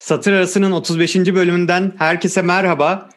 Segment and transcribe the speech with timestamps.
[0.00, 1.16] Satır Arası'nın 35.
[1.16, 3.08] bölümünden herkese merhaba.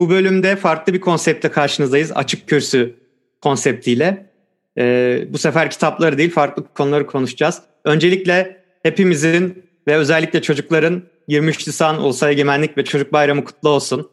[0.00, 2.12] Bu bölümde farklı bir konseptle karşınızdayız.
[2.14, 2.94] Açık kürsü
[3.42, 4.30] konseptiyle.
[4.78, 7.62] Ee, bu sefer kitapları değil farklı konuları konuşacağız.
[7.84, 14.10] Öncelikle hepimizin ve özellikle çocukların 23 Nisan Ulusal Egemenlik ve Çocuk Bayramı kutlu olsun.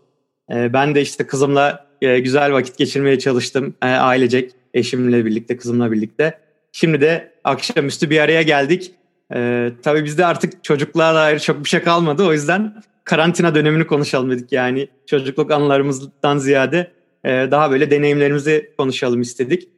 [0.51, 3.73] Ee, ben de işte kızımla e, güzel vakit geçirmeye çalıştım.
[3.83, 6.39] E, ailecek, eşimle birlikte, kızımla birlikte.
[6.71, 8.91] Şimdi de akşamüstü bir araya geldik.
[9.35, 12.23] Ee, tabii bizde artık çocukluğa dair çok bir şey kalmadı.
[12.23, 14.87] O yüzden karantina dönemini konuşalım dedik yani.
[15.05, 16.91] Çocukluk anılarımızdan ziyade
[17.23, 19.69] e, daha böyle deneyimlerimizi konuşalım istedik.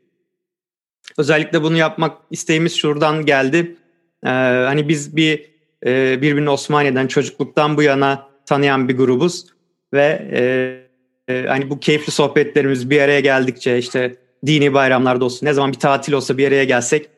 [1.18, 3.76] Özellikle bunu yapmak isteğimiz şuradan geldi.
[4.26, 4.30] Ee,
[4.66, 5.52] hani biz bir
[5.86, 9.46] e, birbirini Osmaniye'den çocukluktan bu yana tanıyan bir grubuz
[9.94, 14.16] ve e, e, hani bu keyifli sohbetlerimiz bir araya geldikçe işte
[14.46, 17.10] dini bayramlarda olsun ne zaman bir tatil olsa bir araya gelsek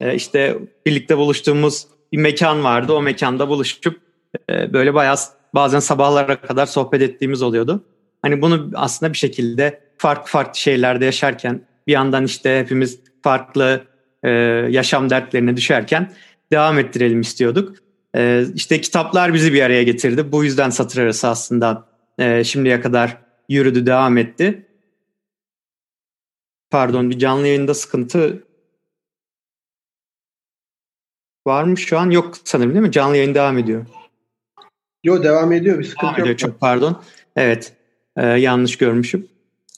[0.00, 2.92] e, işte birlikte buluştuğumuz bir mekan vardı.
[2.92, 4.00] O mekanda buluşup
[4.50, 5.16] e, böyle bayağı
[5.54, 7.84] bazen sabahlara kadar sohbet ettiğimiz oluyordu.
[8.22, 13.84] Hani bunu aslında bir şekilde farklı farklı şeylerde yaşarken bir yandan işte hepimiz farklı
[14.22, 14.30] e,
[14.70, 16.12] yaşam dertlerine düşerken
[16.52, 17.76] devam ettirelim istiyorduk.
[18.16, 20.32] E, işte kitaplar bizi bir araya getirdi.
[20.32, 21.88] Bu yüzden satır arası aslında
[22.18, 23.16] e, şimdiye kadar
[23.48, 24.66] yürüdü, devam etti.
[26.70, 28.44] Pardon bir canlı yayında sıkıntı
[31.46, 32.10] var mı şu an?
[32.10, 32.92] Yok sanırım değil mi?
[32.92, 33.86] Canlı yayın devam ediyor.
[35.04, 36.26] Yok devam ediyor bir sıkıntı devam yok.
[36.26, 37.02] Ediyor, çok pardon.
[37.36, 37.72] Evet
[38.16, 39.26] e, yanlış görmüşüm.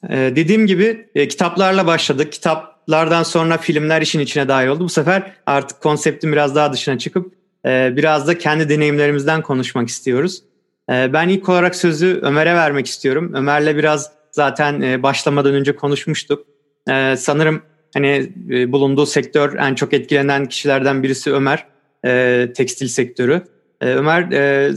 [0.09, 2.33] E, dediğim gibi e, kitaplarla başladık.
[2.33, 4.85] Kitaplardan sonra filmler işin içine dahil oldu.
[4.85, 7.35] Bu sefer artık konseptin biraz daha dışına çıkıp
[7.67, 10.43] e, biraz da kendi deneyimlerimizden konuşmak istiyoruz.
[10.91, 13.33] E, ben ilk olarak sözü Ömer'e vermek istiyorum.
[13.35, 16.47] Ömer'le biraz zaten e, başlamadan önce konuşmuştuk.
[16.91, 17.63] E, sanırım
[17.95, 21.67] hani e, bulunduğu sektör en çok etkilenen kişilerden birisi Ömer.
[22.05, 23.43] E, tekstil sektörü.
[23.81, 24.73] E, Ömer e,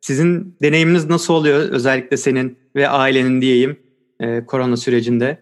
[0.00, 3.80] sizin deneyiminiz nasıl oluyor özellikle senin ve ailenin diyeyim
[4.20, 5.38] e, korona sürecinde?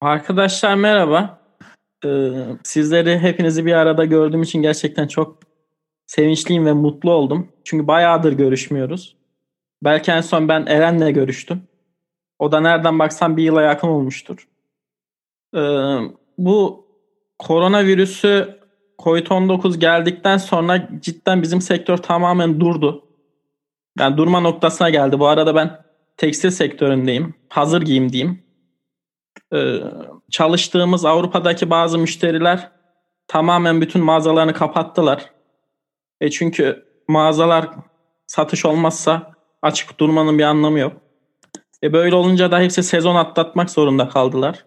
[0.00, 1.44] Arkadaşlar merhaba.
[2.04, 2.30] Ee,
[2.62, 5.38] sizleri hepinizi bir arada gördüğüm için gerçekten çok
[6.06, 7.52] sevinçliyim ve mutlu oldum.
[7.64, 9.16] Çünkü bayağıdır görüşmüyoruz.
[9.84, 11.62] Belki en son ben Eren'le görüştüm.
[12.38, 14.48] O da nereden baksan bir yıla yakın olmuştur.
[15.54, 15.60] Ee,
[16.38, 16.86] bu
[17.38, 18.58] koronavirüsü
[18.98, 23.04] COVID-19 geldikten sonra cidden bizim sektör tamamen durdu.
[23.98, 25.20] Yani durma noktasına geldi.
[25.20, 25.84] Bu arada ben
[26.16, 27.34] tekstil sektöründeyim.
[27.48, 28.42] Hazır giyim diyeyim.
[29.54, 29.80] Ee,
[30.30, 32.70] çalıştığımız Avrupa'daki bazı müşteriler
[33.28, 35.30] tamamen bütün mağazalarını kapattılar.
[36.20, 37.68] E çünkü mağazalar
[38.26, 39.32] satış olmazsa
[39.62, 40.92] açık durmanın bir anlamı yok.
[41.82, 44.64] E böyle olunca da hepsi sezon atlatmak zorunda kaldılar.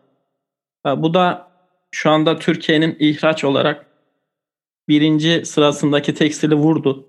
[0.85, 1.47] Bu da
[1.91, 3.85] şu anda Türkiye'nin ihraç olarak
[4.87, 7.07] birinci sırasındaki tekstili vurdu.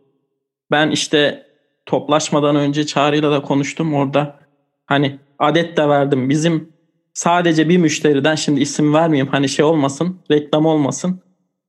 [0.71, 1.47] Ben işte
[1.87, 4.41] toplaşmadan önce Çağrı'yla da konuştum orada.
[4.87, 6.31] Hani adet de verdim.
[6.31, 6.73] Bizim
[7.13, 11.21] sadece bir müşteriden şimdi isim vermeyeyim hani şey olmasın, reklam olmasın.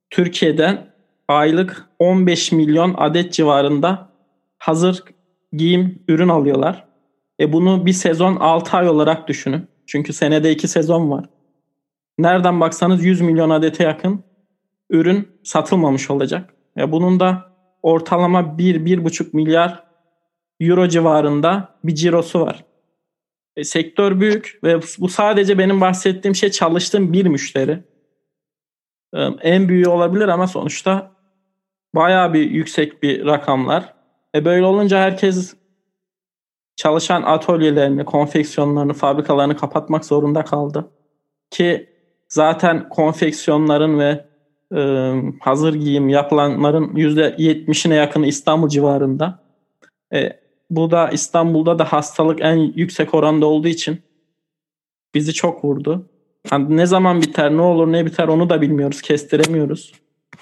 [0.10, 0.94] Türkiye'den
[1.28, 4.10] aylık 15 milyon adet civarında
[4.58, 5.04] hazır
[5.54, 6.86] giyim ürün alıyorlar.
[7.40, 9.68] E bunu bir sezon 6 ay olarak düşünün.
[9.86, 11.26] Çünkü senede 2 sezon var
[12.20, 14.24] nereden baksanız 100 milyon adete yakın
[14.90, 16.54] ürün satılmamış olacak.
[16.76, 17.54] Ya bunun da
[17.84, 19.84] ortalama 1-1,5 milyar
[20.60, 22.66] euro civarında bir cirosu var.
[23.56, 27.84] E, sektör büyük ve bu sadece benim bahsettiğim şey çalıştığım bir müşteri.
[29.14, 31.12] E, en büyüğü olabilir ama sonuçta
[31.96, 33.94] bayağı bir yüksek bir rakamlar.
[34.36, 35.56] E böyle olunca herkes
[36.76, 40.92] çalışan atölyelerini, konfeksiyonlarını, fabrikalarını kapatmak zorunda kaldı.
[41.52, 41.89] Ki
[42.30, 44.26] zaten konfeksiyonların ve
[44.76, 49.44] e, hazır giyim yapılanların %70'ine yakını İstanbul civarında.
[50.14, 54.02] E, bu da İstanbul'da da hastalık en yüksek oranda olduğu için
[55.16, 56.10] bizi çok vurdu.
[56.52, 59.94] Yani ne zaman biter, ne olur, ne biter onu da bilmiyoruz, kestiremiyoruz.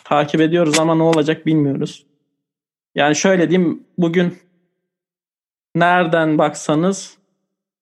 [0.03, 2.05] Takip ediyoruz ama ne olacak bilmiyoruz.
[2.95, 4.37] Yani şöyle diyeyim, bugün
[5.75, 7.17] nereden baksanız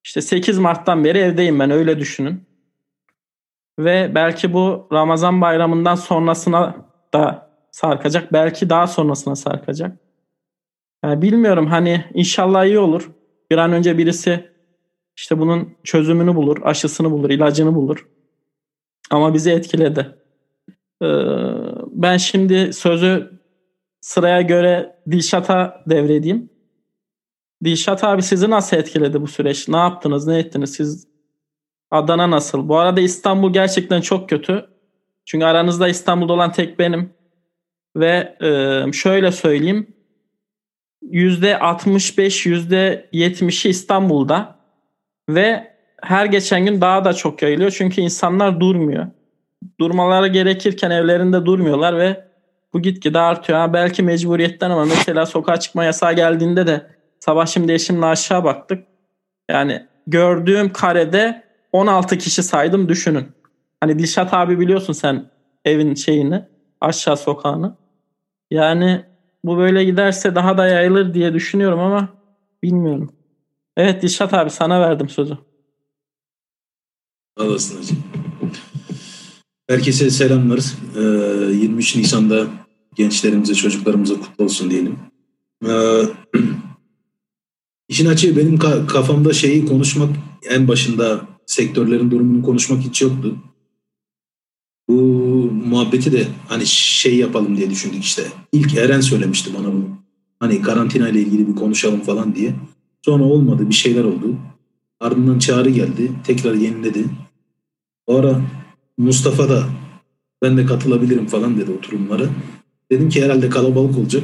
[0.04, 2.45] işte 8 Mart'tan beri evdeyim ben öyle düşünün.
[3.80, 6.76] Ve belki bu Ramazan bayramından sonrasına
[7.14, 8.34] da sarkacak.
[8.34, 9.98] Belki daha sonrasına sarkacak.
[11.04, 13.12] Yani bilmiyorum hani inşallah iyi olur.
[13.52, 14.50] Bir an önce birisi
[15.18, 18.08] işte bunun çözümünü bulur, aşısını bulur, ilacını bulur.
[19.12, 20.16] Ama bizi etkiledi.
[21.02, 21.08] Ee,
[21.92, 23.40] ben şimdi sözü
[24.02, 26.50] sıraya göre Dilşat'a devredeyim.
[27.64, 29.68] Dilşat abi sizi nasıl etkiledi bu süreç?
[29.68, 30.74] Ne yaptınız, ne ettiniz?
[30.74, 31.08] Siz
[31.96, 32.70] Adana nasıl?
[32.70, 34.66] Bu arada İstanbul gerçekten çok kötü.
[35.26, 37.14] Çünkü aranızda İstanbul'da olan tek benim.
[37.96, 39.96] Ve e, şöyle söyleyeyim.
[41.04, 42.50] %65,
[43.12, 44.56] %70'i İstanbul'da
[45.30, 47.72] ve her geçen gün daha da çok yayılıyor.
[47.72, 49.08] Çünkü insanlar durmuyor.
[49.80, 52.26] Durmaları gerekirken evlerinde durmuyorlar ve
[52.74, 53.60] bu gitgide artıyor.
[53.60, 56.88] Ha, belki mecburiyetten ama mesela sokağa çıkma yasağı geldiğinde de
[57.20, 58.88] sabah şimdi eşimle aşağı baktık.
[59.50, 61.45] Yani gördüğüm karede
[61.76, 63.28] 16 kişi saydım düşünün.
[63.80, 65.32] Hani Dilşat abi biliyorsun sen
[65.66, 66.46] evin şeyini
[66.82, 67.78] aşağı sokağını.
[68.52, 69.06] Yani
[69.44, 72.10] bu böyle giderse daha da yayılır diye düşünüyorum ama
[72.64, 73.14] bilmiyorum.
[73.78, 75.38] Evet Dilşat abi sana verdim sözü.
[77.40, 77.96] Olasın hacı.
[79.70, 80.60] Herkese selamlar.
[80.96, 81.02] Ee,
[81.54, 82.48] 23 Nisan'da
[82.96, 85.00] gençlerimize, çocuklarımıza kutlu olsun diyelim.
[85.68, 86.02] Ee,
[87.90, 88.58] işin açığı benim
[88.88, 90.10] kafamda şeyi konuşmak
[90.50, 93.36] en başında sektörlerin durumunu konuşmak hiç yoktu.
[94.90, 94.94] Bu
[95.66, 98.24] muhabbeti de hani şey yapalım diye düşündük işte.
[98.52, 99.90] İlk Eren söylemişti bana bunu.
[100.40, 102.56] Hani karantina ile ilgili bir konuşalım falan diye.
[103.06, 104.38] Sonra olmadı bir şeyler oldu.
[105.00, 106.12] Ardından çağrı geldi.
[106.24, 107.06] Tekrar yeniledi.
[108.08, 108.42] O ara
[108.98, 109.64] Mustafa da
[110.42, 112.30] ben de katılabilirim falan dedi oturumlara.
[112.92, 114.24] Dedim ki herhalde kalabalık olacak.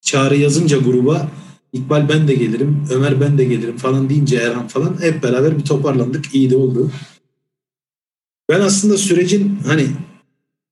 [0.00, 1.30] Çağrı yazınca gruba
[1.74, 5.64] İkbal ben de gelirim, Ömer ben de gelirim falan deyince Erhan falan hep beraber bir
[5.64, 6.34] toparlandık.
[6.34, 6.90] İyi de oldu.
[8.48, 9.86] Ben aslında sürecin hani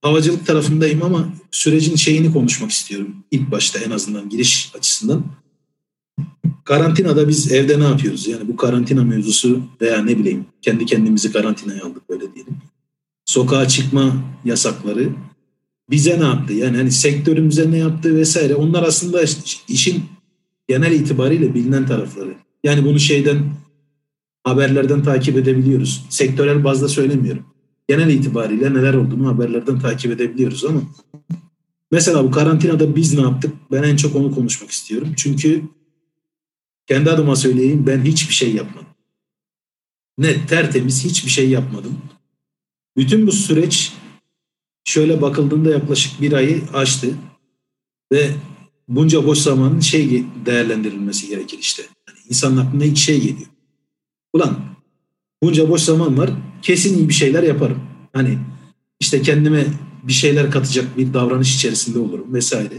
[0.03, 3.17] havacılık tarafındayım ama sürecin şeyini konuşmak istiyorum.
[3.31, 5.25] İlk başta en azından giriş açısından.
[6.65, 8.27] Karantinada biz evde ne yapıyoruz?
[8.27, 12.57] Yani bu karantina mevzusu veya ne bileyim kendi kendimizi karantinaya aldık böyle diyelim.
[13.25, 15.09] Sokağa çıkma yasakları
[15.91, 16.53] bize ne yaptı?
[16.53, 18.55] Yani hani sektörümüze ne yaptı vesaire.
[18.55, 19.23] Onlar aslında
[19.69, 20.05] işin
[20.69, 22.35] genel itibariyle bilinen tarafları.
[22.65, 23.45] Yani bunu şeyden
[24.45, 26.07] haberlerden takip edebiliyoruz.
[26.11, 27.47] Sektörel bazda söylemiyorum.
[27.89, 30.83] Genel itibariyle neler olduğunu haberlerden takip edebiliyoruz ama
[31.91, 33.55] mesela bu karantinada biz ne yaptık?
[33.71, 35.09] Ben en çok onu konuşmak istiyorum.
[35.17, 35.63] Çünkü
[36.87, 38.89] kendi adıma söyleyeyim ben hiçbir şey yapmadım.
[40.19, 41.99] Net, tertemiz hiçbir şey yapmadım.
[42.97, 43.93] Bütün bu süreç
[44.85, 47.15] şöyle bakıldığında yaklaşık bir ayı aştı
[48.13, 48.31] ve
[48.97, 51.83] bunca boş zamanın şey değerlendirilmesi gerekir işte.
[52.09, 53.49] Yani insanın aklına ilk şey geliyor.
[54.33, 54.59] Ulan
[55.43, 56.31] bunca boş zaman var
[56.63, 57.83] kesin bir şeyler yaparım.
[58.13, 58.39] Hani
[59.01, 59.67] işte kendime
[60.03, 62.75] bir şeyler katacak bir davranış içerisinde olurum vesaire.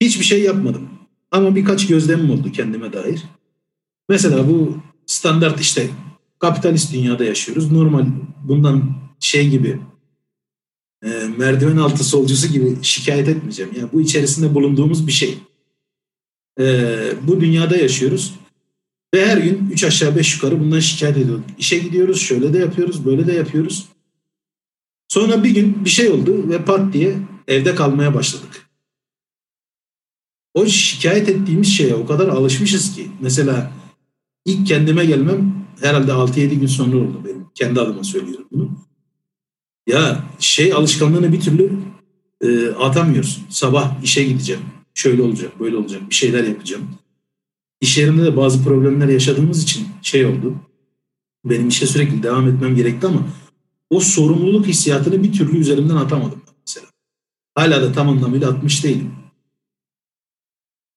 [0.00, 0.88] Hiçbir şey yapmadım.
[1.30, 3.22] Ama birkaç gözlemim oldu kendime dair.
[4.08, 4.76] Mesela bu
[5.06, 5.90] standart işte
[6.38, 7.72] kapitalist dünyada yaşıyoruz.
[7.72, 8.06] Normal
[8.42, 9.80] bundan şey gibi
[11.04, 11.08] e,
[11.38, 13.72] merdiven altı solcusu gibi şikayet etmeyeceğim.
[13.76, 15.38] Yani bu içerisinde bulunduğumuz bir şey.
[16.60, 18.34] E, bu dünyada yaşıyoruz.
[19.14, 21.44] Ve her gün üç aşağı beş yukarı bundan şikayet ediyorduk.
[21.58, 23.88] İşe gidiyoruz, şöyle de yapıyoruz, böyle de yapıyoruz.
[25.08, 27.18] Sonra bir gün bir şey oldu ve pat diye
[27.48, 28.70] evde kalmaya başladık.
[30.54, 33.08] O şikayet ettiğimiz şeye o kadar alışmışız ki.
[33.20, 33.72] Mesela
[34.44, 37.46] ilk kendime gelmem herhalde 6-7 gün sonra oldu benim.
[37.54, 38.89] Kendi adıma söylüyorum bunu.
[39.90, 41.72] Ya şey alışkanlığını bir türlü
[42.40, 43.44] e, atamıyorsun.
[43.48, 44.62] Sabah işe gideceğim.
[44.94, 46.02] Şöyle olacak, böyle olacak.
[46.10, 46.88] Bir şeyler yapacağım.
[47.80, 50.54] İş yerinde de bazı problemler yaşadığımız için şey oldu.
[51.44, 53.26] Benim işe sürekli devam etmem gerekti ama
[53.90, 56.86] o sorumluluk hissiyatını bir türlü üzerimden atamadım mesela.
[57.54, 59.12] Hala da tam anlamıyla atmış değilim.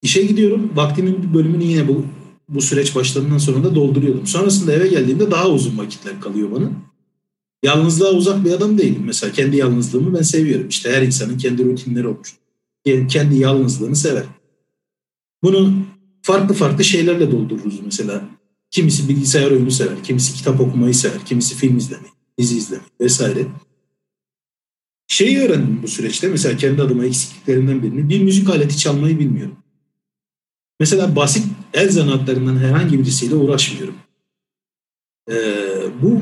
[0.01, 0.71] İşe gidiyorum.
[0.75, 2.05] Vaktimin bir bölümünü yine bu
[2.49, 4.27] bu süreç başladığından sonra da dolduruyordum.
[4.27, 6.71] Sonrasında eve geldiğimde daha uzun vakitler kalıyor bana.
[7.63, 9.03] Yalnızlığa uzak bir adam değilim.
[9.05, 10.67] Mesela kendi yalnızlığımı ben seviyorum.
[10.67, 12.35] İşte her insanın kendi rutinleri olur.
[13.09, 14.23] Kendi yalnızlığını sever.
[15.43, 15.73] Bunu
[16.21, 18.29] farklı farklı şeylerle doldururuz mesela.
[18.71, 23.47] Kimisi bilgisayar oyunu sever, kimisi kitap okumayı sever, kimisi film izlemeyi, dizi izlemeyi vesaire.
[25.07, 28.09] Şeyi öğrendim bu süreçte mesela kendi adıma eksikliklerimden birini.
[28.09, 29.57] Bir müzik aleti çalmayı bilmiyorum.
[30.79, 33.95] Mesela basit el zanaatlarından herhangi birisiyle uğraşmıyorum.
[35.29, 35.35] Ee,
[36.01, 36.21] bu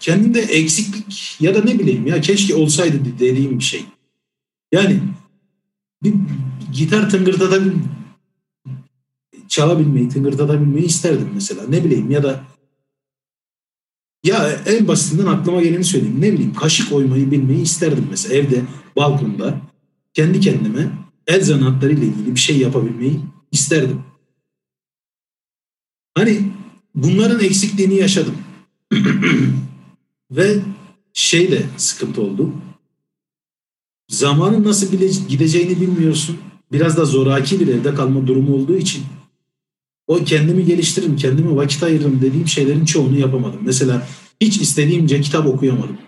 [0.00, 3.84] kendimde eksiklik ya da ne bileyim ya keşke olsaydı dediğim bir şey.
[4.72, 5.00] Yani
[6.02, 6.14] bir
[6.72, 7.72] gitar tıngırdatabil
[9.48, 11.62] çalabilmeyi, tıngırdatabilmeyi isterdim mesela.
[11.68, 12.44] Ne bileyim ya da
[14.24, 16.20] ya en basitinden aklıma geleni söyleyeyim.
[16.20, 18.62] Ne bileyim kaşık oymayı bilmeyi isterdim mesela evde,
[18.96, 19.60] balkonda
[20.14, 20.90] kendi kendime
[21.26, 23.20] el zanaatlarıyla ilgili bir şey yapabilmeyi
[23.52, 24.02] isterdim.
[26.14, 26.52] Hani
[26.94, 28.34] bunların eksikliğini yaşadım.
[30.30, 30.60] Ve
[31.12, 32.52] şey de sıkıntı oldu.
[34.08, 36.38] Zamanın nasıl bile gideceğini bilmiyorsun.
[36.72, 39.04] Biraz da zoraki bir evde kalma durumu olduğu için
[40.06, 43.60] o kendimi geliştiririm, kendime vakit ayırırım dediğim şeylerin çoğunu yapamadım.
[43.62, 44.08] Mesela
[44.40, 45.98] hiç istediğimce kitap okuyamadım.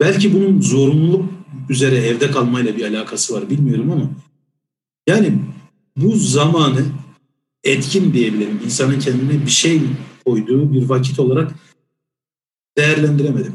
[0.00, 1.30] Belki bunun zorunluluk
[1.68, 4.10] üzere evde kalmayla bir alakası var bilmiyorum ama
[5.06, 5.38] Yani
[5.96, 6.84] bu zamanı
[7.64, 8.60] etkin diyebilirim.
[8.64, 9.80] İnsanın kendine bir şey
[10.28, 11.54] koyduğu bir vakit olarak
[12.78, 13.54] değerlendiremedim.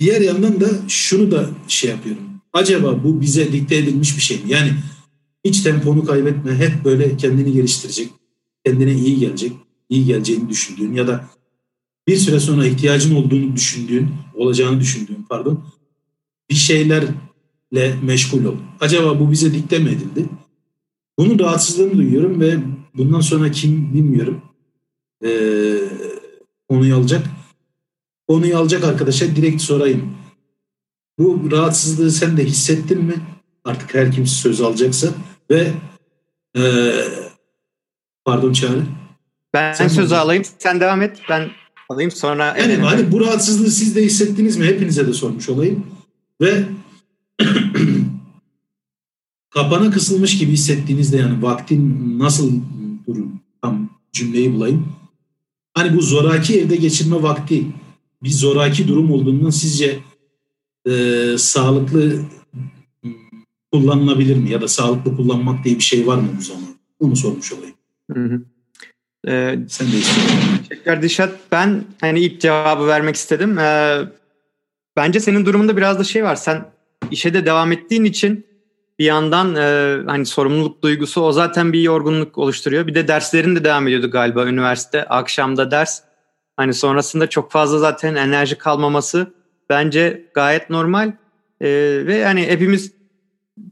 [0.00, 2.22] Diğer yandan da şunu da şey yapıyorum.
[2.52, 4.44] Acaba bu bize dikte edilmiş bir şey mi?
[4.46, 4.72] Yani
[5.44, 8.10] hiç temponu kaybetme, hep böyle kendini geliştirecek,
[8.64, 9.52] kendine iyi gelecek,
[9.88, 11.24] iyi geleceğini düşündüğün ya da
[12.08, 15.64] bir süre sonra ihtiyacın olduğunu düşündüğün, olacağını düşündüğün pardon,
[16.50, 18.56] bir şeylerle meşgul ol.
[18.80, 20.28] Acaba bu bize dikte mi edildi?
[21.18, 22.58] Bunun rahatsızlığını duyuyorum ve
[22.94, 24.42] bundan sonra kim bilmiyorum
[25.24, 25.78] ee,
[26.68, 27.26] konuyu alacak.
[28.28, 30.14] Konuyu alacak arkadaşa direkt sorayım.
[31.18, 33.14] Bu rahatsızlığı sen de hissettin mi?
[33.64, 35.08] Artık her kimse söz alacaksa
[35.50, 35.72] ve
[36.56, 36.92] ee,
[38.24, 38.82] pardon Çağrı.
[39.54, 40.44] Ben sen söz alayım.
[40.58, 41.22] Sen devam et.
[41.28, 41.50] Ben
[41.88, 42.56] alayım sonra.
[42.58, 44.66] Yani hani bu rahatsızlığı siz de hissettiniz mi?
[44.66, 45.86] Hepinize de sormuş olayım.
[46.40, 46.64] Ve
[49.50, 52.52] kapana kısılmış gibi hissettiğinizde yani vaktin nasıl
[53.06, 53.26] durur
[53.62, 54.92] tam cümleyi bulayım.
[55.74, 57.66] Hani bu zoraki evde geçirme vakti
[58.22, 59.98] bir zoraki durum olduğundan sizce
[60.88, 60.92] e,
[61.38, 62.20] sağlıklı
[63.72, 64.50] kullanılabilir mi?
[64.50, 66.64] Ya da sağlıklı kullanmak diye bir şey var mı bu zaman?
[67.00, 67.74] Onu sormuş olayım.
[68.12, 68.42] Hı hı.
[69.28, 70.38] Ee, Sen de istiyorsun.
[70.68, 71.38] Teşekkürler Dişat.
[71.52, 73.58] Ben hani ilk cevabı vermek istedim.
[73.58, 73.98] Ee,
[74.96, 76.36] bence senin durumunda biraz da şey var.
[76.36, 76.64] Sen
[77.10, 78.46] işe de devam ettiğin için
[78.98, 82.86] bir yandan e, hani sorumluluk duygusu o zaten bir yorgunluk oluşturuyor.
[82.86, 85.04] Bir de derslerin de devam ediyordu galiba üniversite.
[85.04, 86.00] Akşamda ders.
[86.56, 89.34] Hani sonrasında çok fazla zaten enerji kalmaması
[89.70, 91.12] bence gayet normal.
[91.60, 91.68] E,
[92.06, 92.92] ve hani hepimiz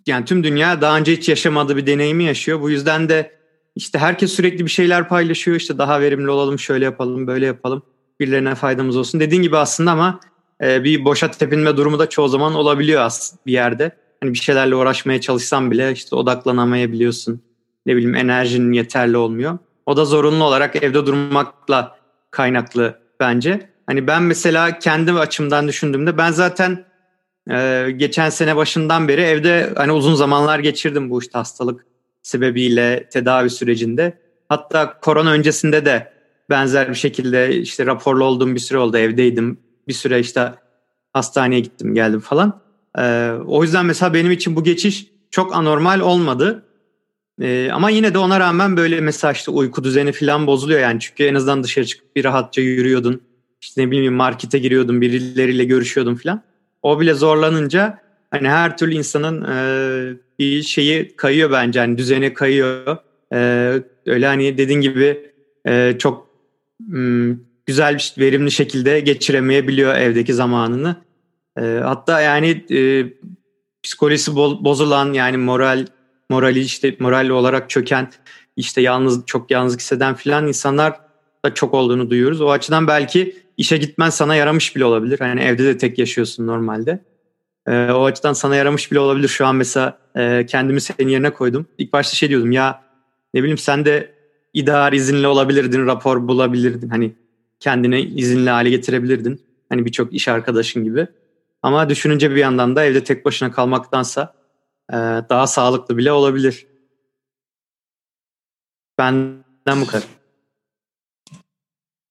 [0.06, 2.60] yani tüm dünya daha önce hiç yaşamadığı bir deneyimi yaşıyor.
[2.60, 3.32] Bu yüzden de
[3.76, 5.56] işte herkes sürekli bir şeyler paylaşıyor.
[5.56, 7.82] İşte daha verimli olalım, şöyle yapalım, böyle yapalım.
[8.20, 9.20] Birilerine faydamız olsun.
[9.20, 10.20] Dediğin gibi aslında ama
[10.62, 13.96] e, bir boşa tepinme durumu da çoğu zaman olabiliyor aslında bir yerde.
[14.22, 17.42] Hani bir şeylerle uğraşmaya çalışsan bile işte odaklanamayabiliyorsun.
[17.86, 19.58] Ne bileyim enerjinin yeterli olmuyor.
[19.86, 21.98] O da zorunlu olarak evde durmakla
[22.30, 23.68] kaynaklı bence.
[23.86, 26.84] Hani ben mesela kendi açımdan düşündüğümde ben zaten
[27.50, 31.86] e, geçen sene başından beri evde hani uzun zamanlar geçirdim bu işte hastalık
[32.22, 34.18] sebebiyle tedavi sürecinde.
[34.48, 36.12] Hatta korona öncesinde de
[36.50, 39.58] benzer bir şekilde işte raporlu olduğum bir süre oldu evdeydim.
[39.88, 40.52] Bir süre işte
[41.12, 42.62] hastaneye gittim geldim falan.
[42.99, 46.62] Ee, o yüzden mesela benim için bu geçiş çok anormal olmadı.
[47.40, 51.00] Ee, ama yine de ona rağmen böyle mesela işte uyku düzeni falan bozuluyor yani.
[51.00, 53.20] Çünkü en azından dışarı çıkıp bir rahatça yürüyordun.
[53.61, 56.42] İşte ne bileyim markete giriyordun birileriyle görüşüyordun falan.
[56.82, 57.99] O bile zorlanınca
[58.30, 61.80] hani her türlü insanın e, bir şeyi kayıyor bence.
[61.80, 62.96] Hani düzeni kayıyor.
[63.32, 63.38] E,
[64.06, 65.30] öyle hani dediğin gibi
[65.66, 66.26] e, çok
[66.88, 70.96] m, güzel bir verimli şekilde geçiremeyebiliyor evdeki zamanını.
[71.59, 73.06] E, hatta yani e,
[73.82, 75.87] psikolojisi bozulan yani moral
[76.30, 78.11] morali işte moral olarak çöken
[78.56, 81.00] işte yalnız çok yalnız hisseden filan insanlar
[81.44, 82.40] da çok olduğunu duyuyoruz.
[82.40, 85.18] O açıdan belki işe gitmen sana yaramış bile olabilir.
[85.18, 87.04] Hani evde de tek yaşıyorsun normalde.
[87.66, 89.28] E, o açıdan sana yaramış bile olabilir.
[89.28, 91.66] Şu an mesela e, kendimi senin yerine koydum.
[91.78, 92.82] İlk başta şey diyordum ya
[93.35, 94.12] ne bileyim sen de
[94.54, 96.88] idare izinli olabilirdin, rapor bulabilirdin.
[96.88, 97.12] Hani
[97.61, 99.40] kendine izinli hale getirebilirdin.
[99.68, 101.06] Hani birçok iş arkadaşın gibi.
[101.62, 104.35] Ama düşününce bir yandan da evde tek başına kalmaktansa
[104.90, 104.97] e,
[105.31, 106.66] daha sağlıklı bile olabilir.
[108.99, 110.09] Benden bu kadar.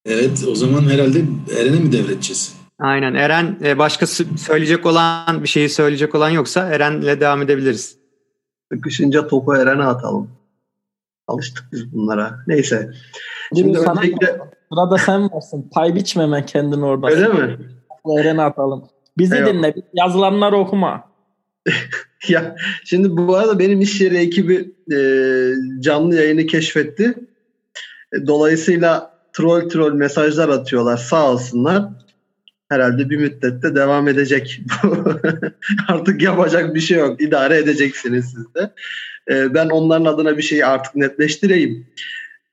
[0.06, 1.24] Evet o zaman herhalde
[1.60, 2.56] Eren'e mi devredeceğiz?
[2.80, 7.98] Aynen Eren e, başka söyleyecek olan bir şeyi söyleyecek olan yoksa Eren'le devam edebiliriz.
[8.72, 10.30] Sıkışınca topu Eren'e atalım.
[11.28, 12.40] Alıştık biz bunlara.
[12.48, 12.92] Neyse.
[13.56, 14.28] Şimdi sana öncelikle...
[14.74, 15.70] Sırada sen varsın.
[15.74, 17.08] Pay biçmeme kendin orada.
[17.08, 17.58] Öyle mi?
[18.20, 18.90] Eren'e atalım.
[19.22, 19.54] Bizi Eyvallah.
[19.54, 19.74] dinle.
[19.94, 21.12] Yazılanları okuma.
[22.28, 24.98] ya şimdi bu arada benim iş yeri ekibi e,
[25.80, 27.16] canlı yayını keşfetti.
[28.14, 31.84] E, dolayısıyla troll troll mesajlar atıyorlar sağ olsunlar.
[32.70, 34.62] Herhalde bir müddette devam edecek.
[35.88, 37.22] artık yapacak bir şey yok.
[37.22, 38.72] İdare edeceksiniz siz de.
[39.32, 41.88] Ee, ben onların adına bir şeyi artık netleştireyim.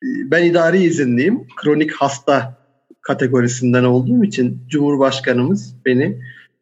[0.02, 1.46] Ee, ben idari izinliyim.
[1.56, 2.58] Kronik hasta
[3.00, 6.20] kategorisinden olduğum için Cumhurbaşkanımız beni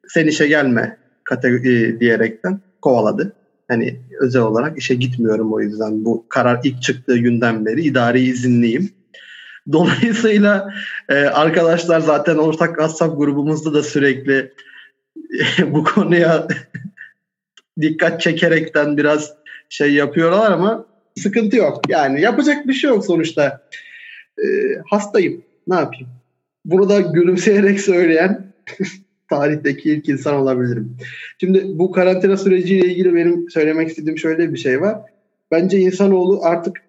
[0.09, 3.33] sen işe gelme kategori diyerekten kovaladı.
[3.69, 8.91] Hani özel olarak işe gitmiyorum o yüzden bu karar ilk çıktığı günden beri idari izinliyim.
[9.73, 10.75] Dolayısıyla
[11.09, 14.53] e, arkadaşlar zaten ortak WhatsApp grubumuzda da sürekli
[15.61, 16.49] e, bu konuya
[17.81, 19.33] dikkat çekerekten biraz
[19.69, 20.87] şey yapıyorlar ama
[21.17, 21.81] sıkıntı yok.
[21.89, 23.69] Yani yapacak bir şey yok sonuçta.
[24.39, 24.45] E,
[24.91, 25.43] hastayım.
[25.69, 26.09] Ne yapayım?
[26.65, 28.53] Bunu da gülümseyerek söyleyen
[29.29, 30.97] tarihteki ilk insan olabilirim.
[31.41, 34.99] Şimdi bu karantina süreciyle ilgili benim söylemek istediğim şöyle bir şey var.
[35.51, 36.83] bence insanoğlu artık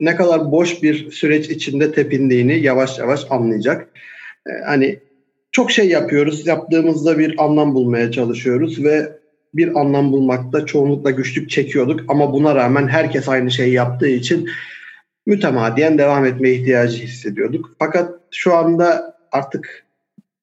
[0.00, 3.88] ne kadar boş bir süreç içinde tepindiğini yavaş yavaş anlayacak.
[4.46, 4.98] Ee, hani
[5.52, 6.46] çok şey yapıyoruz.
[6.46, 9.18] Yaptığımızda bir anlam bulmaya çalışıyoruz ve
[9.54, 14.48] bir anlam bulmakta çoğunlukla güçlük çekiyorduk ama buna rağmen herkes aynı şeyi yaptığı için
[15.26, 17.70] mütemadiyen devam etme ihtiyacı hissediyorduk.
[17.78, 19.83] Fakat şu anda artık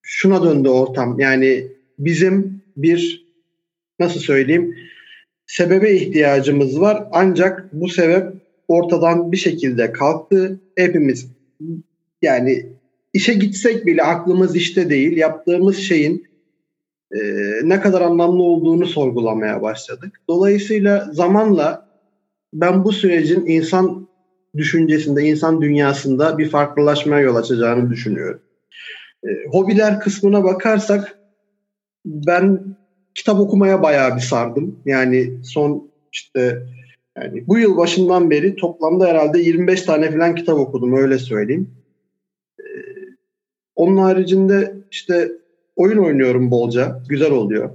[0.02, 1.20] şuna döndü ortam.
[1.20, 1.68] Yani
[2.00, 3.28] bizim bir
[4.00, 4.76] nasıl söyleyeyim
[5.46, 8.34] sebebe ihtiyacımız var ancak bu sebep
[8.68, 10.60] ortadan bir şekilde kalktı.
[10.76, 11.28] Hepimiz
[12.22, 12.66] yani
[13.14, 15.18] işe gitsek bile aklımız işte değil.
[15.18, 16.28] Yaptığımız şeyin
[17.12, 17.20] e,
[17.64, 20.22] ne kadar anlamlı olduğunu sorgulamaya başladık.
[20.30, 21.88] Dolayısıyla zamanla
[22.54, 24.08] ben bu sürecin insan
[24.58, 28.42] düşüncesinde, insan dünyasında bir farklılaşmaya yol açacağını düşünüyorum.
[29.24, 31.20] E, hobiler kısmına bakarsak
[32.06, 32.78] ben
[33.16, 34.80] kitap okumaya bayağı bir sardım.
[34.86, 36.64] Yani son işte
[37.18, 41.70] yani bu yıl başından beri toplamda herhalde 25 tane falan kitap okudum öyle söyleyeyim.
[42.60, 42.64] Ee,
[43.76, 45.32] onun haricinde işte
[45.76, 47.04] oyun oynuyorum bolca.
[47.10, 47.70] Güzel oluyor.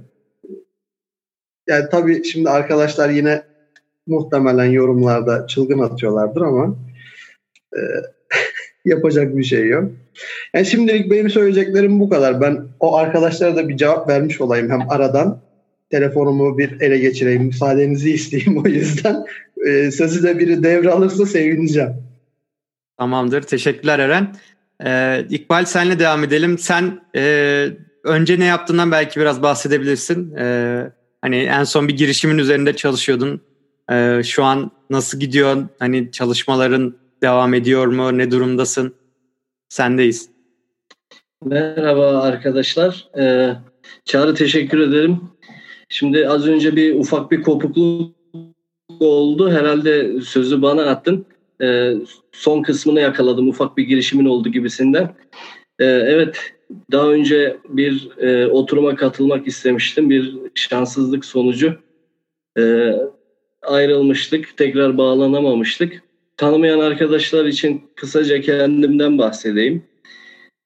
[1.67, 3.43] Yani tabii şimdi arkadaşlar yine
[4.07, 6.75] muhtemelen yorumlarda çılgın atıyorlardır ama
[7.75, 7.79] e,
[8.87, 9.91] yapacak bir şey yok.
[10.53, 12.41] Yani şimdilik benim söyleyeceklerim bu kadar.
[12.41, 15.41] Ben o arkadaşlara da bir cevap vermiş olayım hem aradan.
[15.89, 17.43] Telefonumu bir ele geçireyim.
[17.43, 19.15] Müsaadenizi isteyeyim o yüzden.
[19.67, 21.93] E, sözü de biri devralırsa sevineceğim.
[22.97, 23.41] Tamamdır.
[23.41, 24.35] Teşekkürler Eren.
[24.85, 26.57] Ee, İkbal senle devam edelim.
[26.57, 27.67] Sen e,
[28.03, 30.35] önce ne yaptığından belki biraz bahsedebilirsin.
[30.35, 30.91] Ee,
[31.21, 33.41] hani en son bir girişimin üzerinde çalışıyordun.
[33.91, 35.63] Ee, şu an nasıl gidiyor?
[35.79, 38.17] Hani çalışmaların devam ediyor mu?
[38.17, 38.95] Ne durumdasın?
[39.69, 40.29] Sendeyiz.
[41.45, 43.09] Merhaba arkadaşlar.
[43.17, 43.55] Ee,
[44.05, 45.21] Çağrı teşekkür ederim.
[45.89, 48.15] Şimdi az önce bir ufak bir kopukluk
[48.99, 49.51] oldu.
[49.51, 51.25] Herhalde sözü bana attın.
[51.61, 51.93] Ee,
[52.31, 53.49] son kısmını yakaladım.
[53.49, 55.15] Ufak bir girişimin oldu gibisinden.
[55.79, 56.53] Ee, evet,
[56.91, 60.09] daha önce bir e, oturuma katılmak istemiştim.
[60.09, 61.75] Bir şanssızlık sonucu
[62.59, 62.93] e,
[63.61, 64.57] ayrılmıştık.
[64.57, 66.06] Tekrar bağlanamamıştık.
[66.37, 69.83] Tanımayan arkadaşlar için kısaca kendimden bahsedeyim.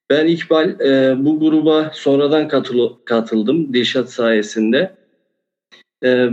[0.10, 4.96] Ben İkbal e, bu gruba sonradan katıl katıldım Dilşat sayesinde.
[6.04, 6.30] E,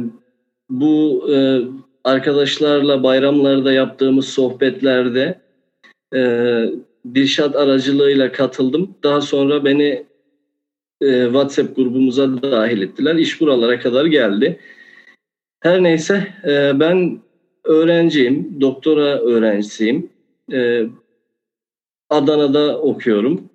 [0.70, 1.61] bu e,
[2.05, 5.40] arkadaşlarla bayramlarda yaptığımız sohbetlerde
[6.14, 6.20] e,
[7.14, 8.94] Dilşat aracılığıyla katıldım.
[9.03, 10.07] Daha sonra beni
[11.01, 13.14] e, WhatsApp grubumuza dahil ettiler.
[13.14, 14.61] İş buralara kadar geldi.
[15.61, 17.20] Her neyse e, ben
[17.68, 20.11] öğrenciyim, doktora öğrencisiyim.
[20.52, 20.87] E,
[22.11, 23.50] Adana'da okuyorum.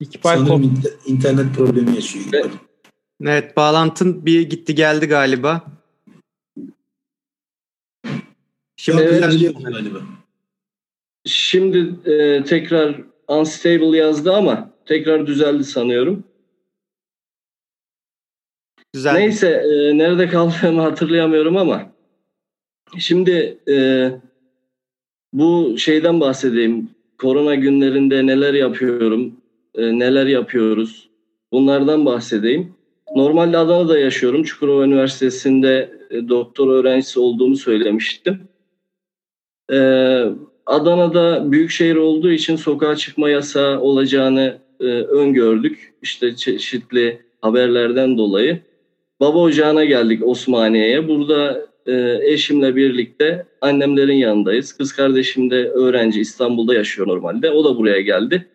[0.00, 2.50] İkbal Sanırım internet problemi yaşıyor İkbal.
[3.22, 5.64] Evet bağlantın bir gitti geldi galiba.
[8.76, 9.20] Şimdi evet,
[9.64, 9.98] galiba.
[11.24, 16.24] Şimdi e, tekrar unstable yazdı ama tekrar düzeldi sanıyorum.
[18.92, 19.14] Güzel.
[19.14, 21.92] Neyse e, nerede kaldığımı hatırlayamıyorum ama
[22.98, 24.10] şimdi e,
[25.32, 26.90] bu şeyden bahsedeyim.
[27.18, 29.36] Korona günlerinde neler yapıyorum,
[29.74, 31.08] e, neler yapıyoruz
[31.52, 32.74] bunlardan bahsedeyim.
[33.16, 34.42] Normalde Adana'da yaşıyorum.
[34.42, 38.48] Çukurova Üniversitesi'nde e, doktor öğrencisi olduğumu söylemiştim.
[39.72, 39.78] E,
[40.66, 45.94] Adana'da büyük şehir olduğu için sokağa çıkma yasağı olacağını e, öngördük.
[46.02, 48.60] İşte çeşitli haberlerden dolayı.
[49.20, 51.08] Baba ocağına geldik Osmaniye'ye.
[51.08, 54.72] Burada e, eşimle birlikte annemlerin yanındayız.
[54.72, 57.50] Kız kardeşim de öğrenci İstanbul'da yaşıyor normalde.
[57.50, 58.48] O da buraya geldi.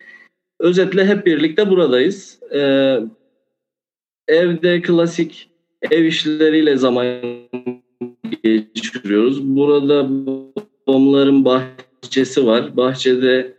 [0.60, 2.38] Özetle hep birlikte buradayız.
[2.54, 2.98] Ee,
[4.28, 5.50] evde klasik
[5.90, 7.06] ev işleriyle zaman
[8.42, 9.56] geçiriyoruz.
[9.56, 10.08] Burada
[10.86, 12.76] babamların bahçesi var.
[12.76, 13.54] Bahçede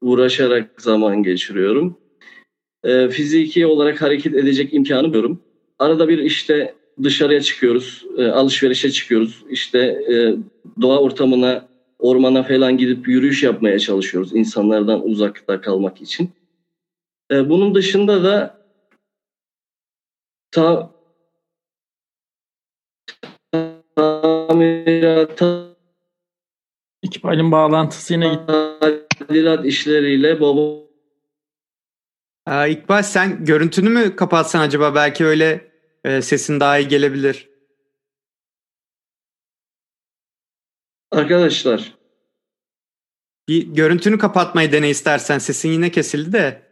[0.00, 1.96] uğraşarak zaman geçiriyorum.
[2.84, 5.36] Ee, fiziki olarak hareket edecek imkanım yok.
[5.78, 9.44] Arada bir işte dışarıya çıkıyoruz, e, alışverişe çıkıyoruz.
[9.50, 10.14] İşte e,
[10.82, 11.68] doğa ortamına
[11.98, 16.30] ormana falan gidip yürüyüş yapmaya çalışıyoruz insanlardan uzakta kalmak için.
[17.32, 18.64] E, bunun dışında da
[20.50, 20.90] ta,
[23.96, 25.74] tamirata
[27.02, 28.52] İkbal'in bağlantısı yine gitti.
[29.18, 30.83] Tadilat işleriyle baba
[32.46, 34.94] Aa, İkbal sen görüntünü mü kapatsan acaba?
[34.94, 35.70] Belki öyle
[36.04, 37.48] e, sesin daha iyi gelebilir.
[41.10, 41.94] Arkadaşlar
[43.48, 45.38] Bir görüntünü kapatmayı dene istersen.
[45.38, 46.62] Sesin yine kesildi de.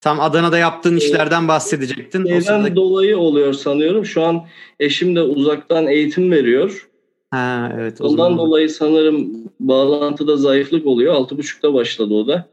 [0.00, 2.22] Tam Adana'da yaptığın işlerden bahsedecektin.
[2.24, 4.04] O Şeyden sırada- dolayı oluyor sanıyorum.
[4.06, 4.46] Şu an
[4.80, 6.88] eşim de uzaktan eğitim veriyor.
[7.30, 8.00] Ha evet.
[8.00, 8.38] o Ondan zaman.
[8.38, 11.14] dolayı sanırım bağlantıda zayıflık oluyor.
[11.14, 12.48] 6.30'da başladı o da.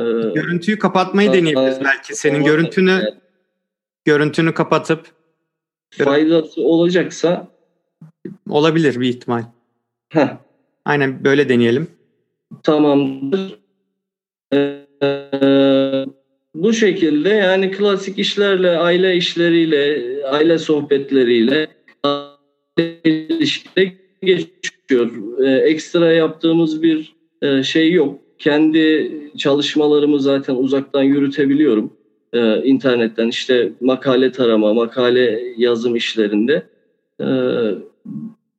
[0.00, 2.14] Ee, Görüntüyü kapatmayı deneyebiliriz belki.
[2.16, 3.00] Senin görüntünü
[4.04, 5.06] görüntünü kapatıp
[5.90, 7.48] faydası olacaksa
[8.48, 9.42] olabilir bir ihtimal.
[10.12, 10.28] heh,
[10.84, 11.90] Aynen böyle deneyelim.
[12.62, 13.58] tamamdır.
[14.54, 14.84] Ee,
[16.54, 21.66] bu şekilde yani klasik işlerle, aile işleriyle, aile sohbetleriyle
[23.04, 25.10] ilişkide geçiyor.
[25.44, 28.20] Ee, ekstra yaptığımız bir e, şey yok.
[28.38, 31.92] Kendi çalışmalarımı zaten uzaktan yürütebiliyorum.
[32.32, 36.66] Ee, internetten işte makale tarama, makale yazım işlerinde.
[37.20, 37.24] Ee,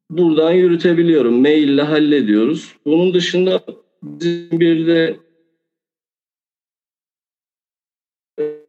[0.09, 1.41] buradan yürütebiliyorum.
[1.41, 2.75] Maille hallediyoruz.
[2.85, 3.59] Bunun dışında
[4.03, 5.15] bizim bir de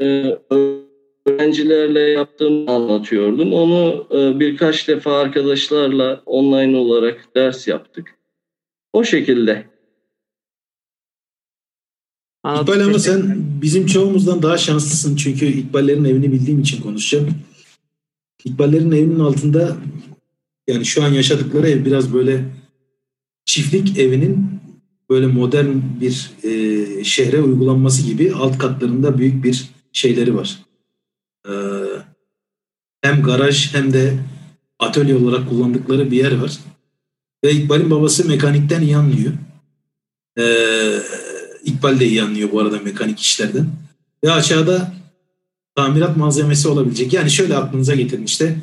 [0.01, 0.39] e,
[1.27, 3.53] öğrencilerle yaptığımı anlatıyordum.
[3.53, 8.19] Onu e, birkaç defa arkadaşlarla online olarak ders yaptık.
[8.93, 9.65] O şekilde.
[12.43, 12.75] Anladım.
[12.75, 15.17] İkbal ama sen bizim çoğumuzdan daha şanslısın.
[15.17, 17.35] Çünkü İkballerin evini bildiğim için konuşacağım.
[18.45, 19.77] İkballerin evinin altında
[20.69, 22.45] yani şu an yaşadıkları ev biraz böyle
[23.45, 24.61] çiftlik evinin
[25.11, 30.59] böyle modern bir e, şehre uygulanması gibi alt katlarında büyük bir şeyleri var.
[31.49, 31.53] Ee,
[33.03, 34.19] hem garaj hem de
[34.79, 36.59] atölye olarak kullandıkları bir yer var.
[37.45, 39.33] Ve İkbal'in babası mekanikten iyi anlıyor.
[40.39, 40.43] Ee,
[41.65, 43.67] İkbal de iyi anlıyor bu arada mekanik işlerden.
[44.25, 44.93] Ve aşağıda
[45.75, 47.13] tamirat malzemesi olabilecek.
[47.13, 48.57] Yani şöyle aklınıza getirin işte.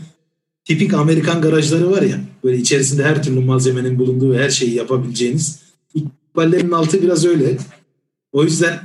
[0.66, 2.22] Tipik Amerikan garajları var ya.
[2.44, 5.60] Böyle içerisinde her türlü malzemenin bulunduğu her şeyi yapabileceğiniz.
[5.94, 7.58] İkballerin altı biraz öyle.
[8.32, 8.80] O yüzden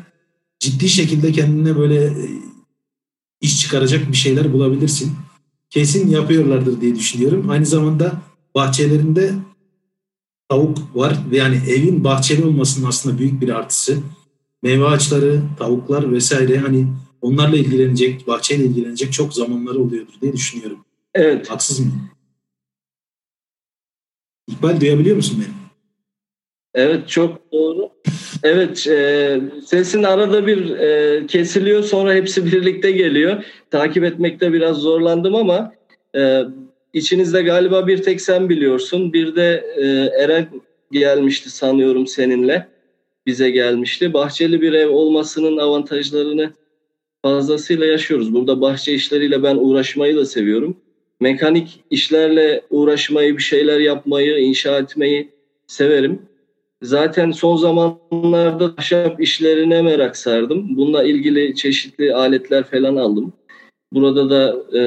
[0.58, 2.28] ciddi şekilde kendine böyle e,
[3.40, 5.12] iş çıkaracak bir şeyler bulabilirsin.
[5.70, 7.50] Kesin yapıyorlardır diye düşünüyorum.
[7.50, 8.22] Aynı zamanda
[8.54, 9.32] bahçelerinde
[10.52, 13.98] tavuk var ve yani evin bahçeli olmasının aslında büyük bir artısı.
[14.62, 16.86] Meyve ağaçları, tavuklar vesaire hani
[17.22, 20.84] onlarla ilgilenecek, bahçeyle ilgilenecek çok zamanları oluyordur diye düşünüyorum.
[21.14, 21.50] Evet.
[21.50, 22.10] Haksız mıyım?
[24.48, 25.54] İkbal duyabiliyor musun beni?
[26.74, 27.90] Evet çok doğru.
[28.42, 33.44] Evet e, sesin arada bir e, kesiliyor sonra hepsi birlikte geliyor.
[33.70, 35.72] Takip etmekte biraz zorlandım ama
[36.16, 36.42] e,
[36.92, 39.12] içinizde galiba bir tek sen biliyorsun.
[39.12, 39.86] Bir de e,
[40.22, 40.48] Eren
[40.92, 42.68] gelmişti sanıyorum seninle.
[43.26, 44.12] Bize gelmişti.
[44.12, 46.52] Bahçeli bir ev olmasının avantajlarını
[47.22, 48.34] fazlasıyla yaşıyoruz.
[48.34, 50.76] Burada bahçe işleriyle ben uğraşmayı da seviyorum.
[51.20, 55.30] Mekanik işlerle uğraşmayı, bir şeyler yapmayı, inşa etmeyi
[55.66, 56.22] severim.
[56.82, 60.76] Zaten son zamanlarda ahşap işlerine merak sardım.
[60.76, 63.32] Bununla ilgili çeşitli aletler falan aldım.
[63.92, 64.82] Burada da e,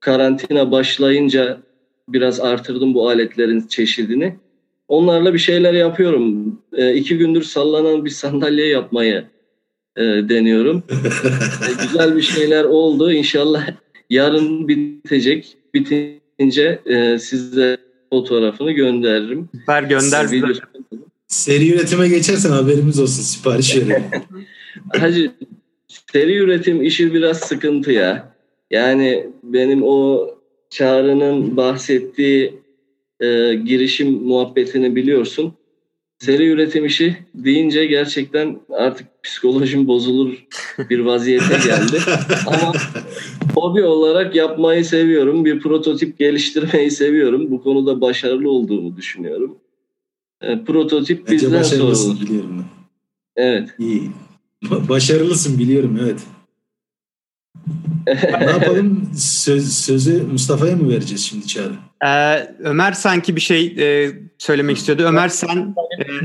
[0.00, 1.58] karantina başlayınca
[2.08, 4.36] biraz artırdım bu aletlerin çeşidini.
[4.88, 6.58] Onlarla bir şeyler yapıyorum.
[6.76, 9.24] E, iki gündür sallanan bir sandalye yapmayı
[9.96, 10.82] e, deniyorum.
[10.90, 13.12] E, güzel bir şeyler oldu.
[13.12, 13.68] İnşallah
[14.10, 15.56] yarın bitecek.
[15.74, 17.76] Bitince e, size
[18.10, 19.48] fotoğrafını gönderirim.
[19.68, 20.24] Ver gönder.
[20.24, 20.60] Video-
[21.28, 23.22] Seri üretime geçersen haberimiz olsun.
[23.22, 24.04] Sipariş verelim.
[25.00, 25.30] Hacı
[26.12, 28.35] seri üretim işi biraz sıkıntı ya.
[28.70, 30.28] Yani benim o
[30.70, 32.54] Çağrı'nın bahsettiği
[33.20, 35.52] e, girişim muhabbetini biliyorsun.
[36.18, 40.46] Seri üretim işi deyince gerçekten artık psikolojim bozulur
[40.90, 41.98] bir vaziyete geldi.
[42.46, 42.72] Ama
[43.54, 45.44] hobi olarak yapmayı seviyorum.
[45.44, 47.50] Bir prototip geliştirmeyi seviyorum.
[47.50, 49.56] Bu konuda başarılı olduğumu düşünüyorum.
[50.42, 52.64] E, prototip Bence bizden ben.
[53.36, 53.68] Evet.
[53.78, 54.10] İyi.
[54.64, 56.20] Ba- Başarılısın biliyorum evet.
[58.40, 59.10] Ne yapalım?
[59.16, 61.72] Söz, sözü Mustafa'ya mı vereceğiz şimdi Çağrı?
[62.04, 65.02] Ee, Ömer sanki bir şey e, söylemek istiyordu.
[65.02, 65.74] Ömer sen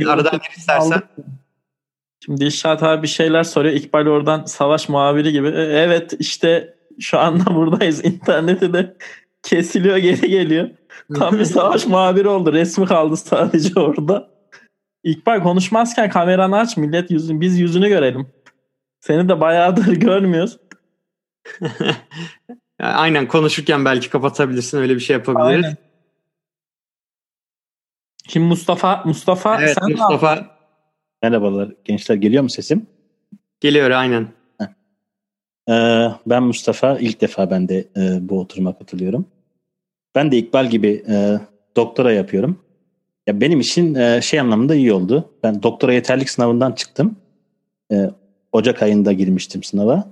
[0.01, 1.01] e, aradan gir istersen.
[2.25, 3.75] Şimdi İşat abi bir şeyler soruyor.
[3.75, 5.47] İkbal oradan savaş muhabiri gibi.
[5.47, 8.05] E, Evet işte şu anda buradayız.
[8.05, 8.97] İnterneti de
[9.43, 10.69] kesiliyor geri geliyor.
[11.17, 12.53] Tam bir savaş muhabiri oldu.
[12.53, 14.29] Resmi kaldı sadece orada.
[15.03, 18.27] İkbal konuşmazken kameranı aç millet yüzünü biz yüzünü görelim.
[18.99, 20.57] Seni de bayağıdır görmüyoruz.
[22.79, 25.65] Aynen konuşurken belki kapatabilirsin öyle bir şey yapabiliriz.
[25.65, 25.77] Aynen.
[28.27, 30.57] Şimdi Mustafa Mustafa Evet sen ne Mustafa
[31.23, 32.87] Merhabalar gençler geliyor mu sesim?
[33.59, 34.27] geliyor aynen.
[35.69, 39.25] Ee, ben Mustafa ilk defa ben de e, bu oturuma katılıyorum.
[40.15, 41.39] Ben de İkbal gibi e,
[41.75, 42.59] doktora yapıyorum.
[43.27, 45.33] Ya benim için e, şey anlamında iyi oldu.
[45.43, 47.15] Ben doktora yeterlik sınavından çıktım.
[47.91, 48.09] E,
[48.51, 50.11] Ocak ayında girmiştim sınava.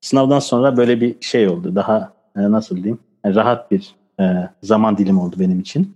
[0.00, 1.74] Sınavdan sonra böyle bir şey oldu.
[1.74, 2.98] Daha e, nasıl diyeyim?
[3.24, 5.94] Yani rahat bir e, zaman dilim oldu benim için.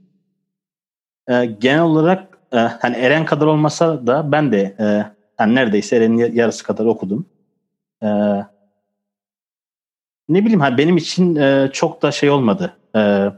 [1.28, 4.84] E, genel olarak e, hani Eren kadar olmasa da ben de e,
[5.40, 7.26] yani neredeyse Eren'in yarısı kadar okudum.
[8.02, 8.08] E,
[10.28, 12.76] ne bileyim hani benim için e, çok da şey olmadı.
[12.96, 13.30] E,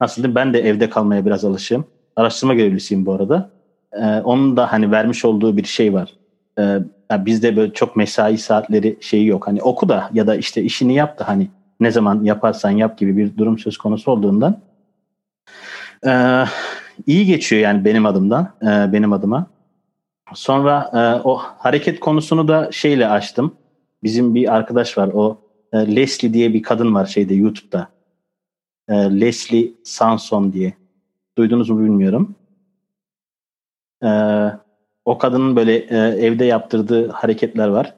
[0.00, 0.34] nasıl diyeyim?
[0.34, 1.84] Ben de evde kalmaya biraz alışığım.
[2.16, 3.50] Araştırma görevlisiyim bu arada.
[3.92, 6.14] E, onun da hani vermiş olduğu bir şey var.
[6.58, 6.78] E,
[7.12, 9.46] bizde böyle çok mesai saatleri şeyi yok.
[9.46, 11.48] Hani oku da ya da işte işini yap da hani
[11.80, 14.60] ne zaman yaparsan yap gibi bir durum söz konusu olduğundan
[16.06, 16.44] e,
[17.06, 19.46] iyi geçiyor yani benim adımdan, e, benim adıma.
[20.34, 23.54] Sonra e, o hareket konusunu da şeyle açtım.
[24.02, 25.38] Bizim bir arkadaş var o
[25.72, 27.88] e, Leslie diye bir kadın var şeyde YouTube'da.
[28.88, 30.74] E, Leslie Sanson diye.
[31.38, 32.34] Duydunuz mu bilmiyorum.
[34.04, 34.08] E,
[35.04, 37.94] o kadının böyle e, evde yaptırdığı hareketler var.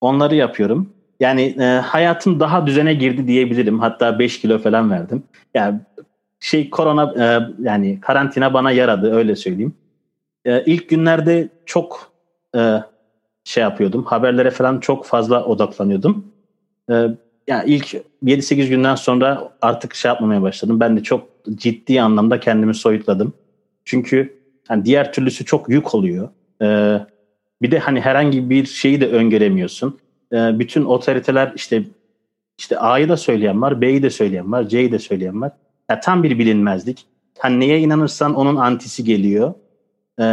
[0.00, 0.92] Onları yapıyorum.
[1.20, 3.80] Yani e, hayatım daha düzene girdi diyebilirim.
[3.80, 5.22] Hatta 5 kilo falan verdim.
[5.54, 5.80] Yani
[6.40, 9.74] şey korona e, yani karantina bana yaradı öyle söyleyeyim.
[10.44, 12.12] E, ilk günlerde çok
[12.56, 12.78] e,
[13.44, 14.04] şey yapıyordum.
[14.04, 16.24] Haberlere falan çok fazla odaklanıyordum.
[16.90, 16.94] E,
[17.48, 20.80] yani ilk 7-8 günden sonra artık şey yapmamaya başladım.
[20.80, 23.32] Ben de çok ciddi anlamda kendimi soyutladım.
[23.84, 24.39] Çünkü
[24.70, 26.28] yani diğer türlüsü çok yük oluyor.
[26.62, 26.98] E,
[27.62, 29.98] bir de hani herhangi bir şeyi de öngöremiyorsun.
[30.32, 31.84] E, bütün otoriteler işte
[32.58, 35.52] işte A'yı da söyleyen var, B'yi de söyleyen var, C'yi de söyleyen var.
[35.90, 37.06] Yani tam bir bilinmezlik.
[37.38, 39.54] Hani neye inanırsan onun antisi geliyor.
[40.20, 40.24] E,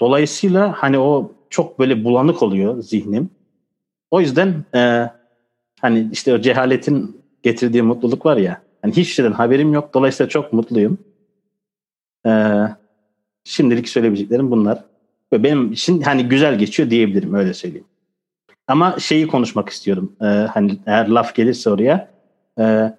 [0.00, 3.30] dolayısıyla hani o çok böyle bulanık oluyor zihnim.
[4.10, 5.10] O yüzden e,
[5.80, 8.62] hani işte o cehaletin getirdiği mutluluk var ya.
[8.82, 9.94] Hani hiç şeyden haberim yok.
[9.94, 10.98] Dolayısıyla çok mutluyum.
[12.26, 12.30] E,
[13.50, 14.84] şimdilik söyleyebileceklerim bunlar.
[15.32, 17.86] Ve benim için hani güzel geçiyor diyebilirim öyle söyleyeyim.
[18.66, 20.12] Ama şeyi konuşmak istiyorum.
[20.22, 22.10] E, hani eğer laf gelirse oraya
[22.60, 22.94] e,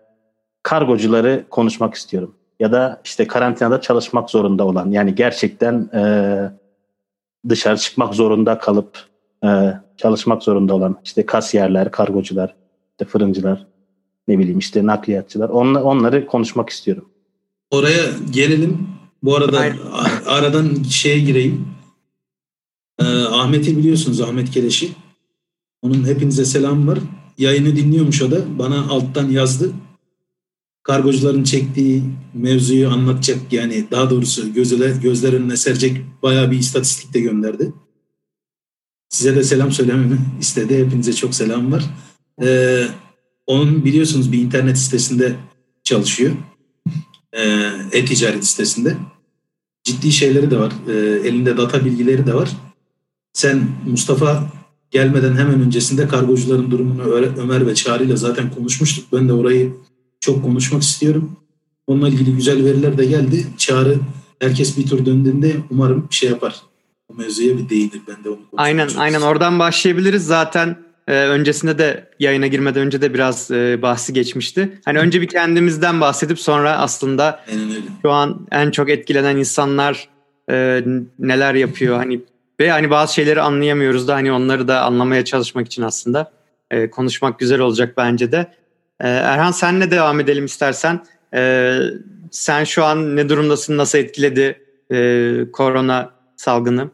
[0.64, 2.36] kargocuları konuşmak istiyorum.
[2.60, 6.04] Ya da işte karantinada çalışmak zorunda olan yani gerçekten e,
[7.50, 8.98] dışarı çıkmak zorunda kalıp
[9.44, 12.56] e, çalışmak zorunda olan işte kasiyerler, kargocular,
[12.92, 13.68] işte fırıncılar,
[14.28, 17.10] ne bileyim işte nakliyatçılar onla, onları konuşmak istiyorum.
[17.72, 19.01] Oraya gelelim.
[19.24, 19.78] Bu arada Aynen.
[20.26, 21.68] aradan şeye gireyim.
[23.00, 24.92] Ee, Ahmet'i biliyorsunuz Ahmet Keleş'i.
[25.82, 27.00] Onun hepinize selam var.
[27.38, 28.60] Yayını dinliyormuş o da.
[28.60, 29.74] Bana alttan yazdı
[30.84, 32.04] kargocuların çektiği
[32.34, 37.74] mevzuyu anlatacak yani daha doğrusu gözle, gözler önüne serecek bayağı bir istatistik de gönderdi.
[39.10, 40.86] Size de selam söylememi istedi.
[40.86, 41.84] Hepinize çok selam var.
[42.44, 42.88] Ee,
[43.48, 45.36] onun biliyorsunuz bir internet sitesinde
[45.84, 46.32] çalışıyor.
[47.34, 48.98] Ee, e-ticaret sitesinde.
[49.84, 50.72] Ciddi şeyleri de var.
[50.88, 50.92] Ee,
[51.28, 52.50] elinde data bilgileri de var.
[53.34, 54.52] Sen Mustafa
[54.92, 57.02] gelmeden hemen öncesinde kargocuların durumunu
[57.38, 59.06] Ömer ve Çağrı ile zaten konuşmuştuk.
[59.14, 59.74] Ben de orayı
[60.20, 61.38] çok konuşmak istiyorum.
[61.88, 63.48] Onunla ilgili güzel veriler de geldi.
[63.58, 64.00] Çağrı
[64.40, 66.56] herkes bir tur döndüğünde umarım bir şey yapar.
[67.10, 68.02] O mevzuya bir değinir.
[68.08, 70.26] Ben de onu Aynen aynen oradan başlayabiliriz.
[70.26, 74.80] Zaten e, öncesinde de yayına girmeden önce de biraz e, bahsi geçmişti.
[74.86, 77.44] Hani önce bir kendimizden bahsedip sonra aslında
[78.02, 80.10] şu an en çok etkilenen insanlar
[80.52, 80.84] e,
[81.20, 82.22] neler yapıyor hani
[82.60, 86.32] ve hani bazı şeyleri anlayamıyoruz da hani onları da anlamaya çalışmak için aslında
[86.72, 88.48] e, konuşmak güzel olacak bence de.
[89.02, 91.06] Ee, Erhan senle devam edelim istersen.
[91.34, 91.80] Ee,
[92.32, 93.78] sen şu an ne durumdasın?
[93.78, 94.98] Nasıl etkiledi e,
[95.54, 96.90] korona salgını?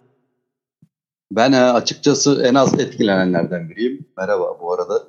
[1.32, 4.08] Ben e, açıkçası en az etkilenenlerden biriyim.
[4.18, 5.08] Merhaba bu arada.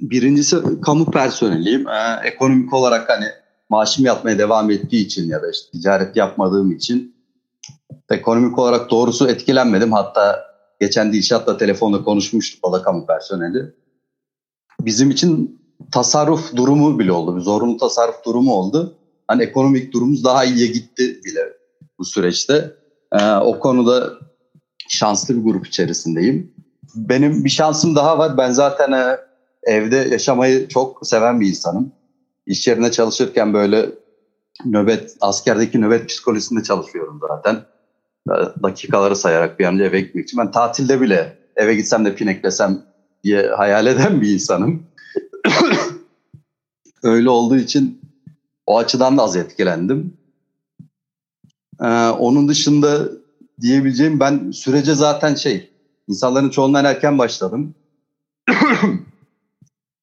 [0.00, 1.88] Birincisi kamu personeliyim.
[1.88, 3.26] Ee, ekonomik olarak hani
[3.68, 7.16] maaşım yatmaya devam ettiği için ya da işte ticaret yapmadığım için
[8.10, 9.92] ekonomik olarak doğrusu etkilenmedim.
[9.92, 10.44] Hatta
[10.80, 13.74] geçen Dilşat'la telefonda konuşmuştuk o da kamu personeli
[14.80, 15.60] bizim için
[15.92, 17.36] tasarruf durumu bile oldu.
[17.36, 18.98] Bir zorunlu tasarruf durumu oldu.
[19.28, 21.40] Hani ekonomik durumumuz daha iyiye gitti bile
[21.98, 22.72] bu süreçte.
[23.12, 24.12] Ee, o konuda
[24.88, 26.52] şanslı bir grup içerisindeyim.
[26.94, 28.38] Benim bir şansım daha var.
[28.38, 29.18] Ben zaten e,
[29.62, 31.92] evde yaşamayı çok seven bir insanım.
[32.46, 33.90] İş yerinde çalışırken böyle
[34.64, 37.64] nöbet, askerdeki nöbet psikolojisinde çalışıyorum zaten.
[38.62, 40.38] Dakikaları sayarak bir an önce eve gitmek için.
[40.38, 42.82] Ben tatilde bile eve gitsem de pineklesem
[43.24, 44.86] diye hayal eden bir insanım.
[47.02, 48.00] Öyle olduğu için
[48.66, 50.16] o açıdan da az etkilendim.
[51.80, 53.08] Ee, onun dışında
[53.60, 55.70] diyebileceğim ben sürece zaten şey
[56.08, 57.74] insanların çoğundan erken başladım.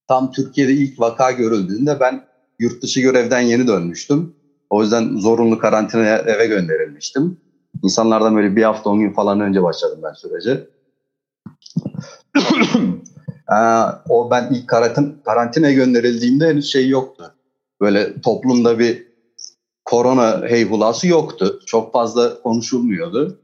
[0.08, 2.24] Tam Türkiye'de ilk vaka görüldüğünde ben
[2.60, 4.36] yurt dışı görevden yeni dönmüştüm.
[4.70, 7.38] O yüzden zorunlu karantinaya eve gönderilmiştim.
[7.84, 10.68] İnsanlardan böyle bir hafta on gün falan önce başladım ben sürece.
[13.52, 13.56] ee,
[14.10, 17.34] o ben ilk karantin, karantinaya gönderildiğimde henüz şey yoktu.
[17.82, 19.08] Böyle toplumda bir
[19.86, 21.60] korona heyhulası yoktu.
[21.66, 23.40] Çok fazla konuşulmuyordu.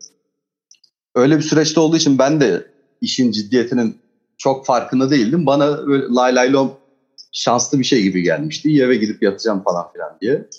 [1.20, 2.68] Öyle bir süreçte olduğu için ben de
[3.02, 4.02] işin ciddiyetinin
[4.38, 5.46] çok farkında değildim.
[5.46, 6.74] Bana böyle lay lay lom
[7.32, 8.82] şanslı bir şey gibi gelmişti.
[8.84, 10.50] Eve gidip yatacağım falan filan diye.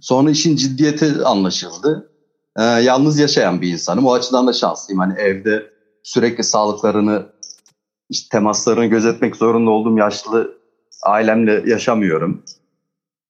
[0.00, 2.10] Sonra işin ciddiyeti anlaşıldı.
[2.58, 4.06] Ee, yalnız yaşayan bir insanım.
[4.06, 5.00] O açıdan da şanslıyım.
[5.00, 5.70] Hani evde
[6.02, 7.26] sürekli sağlıklarını,
[8.08, 10.58] işte temaslarını gözetmek zorunda olduğum yaşlı
[11.02, 12.42] ailemle yaşamıyorum.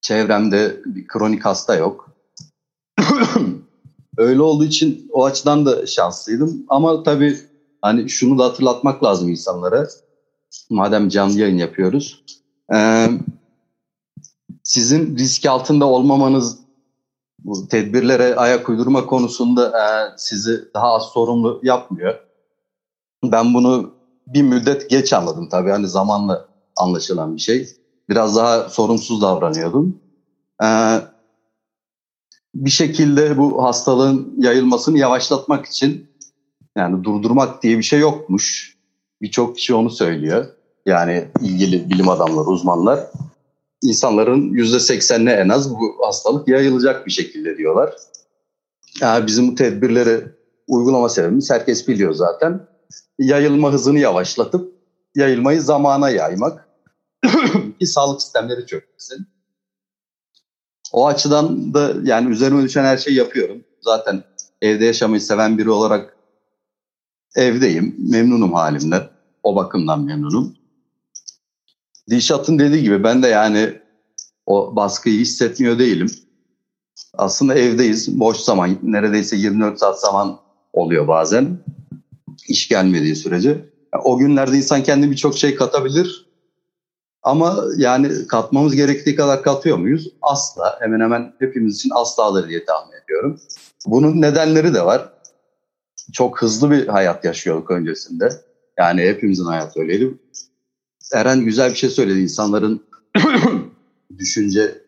[0.00, 2.11] Çevremde bir kronik hasta yok.
[4.16, 6.64] Öyle olduğu için o açıdan da şanslıydım.
[6.68, 7.37] Ama tabii
[7.83, 9.87] hani şunu da hatırlatmak lazım insanlara.
[10.70, 12.23] Madem canlı yayın yapıyoruz.
[12.75, 13.07] Ee,
[14.62, 16.59] sizin risk altında olmamanız
[17.44, 19.85] bu tedbirlere ayak uydurma konusunda e,
[20.16, 22.14] sizi daha az sorumlu yapmıyor.
[23.25, 23.94] Ben bunu
[24.27, 27.68] bir müddet geç anladım tabii hani zamanla anlaşılan bir şey.
[28.09, 30.01] Biraz daha sorumsuz davranıyordum.
[30.62, 31.01] Ee,
[32.55, 36.11] bir şekilde bu hastalığın yayılmasını yavaşlatmak için
[36.77, 38.77] yani durdurmak diye bir şey yokmuş.
[39.23, 40.47] Birçok kişi onu söylüyor.
[40.87, 43.01] Yani ilgili bilim adamları, uzmanlar
[43.83, 47.95] insanların %80'ine en az bu hastalık yayılacak bir şekilde diyorlar.
[49.01, 50.25] Yani bizim bu tedbirleri
[50.69, 52.67] uygulama sebebimiz herkes biliyor zaten.
[53.19, 54.75] Yayılma hızını yavaşlatıp
[55.15, 56.69] yayılmayı zamana yaymak
[57.81, 59.27] ki sağlık sistemleri çökmesin.
[60.92, 63.64] O açıdan da yani üzerime düşen her şeyi yapıyorum.
[63.81, 64.24] Zaten
[64.62, 66.16] evde yaşamayı seven biri olarak
[67.37, 67.96] evdeyim.
[67.98, 69.03] Memnunum halimden.
[69.42, 70.57] O bakımdan memnunum.
[72.11, 73.81] Dişat'ın dediği gibi ben de yani
[74.46, 76.11] o baskıyı hissetmiyor değilim.
[77.14, 78.20] Aslında evdeyiz.
[78.20, 80.40] Boş zaman neredeyse 24 saat zaman
[80.72, 81.59] oluyor bazen.
[82.48, 83.70] İş gelmediği sürece.
[84.05, 86.30] O günlerde insan kendi birçok şey katabilir.
[87.23, 90.13] Ama yani katmamız gerektiği kadar katıyor muyuz?
[90.23, 90.77] Asla.
[90.81, 93.41] Hemen hemen hepimiz için asladır diye tahmin ediyorum.
[93.87, 95.13] Bunun nedenleri de var.
[96.13, 98.31] Çok hızlı bir hayat yaşıyorduk öncesinde.
[98.79, 100.15] Yani hepimizin hayatı öyleydi.
[101.15, 102.21] Eren güzel bir şey söyledi.
[102.21, 102.83] İnsanların
[104.19, 104.79] düşünce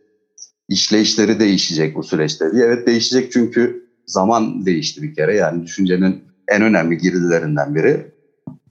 [0.68, 2.64] işleyişleri değişecek bu süreçte diye.
[2.64, 5.34] Evet değişecek çünkü zaman değişti bir kere.
[5.36, 8.12] Yani düşüncenin en önemli girdilerinden biri.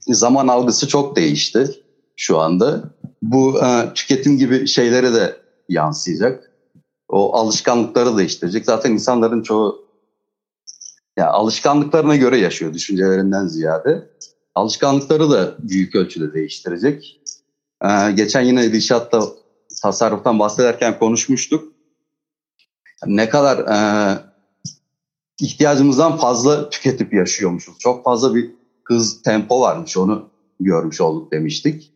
[0.00, 1.70] Zaman algısı çok değişti
[2.16, 2.94] şu anda.
[3.22, 5.36] Bu e, tüketim gibi şeylere de
[5.68, 6.50] yansıyacak.
[7.08, 8.64] O alışkanlıkları değiştirecek.
[8.64, 9.82] Zaten insanların çoğu
[11.16, 14.10] ya alışkanlıklarına göre yaşıyor düşüncelerinden ziyade.
[14.54, 17.20] Alışkanlıkları da büyük ölçüde değiştirecek.
[17.84, 19.22] Ee, geçen yine İrşat'ta
[19.82, 21.72] tasarruftan bahsederken konuşmuştuk.
[23.06, 23.78] Ne kadar e,
[25.40, 27.78] ihtiyacımızdan fazla tüketip yaşıyormuşuz.
[27.78, 28.50] Çok fazla bir
[28.84, 30.30] hız, tempo varmış onu
[30.60, 31.91] görmüş olduk demiştik.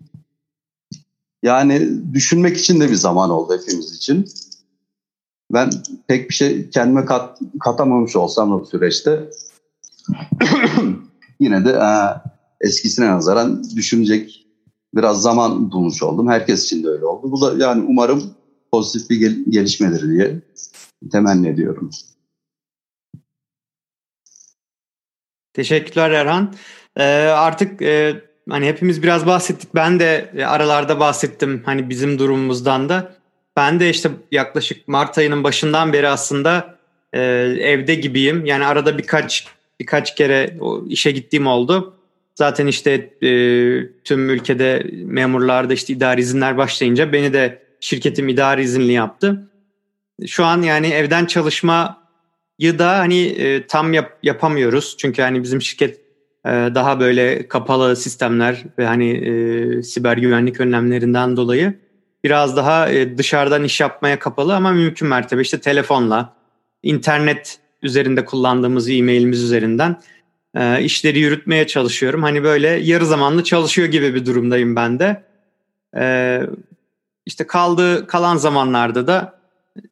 [1.47, 4.29] Yani düşünmek için de bir zaman oldu hepimiz için.
[5.53, 5.71] Ben
[6.09, 9.31] pek bir şey kendime kat, katamamış olsam o süreçte
[11.41, 11.91] yine de e,
[12.61, 14.47] eskisine nazaran düşünecek
[14.95, 16.29] biraz zaman bulmuş oldum.
[16.29, 17.33] Herkes için de öyle oldu.
[17.33, 18.35] Bu da yani umarım
[18.73, 20.41] pozitif bir gel- gelişmedir diye
[21.13, 21.91] temenni ediyorum.
[25.53, 26.55] Teşekkürler Erhan.
[26.97, 29.75] Ee, artık e, hani hepimiz biraz bahsettik.
[29.75, 33.17] Ben de e, aralarda bahsettim hani bizim durumumuzdan da.
[33.57, 36.79] Ben de işte yaklaşık Mart ayının başından beri aslında
[37.13, 37.21] e,
[37.61, 38.47] evde gibiyim.
[38.47, 39.47] Yani arada birkaç
[39.81, 40.57] birkaç kere
[40.89, 41.97] işe gittiğim oldu.
[42.35, 42.91] Zaten işte
[43.23, 43.31] e,
[44.05, 49.51] tüm ülkede memurlarda işte idari izinler başlayınca beni de şirketim idari izinli yaptı.
[50.27, 51.89] Şu an yani evden çalışmayı
[52.61, 54.97] da hani e, tam yap, yapamıyoruz.
[54.99, 56.06] Çünkü hani bizim şirket
[56.47, 61.75] daha böyle kapalı sistemler ve hani e, siber güvenlik önlemlerinden dolayı
[62.25, 66.33] biraz daha e, dışarıdan iş yapmaya kapalı ama mümkün mertebe işte telefonla,
[66.83, 69.97] internet üzerinde kullandığımız e-mailimiz üzerinden
[70.55, 72.23] e, işleri yürütmeye çalışıyorum.
[72.23, 75.23] Hani böyle yarı zamanlı çalışıyor gibi bir durumdayım ben de.
[75.97, 76.41] E,
[77.27, 79.39] işte kaldığı kalan zamanlarda da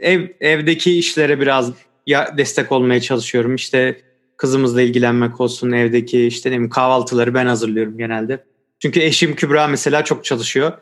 [0.01, 1.73] ev evdeki işlere biraz
[2.07, 3.55] ya destek olmaya çalışıyorum.
[3.55, 4.01] İşte
[4.37, 8.45] kızımızla ilgilenmek olsun evdeki işte ne bileyim kahvaltıları ben hazırlıyorum genelde.
[8.79, 10.73] Çünkü eşim Kübra mesela çok çalışıyor.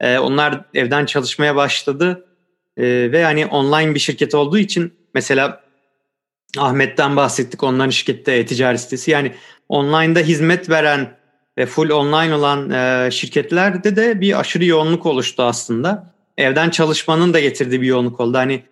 [0.00, 2.26] Ee, onlar evden çalışmaya başladı
[2.76, 5.62] ee, ve hani online bir şirket olduğu için mesela
[6.58, 7.62] Ahmet'ten bahsettik.
[7.62, 9.10] Onların şirkette e-ticaret sitesi.
[9.10, 9.32] Yani
[9.68, 11.16] online'da hizmet veren
[11.58, 16.14] ve full online olan e, şirketlerde de bir aşırı yoğunluk oluştu aslında.
[16.38, 18.38] Evden çalışmanın da getirdiği bir yoğunluk oldu.
[18.38, 18.62] Hani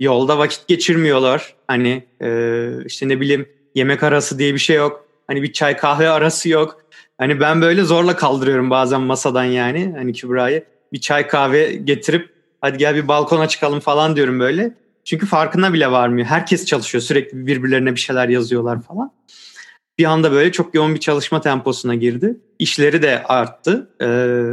[0.00, 1.54] yolda vakit geçirmiyorlar.
[1.66, 3.48] Hani e, işte ne bileyim
[3.78, 5.04] yemek arası diye bir şey yok.
[5.26, 6.82] Hani bir çay kahve arası yok.
[7.18, 10.64] Hani ben böyle zorla kaldırıyorum bazen masadan yani hani Kübra'yı.
[10.92, 14.74] Bir çay kahve getirip hadi gel bir balkona çıkalım falan diyorum böyle.
[15.04, 16.26] Çünkü farkına bile varmıyor.
[16.26, 17.02] Herkes çalışıyor.
[17.02, 19.12] Sürekli birbirlerine bir şeyler yazıyorlar falan.
[19.98, 22.36] Bir anda böyle çok yoğun bir çalışma temposuna girdi.
[22.58, 23.90] İşleri de arttı.
[24.00, 24.04] Ee,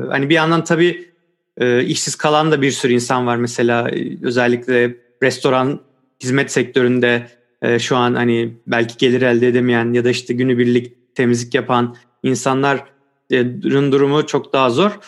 [0.10, 1.10] hani bir yandan tabii
[1.58, 3.36] e, işsiz kalan da bir sürü insan var.
[3.36, 5.80] Mesela e, özellikle restoran
[6.24, 7.28] hizmet sektöründe
[7.62, 13.92] e, şu an hani belki gelir elde edemeyen ya da işte günübirlik temizlik yapan insanların
[13.92, 15.00] durumu çok daha zor.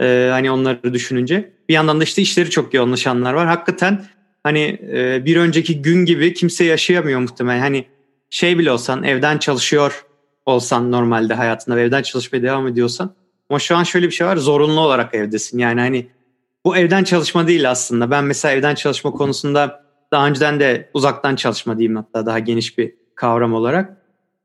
[0.00, 1.52] E, hani onları düşününce.
[1.68, 3.46] Bir yandan da işte işleri çok yoğunlaşanlar var.
[3.46, 4.04] Hakikaten
[4.42, 7.60] hani e, bir önceki gün gibi kimse yaşayamıyor muhtemelen.
[7.60, 7.86] Hani
[8.30, 10.04] şey bile olsan evden çalışıyor
[10.46, 13.14] olsan normalde hayatında ve evden çalışmaya devam ediyorsan
[13.50, 15.58] ama şu an şöyle bir şey var zorunlu olarak evdesin.
[15.58, 16.06] Yani hani
[16.64, 18.10] bu evden çalışma değil aslında.
[18.10, 22.94] Ben mesela evden çalışma konusunda daha önceden de uzaktan çalışma diyeyim hatta daha geniş bir
[23.14, 23.96] kavram olarak.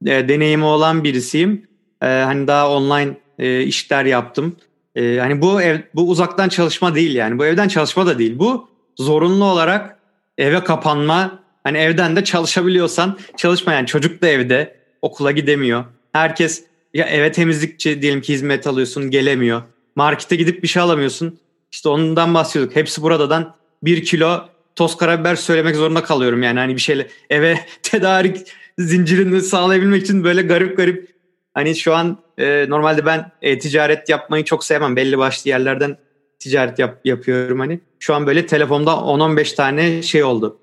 [0.05, 1.67] E, deneyimi olan birisiyim.
[2.01, 4.55] E, hani daha online e, işler yaptım.
[4.95, 7.39] E, hani bu ev bu uzaktan çalışma değil yani.
[7.39, 8.39] Bu evden çalışma da değil.
[8.39, 9.97] Bu zorunlu olarak
[10.37, 11.41] eve kapanma.
[11.63, 15.85] Hani evden de çalışabiliyorsan çalışmayan çocuk da evde okula gidemiyor.
[16.13, 19.61] Herkes ya eve temizlikçi diyelim ki hizmet alıyorsun gelemiyor.
[19.95, 21.39] Markete gidip bir şey alamıyorsun.
[21.71, 22.75] İşte ondan bahsediyorduk.
[22.75, 24.45] Hepsi buradadan bir kilo
[24.75, 26.59] toz karabiber söylemek zorunda kalıyorum yani.
[26.59, 28.47] Hani bir şeyle eve tedarik
[28.77, 31.11] zincirini sağlayabilmek için böyle garip garip.
[31.53, 34.95] Hani şu an e, normalde ben e, ticaret yapmayı çok sevmem.
[34.95, 35.97] Belli başlı yerlerden
[36.39, 37.79] ticaret yap, yapıyorum hani.
[37.99, 40.59] Şu an böyle telefonda 10-15 tane şey oldu.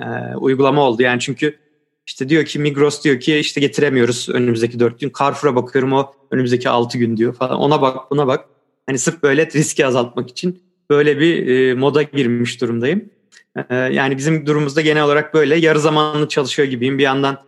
[0.00, 0.04] E,
[0.36, 1.20] uygulama oldu yani.
[1.20, 1.58] Çünkü
[2.06, 5.12] işte diyor ki Migros diyor ki işte getiremiyoruz önümüzdeki 4 gün.
[5.18, 7.58] Carrefour'a bakıyorum o önümüzdeki 6 gün diyor falan.
[7.58, 8.44] Ona bak buna bak.
[8.86, 13.10] Hani sırf böyle riski azaltmak için böyle bir e, moda girmiş durumdayım.
[13.56, 16.98] Ee, yani bizim durumumuzda genel olarak böyle yarı zamanlı çalışıyor gibiyim.
[16.98, 17.38] Bir yandan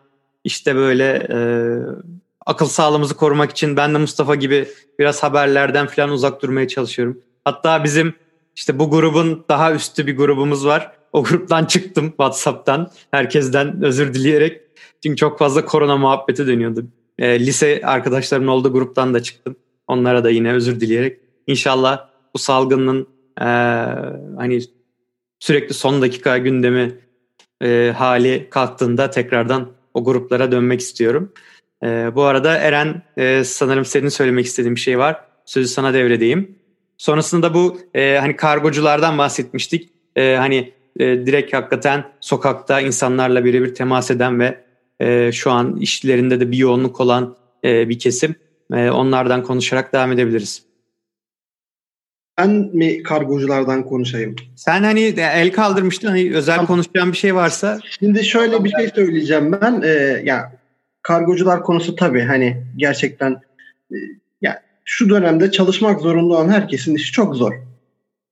[0.45, 1.39] işte böyle e,
[2.47, 7.19] akıl sağlığımızı korumak için ben de Mustafa gibi biraz haberlerden falan uzak durmaya çalışıyorum.
[7.45, 8.15] Hatta bizim
[8.57, 10.93] işte bu grubun daha üstü bir grubumuz var.
[11.13, 12.91] O gruptan çıktım WhatsApp'tan.
[13.11, 14.61] Herkesten özür dileyerek.
[15.03, 16.87] Çünkü çok fazla korona muhabbeti dönüyordu.
[17.19, 19.57] E, lise arkadaşlarımın olduğu gruptan da çıktım.
[19.89, 21.21] Onlara da yine özür dileyerek.
[21.47, 23.07] İnşallah bu salgının
[23.41, 23.45] e,
[24.39, 24.61] hani
[25.43, 26.99] sürekli son dakika gündemi
[27.63, 31.33] e, hali kalktığında tekrardan o gruplara dönmek istiyorum.
[31.83, 35.25] E, bu arada Eren e, sanırım senin söylemek istediğin bir şey var.
[35.45, 36.59] Sözü sana devredeyim.
[36.99, 39.91] Sonrasında bu e, hani kargoculardan bahsetmiştik.
[40.17, 44.65] E, hani e, direkt hakikaten sokakta insanlarla birebir temas eden ve
[45.01, 48.35] e, şu an işlerinde de bir yoğunluk olan e, bir kesim.
[48.73, 50.72] E, onlardan konuşarak devam edebiliriz
[52.39, 54.37] ben mi kargoculardan konuşayım?
[54.57, 56.67] Sen hani el kaldırmıştın hani özel tamam.
[56.67, 57.79] konuşacağın bir şey varsa.
[57.99, 59.83] Şimdi şöyle bir şey söyleyeceğim ben.
[59.85, 60.53] Ee, ya
[61.03, 63.41] kargocular konusu tabii hani gerçekten
[63.91, 63.97] e,
[64.43, 67.53] ya şu dönemde çalışmak zorunda olan herkesin işi çok zor.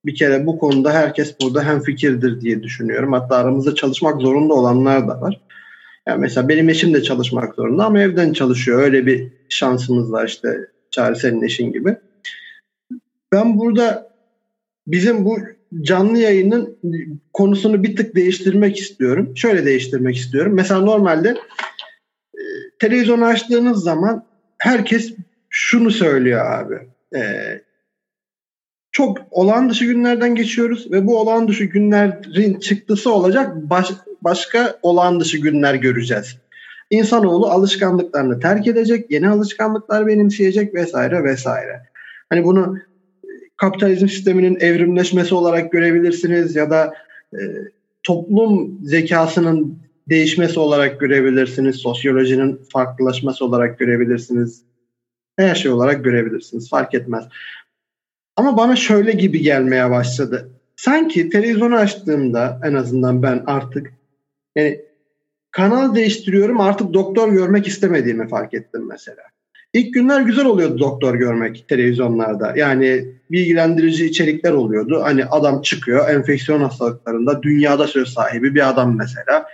[0.05, 3.13] Bir kere bu konuda herkes burada hem fikirdir diye düşünüyorum.
[3.13, 5.41] Hatta aramızda çalışmak zorunda olanlar da var.
[6.07, 8.81] Yani mesela benim eşim de çalışmak zorunda ama evden çalışıyor.
[8.81, 10.57] Öyle bir şansımız var işte
[10.91, 11.97] Çağrı senin eşin gibi.
[13.31, 14.11] Ben burada
[14.87, 15.39] bizim bu
[15.81, 16.77] canlı yayının
[17.33, 19.37] konusunu bir tık değiştirmek istiyorum.
[19.37, 20.53] Şöyle değiştirmek istiyorum.
[20.55, 21.29] Mesela normalde
[22.33, 22.41] e,
[22.79, 24.25] televizyonu açtığınız zaman
[24.57, 25.13] herkes
[25.49, 26.75] şunu söylüyor abi.
[27.17, 27.21] E,
[28.91, 35.19] çok olağan dışı günlerden geçiyoruz ve bu olağan dışı günlerin çıktısı olacak baş, başka olağan
[35.19, 36.37] dışı günler göreceğiz.
[36.89, 41.81] İnsanoğlu alışkanlıklarını terk edecek, yeni alışkanlıklar benimseyecek vesaire vesaire.
[42.29, 42.77] Hani bunu
[43.61, 46.93] kapitalizm sisteminin evrimleşmesi olarak görebilirsiniz ya da
[47.33, 47.39] e,
[48.03, 51.75] toplum zekasının değişmesi olarak görebilirsiniz.
[51.75, 54.63] Sosyolojinin farklılaşması olarak görebilirsiniz.
[55.37, 56.69] Her şey olarak görebilirsiniz.
[56.69, 57.23] Fark etmez.
[58.35, 60.51] Ama bana şöyle gibi gelmeye başladı.
[60.75, 63.93] Sanki televizyonu açtığımda en azından ben artık
[64.55, 64.81] yani
[65.51, 69.23] kanal değiştiriyorum artık doktor görmek istemediğimi fark ettim mesela.
[69.73, 72.53] İlk günler güzel oluyordu doktor görmek televizyonlarda.
[72.55, 75.01] Yani bilgilendirici içerikler oluyordu.
[75.03, 79.45] Hani adam çıkıyor enfeksiyon hastalıklarında dünyada söz sahibi bir adam mesela.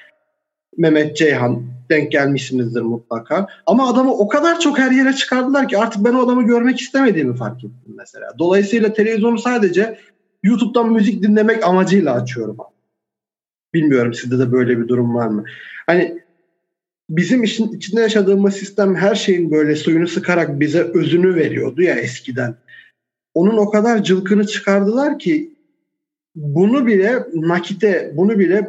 [0.78, 3.48] Mehmet Ceyhan denk gelmişsinizdir mutlaka.
[3.66, 7.36] Ama adamı o kadar çok her yere çıkardılar ki artık ben o adamı görmek istemediğimi
[7.36, 8.30] fark ettim mesela.
[8.40, 10.00] Dolayısıyla televizyonu sadece
[10.44, 12.58] YouTube'dan müzik dinlemek amacıyla açıyorum.
[13.74, 15.44] Bilmiyorum sizde de böyle bir durum var mı?
[15.86, 16.22] Hani
[17.10, 22.56] bizim işin içinde yaşadığımız sistem her şeyin böyle suyunu sıkarak bize özünü veriyordu ya eskiden.
[23.34, 25.54] Onun o kadar cılkını çıkardılar ki
[26.36, 28.68] bunu bile nakite, bunu bile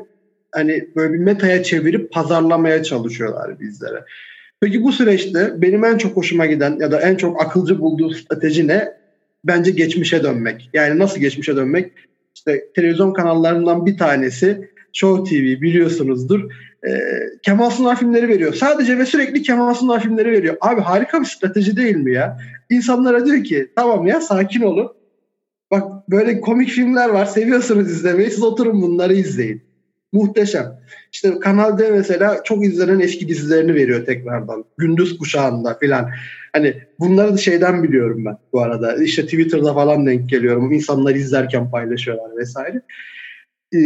[0.52, 4.04] hani böyle bir metaya çevirip pazarlamaya çalışıyorlar bizlere.
[4.60, 8.68] Peki bu süreçte benim en çok hoşuma giden ya da en çok akılcı bulduğum strateji
[8.68, 8.88] ne?
[9.44, 10.70] Bence geçmişe dönmek.
[10.72, 11.92] Yani nasıl geçmişe dönmek?
[12.34, 16.50] İşte televizyon kanallarından bir tanesi Show TV biliyorsunuzdur.
[16.86, 16.90] Ee,
[17.42, 18.54] Kemal Sunal filmleri veriyor.
[18.54, 20.56] Sadece ve sürekli Kemal Sunal filmleri veriyor.
[20.60, 22.38] Abi harika bir strateji değil mi ya?
[22.70, 24.92] İnsanlara diyor ki tamam ya sakin olun.
[25.70, 27.26] Bak böyle komik filmler var.
[27.26, 28.30] Seviyorsunuz izlemeyi.
[28.30, 29.62] Siz oturun bunları izleyin.
[30.12, 30.80] Muhteşem.
[31.12, 34.64] İşte Kanal D mesela çok izlenen eski dizilerini veriyor tekrardan.
[34.78, 36.10] Gündüz kuşağında filan.
[36.52, 39.02] Hani bunları da şeyden biliyorum ben bu arada.
[39.02, 40.72] İşte Twitter'da falan denk geliyorum.
[40.72, 42.82] İnsanlar izlerken paylaşıyorlar vesaire.
[43.74, 43.78] Ee,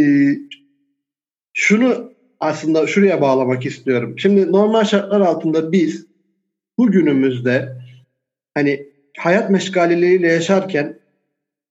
[1.53, 2.12] şunu
[2.43, 4.15] aslında şuraya bağlamak istiyorum.
[4.17, 6.05] Şimdi normal şartlar altında biz
[6.77, 7.77] bugünümüzde
[8.53, 8.87] hani
[9.17, 10.99] hayat meşgaleleriyle yaşarken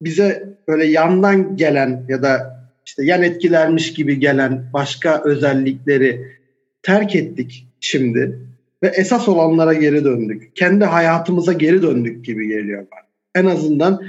[0.03, 6.39] bize böyle yandan gelen ya da işte yan etkilermiş gibi gelen başka özellikleri
[6.83, 8.39] terk ettik şimdi
[8.83, 10.57] ve esas olanlara geri döndük.
[10.57, 13.01] Kendi hayatımıza geri döndük gibi geliyor bana.
[13.35, 14.03] En azından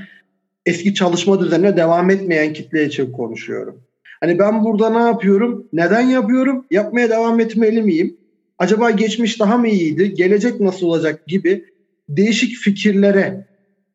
[0.65, 3.81] eski çalışma düzenine devam etmeyen kitle için konuşuyorum.
[4.23, 5.67] Hani ben burada ne yapıyorum?
[5.73, 6.65] Neden yapıyorum?
[6.71, 8.17] Yapmaya devam etmeli miyim?
[8.59, 10.13] Acaba geçmiş daha mı iyiydi?
[10.13, 11.65] Gelecek nasıl olacak gibi
[12.09, 13.47] değişik fikirlere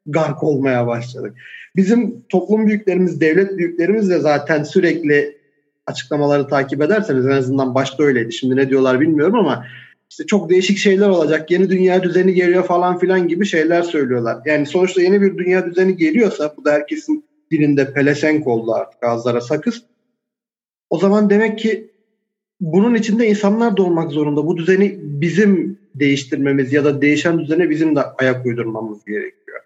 [0.07, 1.35] gark olmaya başladık.
[1.77, 5.39] Bizim toplum büyüklerimiz, devlet büyüklerimiz de zaten sürekli
[5.87, 8.33] açıklamaları takip ederseniz en azından başta öyleydi.
[8.33, 9.65] Şimdi ne diyorlar bilmiyorum ama
[10.11, 11.51] işte çok değişik şeyler olacak.
[11.51, 14.39] Yeni dünya düzeni geliyor falan filan gibi şeyler söylüyorlar.
[14.47, 19.41] Yani sonuçta yeni bir dünya düzeni geliyorsa bu da herkesin dilinde pelesenk oldu artık ağızlara
[19.41, 19.83] sakız.
[20.91, 21.91] O zaman demek ki
[22.61, 24.47] bunun içinde insanlar da olmak zorunda.
[24.47, 29.61] Bu düzeni bizim değiştirmemiz ya da değişen düzene bizim de ayak uydurmamız gerekiyor.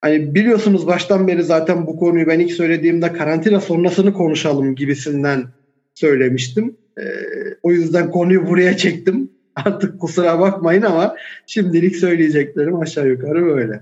[0.00, 5.44] Hani biliyorsunuz baştan beri zaten bu konuyu ben ilk söylediğimde karantina sonrasını konuşalım gibisinden
[5.94, 6.76] söylemiştim.
[6.98, 7.02] Ee,
[7.62, 9.30] o yüzden konuyu buraya çektim.
[9.56, 11.16] Artık kusura bakmayın ama
[11.46, 13.80] şimdilik söyleyeceklerim aşağı yukarı böyle.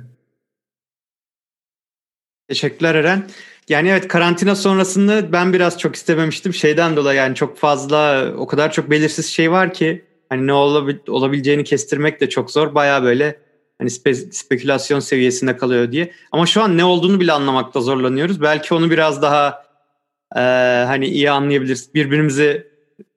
[2.49, 3.23] Teşekkürler Eren.
[3.69, 6.55] Yani evet karantina sonrasını ben biraz çok istememiştim.
[6.55, 11.11] Şeyden dolayı yani çok fazla o kadar çok belirsiz şey var ki hani ne olabil-
[11.11, 12.75] olabileceğini kestirmek de çok zor.
[12.75, 13.39] Baya böyle
[13.79, 16.13] hani spe- spekülasyon seviyesinde kalıyor diye.
[16.33, 18.43] Ama şu an ne olduğunu bile anlamakta zorlanıyoruz.
[18.43, 19.65] Belki onu biraz daha
[20.37, 20.41] e,
[20.87, 21.95] hani iyi anlayabiliriz.
[21.95, 22.67] Birbirimizi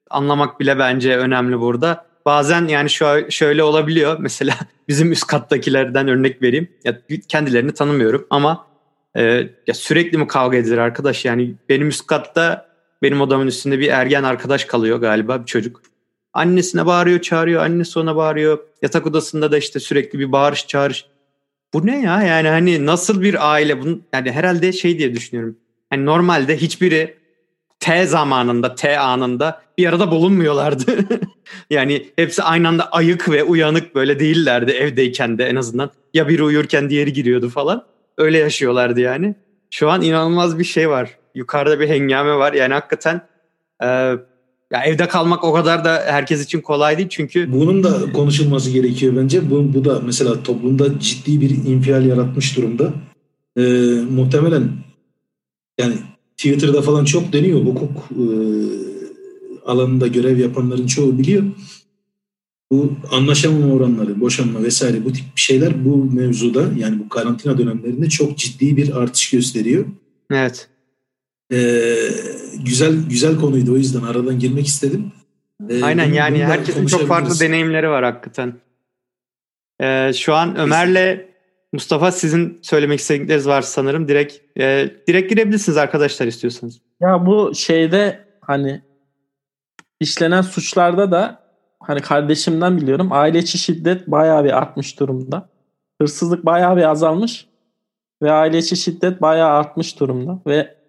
[0.10, 2.06] anlamak bile bence önemli burada.
[2.26, 4.18] Bazen yani şu şöyle olabiliyor.
[4.20, 4.56] Mesela
[4.88, 6.72] bizim üst kattakilerden örnek vereyim.
[6.84, 8.71] Ya kendilerini tanımıyorum ama
[9.18, 9.22] e,
[9.68, 11.26] ya sürekli mi kavga edilir arkadaş?
[11.26, 15.82] Yani benim üst katta benim odamın üstünde bir ergen arkadaş kalıyor galiba bir çocuk.
[16.34, 18.60] Annesine bağırıyor, çağırıyor, annesi ona bağırıyor.
[18.82, 21.06] Yatak odasında da işte sürekli bir bağırış çağırış.
[21.74, 22.22] Bu ne ya?
[22.22, 23.82] Yani hani nasıl bir aile?
[23.82, 25.58] Bunun, yani herhalde şey diye düşünüyorum.
[25.90, 27.18] Hani normalde hiçbiri
[27.80, 30.86] T zamanında, T anında bir arada bulunmuyorlardı.
[31.70, 35.92] yani hepsi aynı anda ayık ve uyanık böyle değillerdi evdeyken de en azından.
[36.14, 37.86] Ya biri uyurken diğeri giriyordu falan.
[38.22, 39.36] Öyle yaşıyorlardı yani.
[39.70, 41.18] Şu an inanılmaz bir şey var.
[41.36, 42.54] Yukarıda bir hengame var.
[42.54, 43.22] Yani hakikaten
[43.84, 43.88] e,
[44.72, 47.52] ya evde kalmak o kadar da herkes için kolay değil çünkü.
[47.52, 49.50] Bunun da konuşulması gerekiyor bence.
[49.50, 52.94] Bu, bu da mesela toplumda ciddi bir infial yaratmış durumda.
[53.58, 53.62] E,
[54.10, 54.70] muhtemelen
[55.80, 55.94] yani
[56.38, 57.60] Twitter'da falan çok deniyor.
[57.60, 58.26] Hukuk e,
[59.66, 61.44] alanında görev yapanların çoğu biliyor.
[62.72, 68.38] Bu anlaşamama oranları, boşanma vesaire bu tip şeyler bu mevzuda yani bu karantina dönemlerinde çok
[68.38, 69.86] ciddi bir artış gösteriyor.
[70.32, 70.68] Evet.
[71.54, 71.96] Ee,
[72.66, 75.12] güzel güzel konuydu o yüzden aradan girmek istedim.
[75.70, 78.54] Ee, Aynen yani herkesin çok farklı deneyimleri var hakikaten.
[79.82, 81.32] Ee, şu an Ömer'le
[81.74, 84.08] Mustafa sizin söylemek istedikleriniz var sanırım.
[84.08, 86.82] Direkt e, direkt girebilirsiniz arkadaşlar istiyorsanız.
[87.02, 88.82] Ya bu şeyde hani
[90.00, 91.41] işlenen suçlarda da
[91.88, 95.50] hani kardeşimden biliyorum aile içi şiddet bayağı bir artmış durumda.
[96.02, 97.48] Hırsızlık bayağı bir azalmış
[98.22, 100.82] ve aile içi şiddet bayağı artmış durumda ve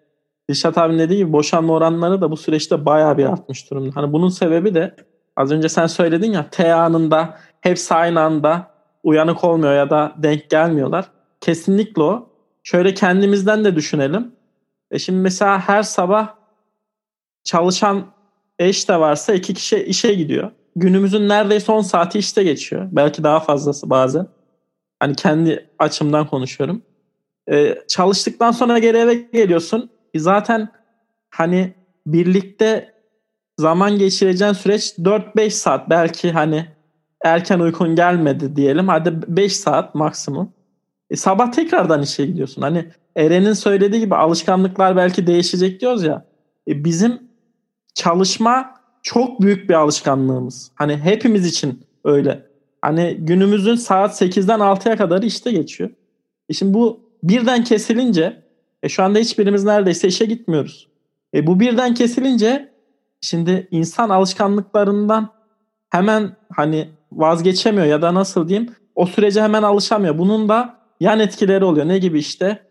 [0.51, 3.91] Dişat abi dediği gibi boşanma oranları da bu süreçte bayağı bir artmış durumda.
[3.95, 4.97] Hani bunun sebebi de
[5.37, 8.71] az önce sen söyledin ya T anında hepsi aynı anda
[9.03, 11.11] uyanık olmuyor ya da denk gelmiyorlar.
[11.41, 12.29] Kesinlikle o.
[12.63, 14.33] Şöyle kendimizden de düşünelim.
[14.91, 16.35] E şimdi mesela her sabah
[17.45, 18.07] çalışan
[18.59, 20.51] eş de varsa iki kişi işe gidiyor.
[20.77, 22.89] Günümüzün neredeyse 10 saati işte geçiyor.
[22.93, 24.27] Belki daha fazlası bazen.
[25.01, 26.83] Hani kendi açımdan konuşuyorum.
[27.51, 29.91] Ee, çalıştıktan sonra geri eve geliyorsun.
[30.15, 30.69] E zaten
[31.31, 31.75] hani
[32.07, 32.95] birlikte
[33.59, 35.91] zaman geçireceğin süreç 4-5 saat.
[35.91, 36.67] Belki hani
[37.25, 38.89] erken uykun gelmedi diyelim.
[38.89, 40.53] Hadi 5 saat maksimum.
[41.11, 42.63] E, sabah tekrardan işe gidiyorsun.
[42.63, 46.25] Hani Eren'in söylediği gibi alışkanlıklar belki değişecek diyoruz ya.
[46.69, 47.21] E, bizim
[47.95, 50.71] çalışma çok büyük bir alışkanlığımız.
[50.75, 52.47] Hani hepimiz için öyle.
[52.83, 55.91] Hani günümüzün saat 8'den 6'ya kadar işte geçiyor.
[56.49, 58.43] E şimdi bu birden kesilince
[58.83, 60.89] e şu anda hiçbirimiz neredeyse işe gitmiyoruz.
[61.35, 62.73] E bu birden kesilince
[63.21, 65.29] şimdi insan alışkanlıklarından
[65.91, 70.19] hemen hani vazgeçemiyor ya da nasıl diyeyim o sürece hemen alışamıyor.
[70.19, 71.89] Bunun da yan etkileri oluyor.
[71.89, 72.63] Ne gibi işte?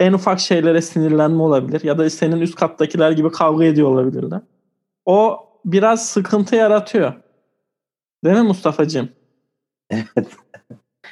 [0.00, 4.40] En ufak şeylere sinirlenme olabilir ya da senin üst kattakiler gibi kavga ediyor olabilirler.
[5.06, 7.12] O biraz sıkıntı yaratıyor.
[8.24, 9.08] Değil mi Mustafa'cığım?
[9.90, 10.28] Evet.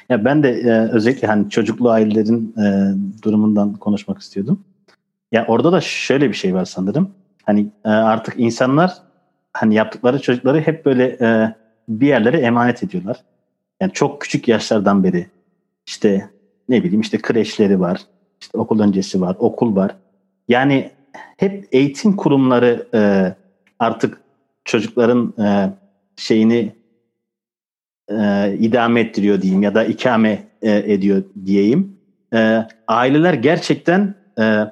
[0.09, 2.93] Ya ben de e, özellikle hani çocuklu ailelerin e,
[3.23, 4.63] durumundan konuşmak istiyordum.
[5.31, 7.11] Ya orada da şöyle bir şey var sanırım.
[7.43, 8.93] Hani e, artık insanlar
[9.53, 11.55] hani yaptıkları çocukları hep böyle e,
[11.89, 13.23] bir yerlere emanet ediyorlar.
[13.81, 15.27] Yani çok küçük yaşlardan beri
[15.87, 16.29] işte
[16.69, 18.01] ne bileyim işte kreşleri var,
[18.41, 19.95] işte okul öncesi var, okul var.
[20.47, 20.91] Yani
[21.37, 23.33] hep eğitim kurumları e,
[23.79, 24.21] artık
[24.69, 25.73] çocukların e,
[26.15, 26.75] şeyini
[28.09, 31.97] e, idame ettiriyor diyeyim ya da ikame e, ediyor diyeyim.
[32.33, 34.71] E, aileler gerçekten e,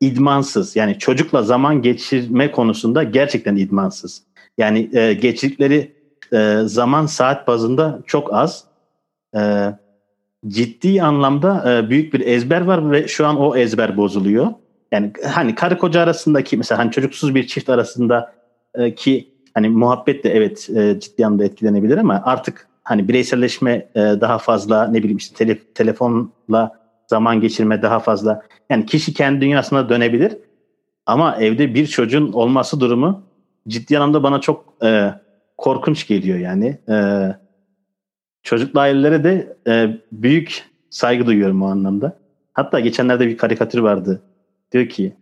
[0.00, 4.22] idmansız yani çocukla zaman geçirme konusunda gerçekten idmansız.
[4.58, 5.92] Yani e, geçirdikleri
[6.32, 8.64] e, zaman saat bazında çok az.
[9.36, 9.72] E,
[10.46, 14.46] ciddi anlamda e, büyük bir ezber var ve şu an o ezber bozuluyor.
[14.92, 18.34] Yani hani karı koca arasındaki mesela hani çocuksuz bir çift arasında
[18.96, 19.28] ki
[19.58, 24.86] hani muhabbet de evet e, ciddi anlamda etkilenebilir ama artık hani bireyselleşme e, daha fazla
[24.86, 28.42] ne bileyim işte tele, telefonla zaman geçirme daha fazla.
[28.70, 30.36] Yani kişi kendi dünyasına dönebilir
[31.06, 33.22] ama evde bir çocuğun olması durumu
[33.68, 35.14] ciddi anlamda bana çok e,
[35.56, 36.78] korkunç geliyor yani.
[36.88, 36.96] E,
[38.42, 42.18] çocuklu ailelere de e, büyük saygı duyuyorum o anlamda.
[42.52, 44.22] Hatta geçenlerde bir karikatür vardı.
[44.72, 45.16] Diyor ki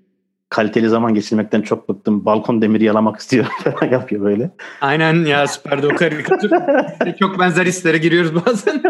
[0.49, 2.25] kaliteli zaman geçirmekten çok bıktım.
[2.25, 4.51] Balkon demiri yalamak istiyorum falan yapıyor böyle.
[4.81, 6.51] Aynen ya süperdi o karikatür.
[7.21, 8.83] çok benzer hislere giriyoruz bazen.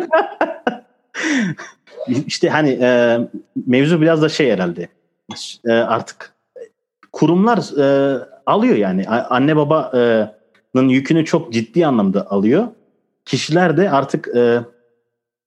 [2.26, 3.18] İşte hani e,
[3.66, 4.88] mevzu biraz da şey herhalde.
[5.64, 6.34] E, artık
[7.12, 9.08] kurumlar e, alıyor yani.
[9.08, 12.66] Anne babanın yükünü çok ciddi anlamda alıyor.
[13.24, 14.60] Kişiler de artık e,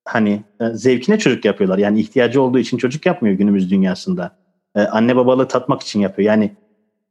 [0.06, 1.78] hani e, zevkine çocuk yapıyorlar.
[1.78, 4.39] Yani ihtiyacı olduğu için çocuk yapmıyor günümüz dünyasında.
[4.80, 6.28] E, anne babalığı tatmak için yapıyor.
[6.28, 6.52] Yani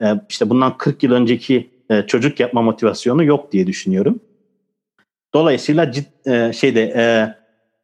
[0.03, 4.21] e, işte bundan 40 yıl önceki e, çocuk yapma motivasyonu yok diye düşünüyorum.
[5.35, 7.35] Dolayısıyla cid, e, şeyde e,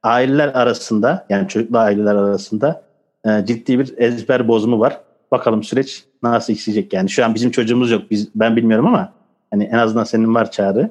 [0.03, 2.85] aileler arasında yani çocuklu aileler arasında
[3.27, 5.01] e, ciddi bir ezber bozumu var.
[5.31, 7.11] Bakalım süreç nasıl işleyecek yani.
[7.11, 8.11] Şu an bizim çocuğumuz yok.
[8.11, 9.13] Biz ben bilmiyorum ama
[9.51, 10.91] hani en azından senin var çağrı.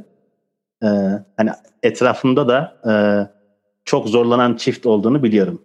[0.83, 0.87] Ee,
[1.37, 1.49] hani
[1.83, 2.93] etrafımda da e,
[3.85, 5.61] çok zorlanan çift olduğunu biliyorum.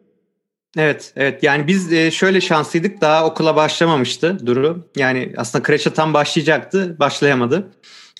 [0.76, 1.42] Evet, evet.
[1.42, 3.00] Yani biz e, şöyle şanslıydık.
[3.00, 4.88] Daha okula başlamamıştı Duru.
[4.96, 7.68] Yani aslında kreşe tam başlayacaktı, başlayamadı.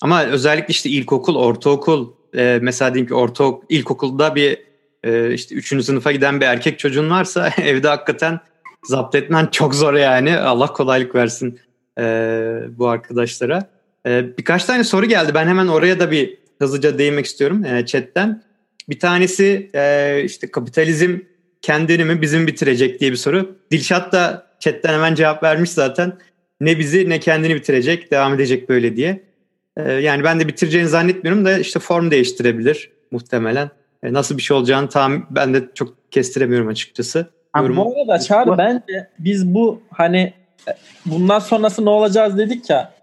[0.03, 4.59] Ama özellikle işte ilkokul, ortaokul, e, mesela diyeyim ki ortaokul, ilkokulda bir
[5.05, 8.41] e, işte üçüncü sınıfa giden bir erkek çocuğun varsa evde hakikaten
[8.85, 10.39] zapt etmen çok zor yani.
[10.39, 11.61] Allah kolaylık versin
[12.79, 13.71] bu arkadaşlara.
[14.07, 15.35] birkaç tane soru geldi.
[15.35, 18.43] Ben hemen oraya da bir hızlıca değinmek istiyorum chatten.
[18.89, 19.71] Bir tanesi
[20.25, 21.19] işte kapitalizm
[21.69, 23.57] kendini mi bizim bitirecek diye bir soru.
[23.71, 26.13] Dilşat da chatten hemen cevap vermiş zaten.
[26.61, 29.23] Ne bizi ne kendini bitirecek, devam edecek böyle diye.
[29.77, 33.71] Ee, yani ben de bitireceğini zannetmiyorum da işte form değiştirebilir muhtemelen.
[34.03, 37.27] Ee, nasıl bir şey olacağını tam ben de çok kestiremiyorum açıkçası.
[37.53, 40.33] Ha, bu arada Çağrı bence biz bu hani
[40.69, 40.73] e,
[41.07, 42.95] bundan sonrası ne olacağız dedik ya.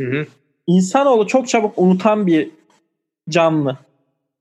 [0.00, 0.26] Hı hı.
[0.66, 2.50] İnsanoğlu çok çabuk unutan bir
[3.28, 3.78] canlı.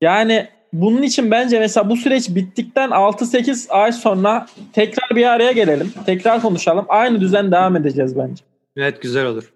[0.01, 5.93] Yani bunun için bence mesela bu süreç bittikten 6-8 ay sonra tekrar bir araya gelelim.
[6.05, 6.85] Tekrar konuşalım.
[6.89, 8.43] Aynı düzen devam edeceğiz bence.
[8.77, 9.53] Evet güzel olur.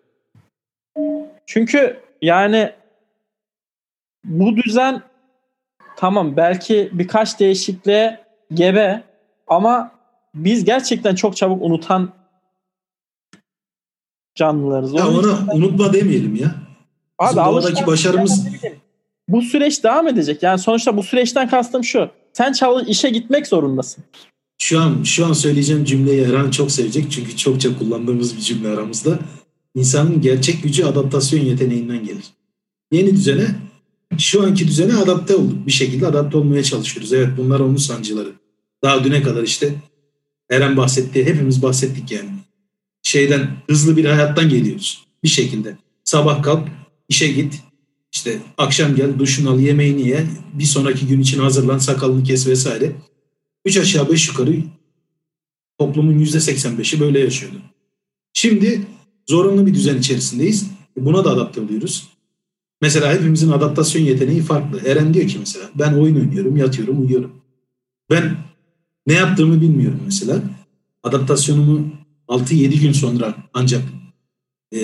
[1.45, 2.71] Çünkü yani
[4.23, 5.01] bu düzen
[5.97, 8.19] tamam belki birkaç değişikliğe
[8.53, 9.03] gebe
[9.47, 9.91] ama
[10.35, 12.09] biz gerçekten çok çabuk unutan
[14.35, 14.93] canlılarız.
[14.93, 16.55] Ya ona unutma demeyelim ya.
[17.19, 18.47] Abi, doğadaki başarımız
[19.27, 20.43] bu süreç devam edecek.
[20.43, 22.09] Yani sonuçta bu süreçten kastım şu.
[22.33, 24.03] Sen çalış işe gitmek zorundasın.
[24.57, 29.19] Şu an şu an söyleyeceğim cümleyi Erhan çok sevecek çünkü çokça kullandığımız bir cümle aramızda.
[29.75, 32.25] İnsanın gerçek gücü adaptasyon yeteneğinden gelir.
[32.91, 33.47] Yeni düzene,
[34.17, 35.67] şu anki düzene adapte olduk.
[35.67, 37.13] Bir şekilde adapte olmaya çalışıyoruz.
[37.13, 38.31] Evet bunlar onun sancıları.
[38.83, 39.75] Daha düne kadar işte
[40.49, 42.29] Eren bahsetti, hepimiz bahsettik yani.
[43.03, 45.05] Şeyden, hızlı bir hayattan geliyoruz.
[45.23, 45.77] Bir şekilde.
[46.03, 46.67] Sabah kalk,
[47.09, 47.53] işe git,
[48.13, 52.95] işte akşam gel, duşunu al, yemeğini ye, bir sonraki gün için hazırlan, sakalını kes vesaire.
[53.65, 54.55] Üç aşağı beş yukarı
[55.79, 57.61] toplumun yüzde seksen beşi böyle yaşıyordu.
[58.33, 58.81] Şimdi
[59.29, 60.67] zorunlu bir düzen içerisindeyiz.
[60.97, 62.07] Buna da adapte oluyoruz.
[62.81, 64.89] Mesela hepimizin adaptasyon yeteneği farklı.
[64.89, 67.31] Eren diyor ki mesela ben oyun oynuyorum, yatıyorum, uyuyorum.
[68.11, 68.37] Ben
[69.07, 70.41] ne yaptığımı bilmiyorum mesela.
[71.03, 71.91] Adaptasyonumu
[72.27, 73.81] 6-7 gün sonra ancak
[74.73, 74.81] e,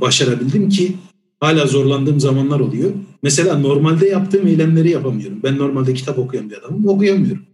[0.00, 0.96] başarabildim ki
[1.40, 2.92] hala zorlandığım zamanlar oluyor.
[3.22, 5.40] Mesela normalde yaptığım eylemleri yapamıyorum.
[5.42, 7.46] Ben normalde kitap okuyan bir adamım, okuyamıyorum.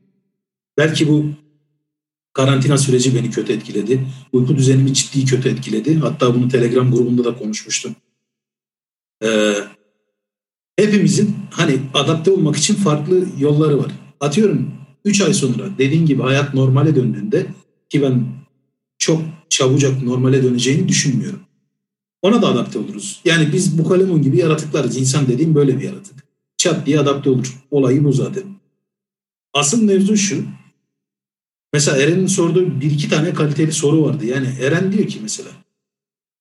[0.78, 1.24] Belki bu
[2.32, 4.06] karantina süreci beni kötü etkiledi.
[4.32, 5.98] Uyku düzenimi ciddi kötü etkiledi.
[5.98, 7.96] Hatta bunu Telegram grubunda da konuşmuştum.
[9.24, 9.54] Ee,
[10.76, 13.92] hepimizin hani adapte olmak için farklı yolları var.
[14.20, 14.72] Atıyorum
[15.04, 17.46] 3 ay sonra dediğin gibi hayat normale döndüğünde
[17.90, 18.26] ki ben
[18.98, 21.40] çok çabucak normale döneceğini düşünmüyorum.
[22.22, 23.20] Ona da adapte oluruz.
[23.24, 24.96] Yani biz bu kalemun gibi yaratıklarız.
[24.96, 26.24] İnsan dediğim böyle bir yaratık.
[26.56, 27.62] Çat diye adapte olur.
[27.70, 28.44] Olayı bu zaten.
[29.54, 30.44] Asıl mevzu şu.
[31.72, 34.26] Mesela Eren'in sorduğu bir iki tane kaliteli soru vardı.
[34.26, 35.50] Yani Eren diyor ki mesela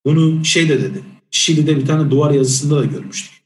[0.06, 1.02] bunu şey de dedi.
[1.30, 3.42] Şili'de bir tane duvar yazısında da görmüştük.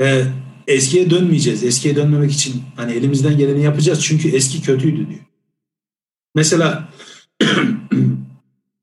[0.00, 0.26] Ee,
[0.66, 1.64] eskiye dönmeyeceğiz.
[1.64, 4.04] Eskiye dönmemek için hani elimizden geleni yapacağız.
[4.04, 5.20] Çünkü eski kötüydü diyor.
[6.34, 6.92] Mesela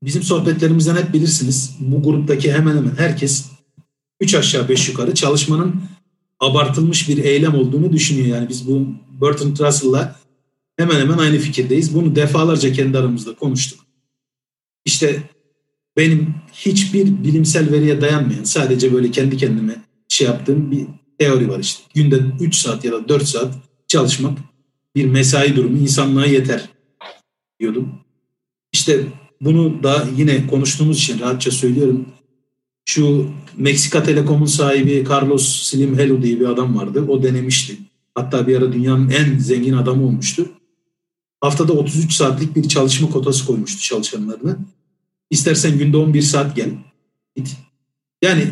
[0.04, 1.76] bizim sohbetlerimizden hep bilirsiniz.
[1.80, 3.50] Bu gruptaki hemen hemen herkes
[4.20, 5.82] üç aşağı beş yukarı çalışmanın
[6.40, 8.26] abartılmış bir eylem olduğunu düşünüyor.
[8.26, 8.86] Yani biz bu
[9.20, 10.16] Burton Russell'la
[10.76, 11.94] hemen hemen aynı fikirdeyiz.
[11.94, 13.80] Bunu defalarca kendi aramızda konuştuk.
[14.84, 15.22] İşte
[15.96, 19.76] benim hiçbir bilimsel veriye dayanmayan sadece böyle kendi kendime
[20.08, 20.86] şey yaptığım bir
[21.18, 21.82] teori var işte.
[21.94, 23.54] Günde 3 saat ya da 4 saat
[23.88, 24.38] çalışmak
[24.94, 26.68] bir mesai durumu insanlığa yeter
[27.60, 28.00] diyordum.
[28.72, 29.06] İşte
[29.44, 32.06] bunu da yine konuştuğumuz için rahatça söylüyorum.
[32.84, 33.26] Şu
[33.56, 37.04] Meksika Telekom'un sahibi Carlos Slim Helo diye bir adam vardı.
[37.08, 37.78] O denemişti.
[38.14, 40.46] Hatta bir ara dünyanın en zengin adamı olmuştu.
[41.40, 44.56] Haftada 33 saatlik bir çalışma kotası koymuştu çalışanlarına.
[45.30, 46.70] İstersen günde 11 saat gel.
[47.36, 47.56] Git.
[48.22, 48.46] Yani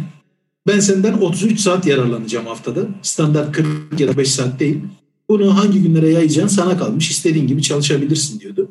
[0.67, 2.89] ben senden 33 saat yararlanacağım haftada.
[3.03, 4.81] Standart 40 ya da 5 saat değil.
[5.29, 7.11] Bunu hangi günlere yayacaksın sana kalmış.
[7.11, 8.71] İstediğin gibi çalışabilirsin diyordu.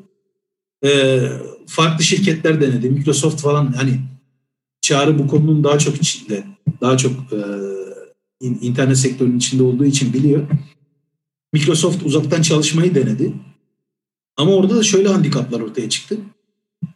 [0.85, 1.29] Ee,
[1.67, 2.89] farklı şirketler denedi.
[2.89, 3.99] Microsoft falan hani
[4.81, 6.43] Çağrı bu konunun daha çok içinde,
[6.81, 7.37] daha çok e,
[8.41, 10.47] internet sektörünün içinde olduğu için biliyor.
[11.53, 13.33] Microsoft uzaktan çalışmayı denedi.
[14.37, 16.17] Ama orada da şöyle handikaplar ortaya çıktı.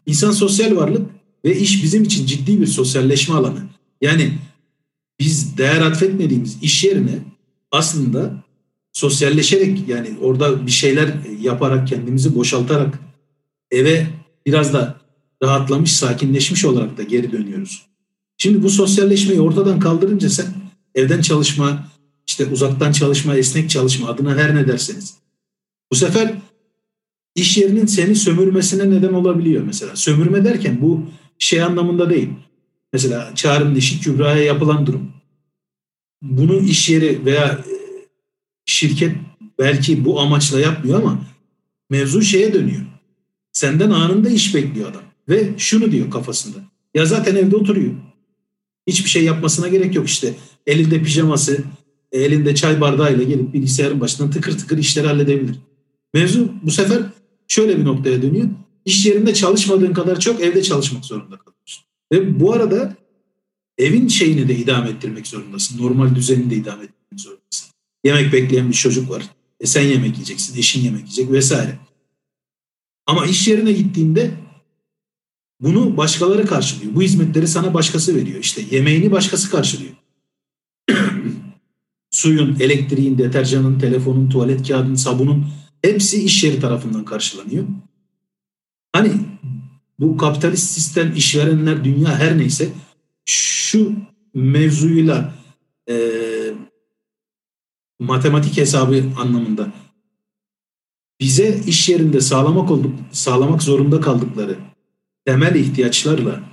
[0.05, 1.11] İnsan sosyal varlık
[1.45, 3.63] ve iş bizim için ciddi bir sosyalleşme alanı.
[4.01, 4.37] Yani
[5.19, 7.19] biz değer atfetmediğimiz iş yerine
[7.71, 8.43] aslında
[8.93, 12.99] sosyalleşerek yani orada bir şeyler yaparak kendimizi boşaltarak
[13.71, 14.07] eve
[14.45, 14.95] biraz da
[15.43, 17.85] rahatlamış, sakinleşmiş olarak da geri dönüyoruz.
[18.37, 20.45] Şimdi bu sosyalleşmeyi ortadan kaldırınca sen
[20.95, 21.87] evden çalışma,
[22.27, 25.17] işte uzaktan çalışma, esnek çalışma adına her ne derseniz.
[25.91, 26.33] Bu sefer
[27.35, 29.95] iş yerinin seni sömürmesine neden olabiliyor mesela.
[29.95, 31.05] Sömürme derken bu
[31.39, 32.29] şey anlamında değil.
[32.93, 35.11] Mesela çağrının işi Kübra'ya yapılan durum.
[36.21, 37.75] Bunu iş yeri veya e,
[38.65, 39.15] şirket
[39.59, 41.21] belki bu amaçla yapmıyor ama
[41.89, 42.81] mevzu şeye dönüyor.
[43.55, 45.01] Senden anında iş bekliyor adam.
[45.29, 46.57] Ve şunu diyor kafasında.
[46.93, 47.93] Ya zaten evde oturuyor.
[48.87, 50.33] Hiçbir şey yapmasına gerek yok işte.
[50.67, 51.63] Elinde pijaması,
[52.11, 55.55] elinde çay bardağıyla gelip bilgisayarın başından tıkır tıkır işleri halledebilir.
[56.13, 57.03] Mevzu bu sefer
[57.47, 58.47] şöyle bir noktaya dönüyor.
[58.85, 61.83] İş yerinde çalışmadığın kadar çok evde çalışmak zorunda kalıyorsun.
[62.11, 62.95] Ve bu arada
[63.77, 65.83] evin şeyini de idame ettirmek zorundasın.
[65.83, 67.67] Normal düzenini de idame ettirmek zorundasın.
[68.03, 69.23] Yemek bekleyen bir çocuk var.
[69.59, 71.79] E sen yemek yiyeceksin, eşin yemek yiyecek vesaire.
[73.05, 74.31] Ama iş yerine gittiğinde
[75.59, 76.95] bunu başkaları karşılıyor.
[76.95, 78.39] Bu hizmetleri sana başkası veriyor.
[78.39, 79.93] İşte yemeğini başkası karşılıyor.
[82.11, 85.47] Suyun, elektriğin, deterjanın, telefonun, tuvalet kağıdının, sabunun
[85.81, 87.65] hepsi iş yeri tarafından karşılanıyor.
[88.93, 89.11] Hani
[89.99, 92.69] bu kapitalist sistem, işverenler, dünya her neyse
[93.25, 93.93] şu
[94.33, 95.33] mevzuyla
[95.89, 95.95] e,
[97.99, 99.71] matematik hesabı anlamında
[101.19, 104.57] bize iş yerinde sağlamak olduk, sağlamak zorunda kaldıkları
[105.25, 106.43] temel ihtiyaçlarla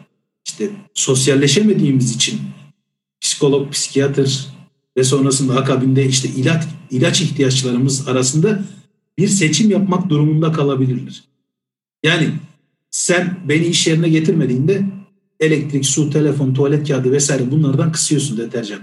[0.46, 2.40] işte sosyalleşemediğimiz için
[3.20, 4.46] psikolog, psikiyatr
[4.96, 8.64] ve sonrasında akabinde işte ilaç, ilaç ihtiyaçlarımız arasında
[9.18, 11.24] bir seçim yapmak durumunda kalabilirler.
[12.02, 12.30] Yani
[12.90, 14.82] sen beni iş yerine getirmediğinde
[15.40, 18.80] elektrik, su, telefon, tuvalet kağıdı vesaire bunlardan kısıyorsun deterjan.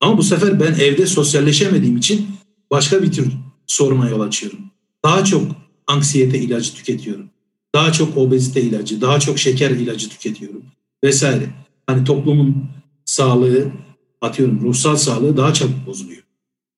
[0.00, 2.26] Ama bu sefer ben evde sosyalleşemediğim için
[2.70, 3.32] başka bir tür
[3.66, 4.58] soruna yol açıyorum.
[5.04, 5.52] Daha çok
[5.86, 7.30] anksiyete ilacı tüketiyorum
[7.74, 10.62] daha çok obezite ilacı, daha çok şeker ilacı tüketiyorum
[11.04, 11.50] vesaire.
[11.86, 12.68] Hani toplumun
[13.04, 13.72] sağlığı,
[14.20, 16.22] atıyorum ruhsal sağlığı daha çabuk bozuluyor.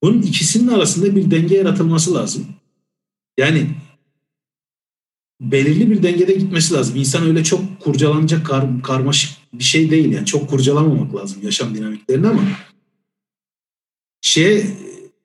[0.03, 2.47] Bunun ikisinin arasında bir denge yaratılması lazım.
[3.39, 3.71] Yani
[5.41, 6.97] belirli bir dengede gitmesi lazım.
[6.97, 10.27] İnsan öyle çok kurcalanacak kar, karmaşık bir şey değil yani.
[10.27, 12.43] Çok kurcalamamak lazım yaşam dinamiklerini ama
[14.21, 14.67] şeye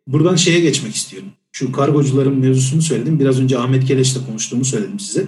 [0.07, 1.29] buradan şeye geçmek istiyorum.
[1.51, 3.19] Şu kargocuların mevzusunu söyledim.
[3.19, 5.27] Biraz önce Ahmet Keleş'le konuştuğumu söyledim size.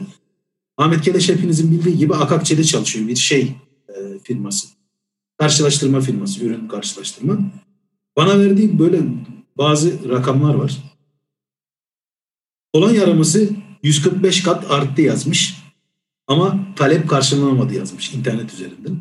[0.78, 3.56] Ahmet Keleş hepinizin bildiği gibi Akakçe'de çalışıyor bir şey
[3.90, 4.68] e, firması.
[5.38, 7.38] Karşılaştırma firması, ürün karşılaştırma.
[8.18, 9.02] Bana verdiği böyle
[9.58, 10.78] bazı rakamlar var.
[12.74, 13.50] Olan yaraması
[13.84, 15.64] 145 kat arttı yazmış.
[16.28, 18.98] Ama talep karşılanamadı yazmış internet üzerinden.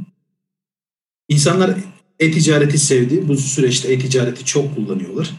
[1.29, 1.77] İnsanlar
[2.19, 3.29] e-ticareti sevdi.
[3.29, 5.31] Bu süreçte e-ticareti çok kullanıyorlar.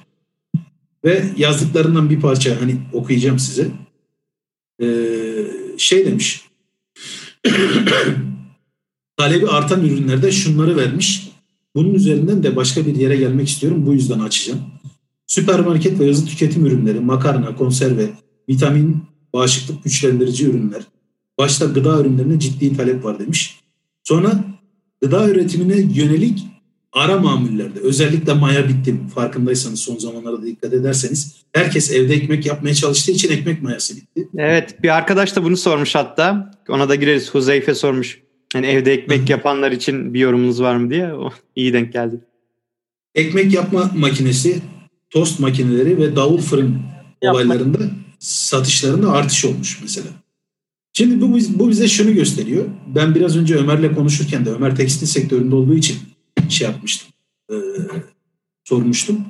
[1.06, 3.72] Ve yazdıklarından bir parça hani okuyacağım size.
[4.82, 4.88] Ee,
[5.78, 6.50] şey demiş.
[9.18, 11.30] talebi artan ürünlerde şunları vermiş.
[11.76, 13.86] Bunun üzerinden de başka bir yere gelmek istiyorum.
[13.86, 14.60] Bu yüzden açacağım.
[15.28, 18.10] Süpermarket ve hızlı tüketim ürünleri, makarna, konserve,
[18.50, 20.84] vitamin, bağışıklık güçlendirici ürünler.
[21.38, 23.60] Başta gıda ürünlerine ciddi talep var demiş.
[24.04, 24.44] Sonra
[25.02, 26.48] gıda üretimine yönelik
[26.94, 33.12] ara mamullerde özellikle maya bitti farkındaysanız son zamanlarda dikkat ederseniz herkes evde ekmek yapmaya çalıştığı
[33.12, 34.28] için ekmek mayası bitti.
[34.38, 38.24] Evet bir arkadaş da bunu sormuş hatta ona da gireriz Huzeyfe sormuş.
[38.56, 42.20] Yani evde ekmek yapanlar için bir yorumunuz var mı diye o iyi denk geldi.
[43.16, 44.62] Ekmek yapma makinesi,
[45.10, 46.78] tost makineleri ve davul fırın
[47.22, 47.40] Yapma.
[47.40, 47.78] olaylarında
[48.20, 50.08] satışlarında artış olmuş mesela.
[50.94, 52.66] Şimdi bu, bu bize şunu gösteriyor.
[52.96, 55.98] Ben biraz önce Ömer'le konuşurken de Ömer tekstil sektöründe olduğu için
[56.52, 57.10] şey yapmıştım.
[57.50, 57.56] E,
[58.64, 59.26] sormuştum.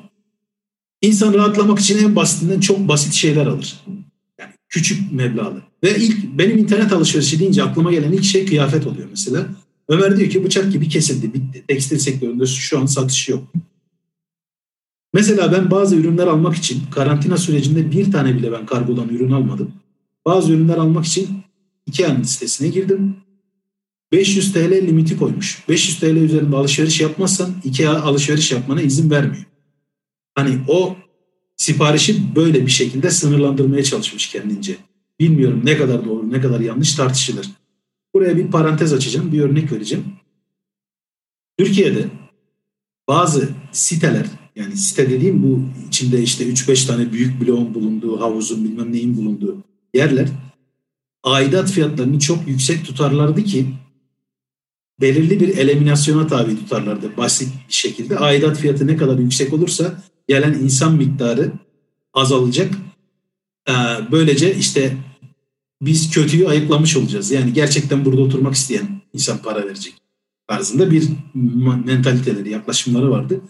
[1.01, 3.79] İnsan rahatlamak için en basitinden çok basit şeyler alır.
[4.39, 5.61] Yani küçük meblağlı.
[5.83, 9.47] Ve ilk benim internet alışverişi deyince aklıma gelen ilk şey kıyafet oluyor mesela.
[9.87, 11.63] Ömer diyor ki bıçak gibi kesildi bitti.
[11.67, 13.43] Tekstil sektöründe şu an satış yok.
[15.13, 19.71] Mesela ben bazı ürünler almak için karantina sürecinde bir tane bile ben kargodan ürün almadım.
[20.25, 21.29] Bazı ürünler almak için
[21.85, 23.15] Ikea'nın sitesine girdim.
[24.13, 25.63] 500 TL limiti koymuş.
[25.69, 29.45] 500 TL üzerinde alışveriş yapmazsan Ikea alışveriş yapmana izin vermiyor.
[30.35, 30.95] Hani o
[31.57, 34.75] siparişi böyle bir şekilde sınırlandırmaya çalışmış kendince.
[35.19, 37.49] Bilmiyorum ne kadar doğru ne kadar yanlış tartışılır.
[38.13, 40.05] Buraya bir parantez açacağım bir örnek vereceğim.
[41.57, 42.07] Türkiye'de
[43.07, 48.93] bazı siteler yani site dediğim bu içinde işte 3-5 tane büyük bloğun bulunduğu, havuzun bilmem
[48.93, 49.57] neyin bulunduğu
[49.93, 50.27] yerler
[51.23, 53.65] aidat fiyatlarını çok yüksek tutarlardı ki
[55.03, 58.17] belirli bir eliminasyona tabi tutarlardı basit bir şekilde.
[58.19, 61.51] Aidat fiyatı ne kadar yüksek olursa gelen insan miktarı
[62.13, 62.73] azalacak.
[63.69, 63.73] Ee,
[64.11, 64.97] böylece işte
[65.81, 67.31] biz kötüyü ayıklamış olacağız.
[67.31, 69.93] Yani gerçekten burada oturmak isteyen insan para verecek
[70.47, 71.09] tarzında bir
[71.85, 73.41] mentaliteleri, yaklaşımları vardı.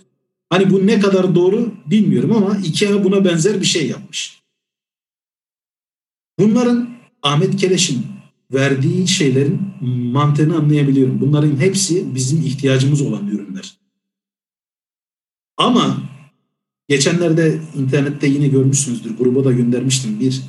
[0.50, 4.40] Hani bu ne kadar doğru bilmiyorum ama IKEA buna benzer bir şey yapmış.
[6.40, 6.90] Bunların
[7.22, 8.06] Ahmet Keleş'in
[8.54, 9.62] verdiği şeylerin
[10.12, 11.22] mantığını anlayabiliyorum.
[11.22, 13.78] Bunların hepsi bizim ihtiyacımız olan ürünler.
[15.58, 15.98] Ama
[16.90, 19.18] geçenlerde internette yine görmüşsünüzdür.
[19.18, 20.20] Gruba da göndermiştim.
[20.20, 20.42] Bir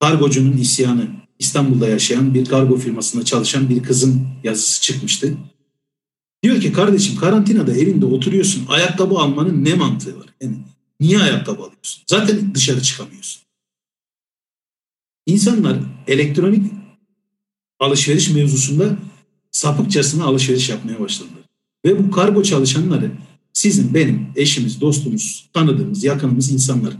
[0.00, 1.08] kargocunun isyanı.
[1.38, 5.36] İstanbul'da yaşayan bir kargo firmasında çalışan bir kızın yazısı çıkmıştı.
[6.42, 8.66] Diyor ki kardeşim karantinada evinde oturuyorsun.
[8.68, 10.26] Ayakkabı almanın ne mantığı var?
[10.40, 10.56] Yani
[11.00, 12.02] niye ayakkabı alıyorsun?
[12.06, 13.42] Zaten dışarı çıkamıyorsun.
[15.26, 16.81] İnsanlar elektronik
[17.82, 18.96] alışveriş mevzusunda
[19.50, 21.42] sapıkçasına alışveriş yapmaya başladılar.
[21.84, 23.10] Ve bu kargo çalışanları
[23.52, 26.94] sizin, benim, eşimiz, dostumuz, tanıdığımız, yakınımız insanlar.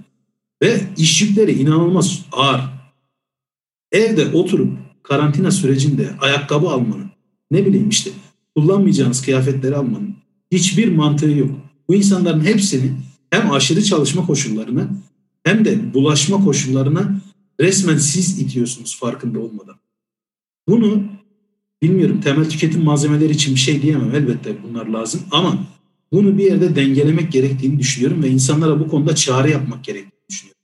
[0.62, 2.60] Ve iş yükleri inanılmaz ağır.
[3.92, 4.72] Evde oturup
[5.02, 7.10] karantina sürecinde ayakkabı almanın,
[7.50, 8.10] ne bileyim işte
[8.56, 10.16] kullanmayacağınız kıyafetleri almanın
[10.52, 11.50] hiçbir mantığı yok.
[11.88, 12.92] Bu insanların hepsini
[13.30, 14.88] hem aşırı çalışma koşullarına
[15.44, 17.20] hem de bulaşma koşullarına
[17.60, 19.81] resmen siz itiyorsunuz farkında olmadan.
[20.68, 21.02] Bunu
[21.82, 25.66] bilmiyorum temel tüketim malzemeleri için bir şey diyemem elbette bunlar lazım ama
[26.12, 30.62] bunu bir yerde dengelemek gerektiğini düşünüyorum ve insanlara bu konuda çağrı yapmak gerektiğini düşünüyorum.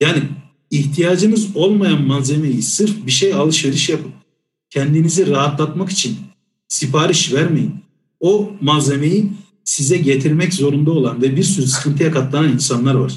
[0.00, 0.22] Yani
[0.70, 4.12] ihtiyacınız olmayan malzemeyi sırf bir şey alışveriş yapıp
[4.70, 6.16] kendinizi rahatlatmak için
[6.68, 7.74] sipariş vermeyin.
[8.20, 9.32] O malzemeyi
[9.64, 13.12] size getirmek zorunda olan ve bir sürü sıkıntıya katlanan insanlar var.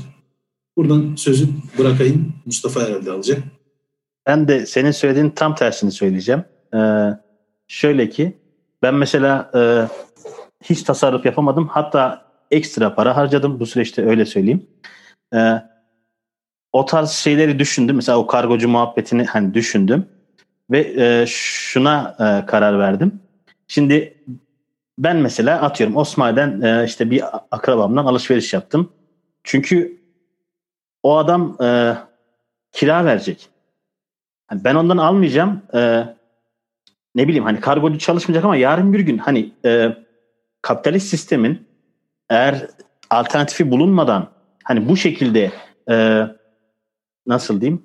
[0.77, 2.33] Buradan sözü bırakayım.
[2.45, 3.43] Mustafa herhalde alacak.
[4.29, 6.45] Ben de senin söylediğin tam tersini söyleyeceğim.
[6.73, 7.09] Ee,
[7.67, 8.37] şöyle ki
[8.81, 9.61] ben mesela e,
[10.63, 11.67] hiç tasarruf yapamadım.
[11.67, 14.67] Hatta ekstra para harcadım bu süreçte öyle söyleyeyim.
[15.33, 15.61] Ee,
[16.73, 17.95] o tarz şeyleri düşündüm.
[17.95, 20.05] Mesela o kargocu muhabbetini hani düşündüm.
[20.71, 23.19] Ve e, şuna e, karar verdim.
[23.67, 24.23] Şimdi
[24.97, 28.91] ben mesela atıyorum Osmanlı'dan e, işte bir akrabamdan alışveriş yaptım.
[29.43, 30.01] Çünkü
[31.03, 31.97] o adam e,
[32.71, 33.49] kira verecek.
[34.51, 35.61] Yani ben ondan almayacağım.
[35.73, 36.03] E,
[37.15, 39.97] ne bileyim hani kargocu çalışmayacak ama yarın bir gün hani e,
[40.61, 41.67] kapitalist sistemin
[42.29, 42.67] eğer
[43.09, 44.29] alternatifi bulunmadan
[44.63, 45.51] hani bu şekilde
[45.89, 46.23] e,
[47.27, 47.83] nasıl diyeyim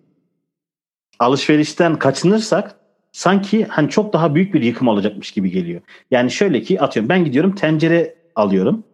[1.18, 2.76] alışverişten kaçınırsak
[3.12, 5.80] sanki hani çok daha büyük bir yıkım olacakmış gibi geliyor.
[6.10, 8.84] Yani şöyle ki atıyorum ben gidiyorum tencere alıyorum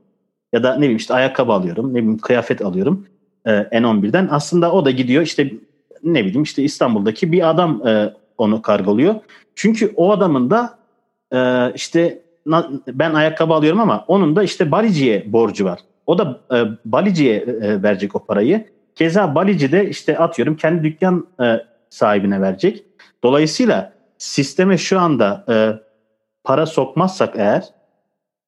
[0.53, 3.07] ya da ne bileyim işte ayakkabı alıyorum ne bileyim kıyafet alıyorum
[3.45, 4.29] e, N11'den.
[4.31, 5.53] Aslında o da gidiyor işte
[6.05, 9.15] ne bileyim işte İstanbul'daki bir adam e, onu kargoluyor.
[9.55, 10.79] Çünkü o adamın da
[11.33, 12.23] e, işte
[12.89, 15.81] ben ayakkabı alıyorum ama onun da işte baliciye borcu var.
[16.07, 18.67] O da e, baliciye e, verecek o parayı.
[18.95, 22.85] Keza balici de işte atıyorum kendi dükkan e, sahibine verecek.
[23.25, 25.55] Dolayısıyla sisteme şu anda e,
[26.45, 27.65] para sokmazsak eğer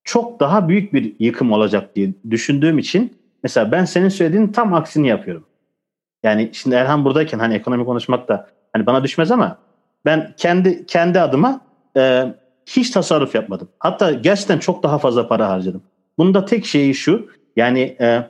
[0.05, 5.09] çok daha büyük bir yıkım olacak diye düşündüğüm için mesela ben senin söylediğin tam aksini
[5.09, 5.44] yapıyorum.
[6.22, 9.58] Yani şimdi Erhan buradayken hani ekonomi konuşmak da hani bana düşmez ama
[10.04, 11.60] ben kendi kendi adıma
[11.96, 12.34] e,
[12.66, 13.68] hiç tasarruf yapmadım.
[13.78, 15.82] Hatta gerçekten çok daha fazla para harcadım.
[16.18, 18.26] Bunda tek şeyi şu yani e,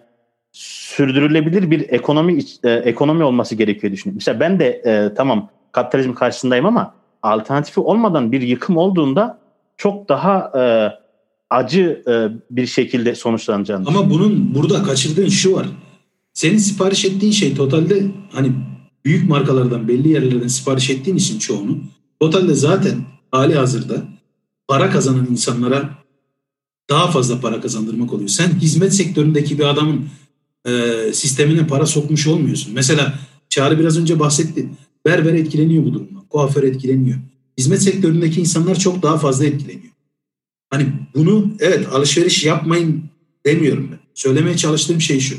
[0.52, 4.16] sürdürülebilir bir ekonomi e, ekonomi olması gerekiyor düşünüyorum.
[4.16, 9.38] Mesela ben de e, tamam kapitalizm karşısındayım ama alternatifi olmadan bir yıkım olduğunda
[9.76, 10.62] çok daha e,
[11.50, 12.12] acı e,
[12.50, 15.66] bir şekilde sonuçlanacağını Ama bunun burada kaçırdığın şu var.
[16.34, 18.52] Senin sipariş ettiğin şey totalde hani
[19.04, 21.78] büyük markalardan belli yerlerden sipariş ettiğin için çoğunu
[22.20, 24.02] totalde zaten hali hazırda
[24.68, 25.90] para kazanan insanlara
[26.90, 28.28] daha fazla para kazandırmak oluyor.
[28.28, 30.08] Sen hizmet sektöründeki bir adamın
[30.66, 30.70] e,
[31.12, 32.74] sistemine para sokmuş olmuyorsun.
[32.74, 33.18] Mesela
[33.52, 34.68] Çağrı biraz önce bahsetti.
[35.06, 36.20] Berber etkileniyor bu durumda.
[36.30, 37.18] Kuaför etkileniyor.
[37.58, 39.92] Hizmet sektöründeki insanlar çok daha fazla etkileniyor.
[40.70, 43.04] Hani bunu evet alışveriş yapmayın
[43.46, 43.98] demiyorum ben.
[44.14, 45.36] Söylemeye çalıştığım şey şu.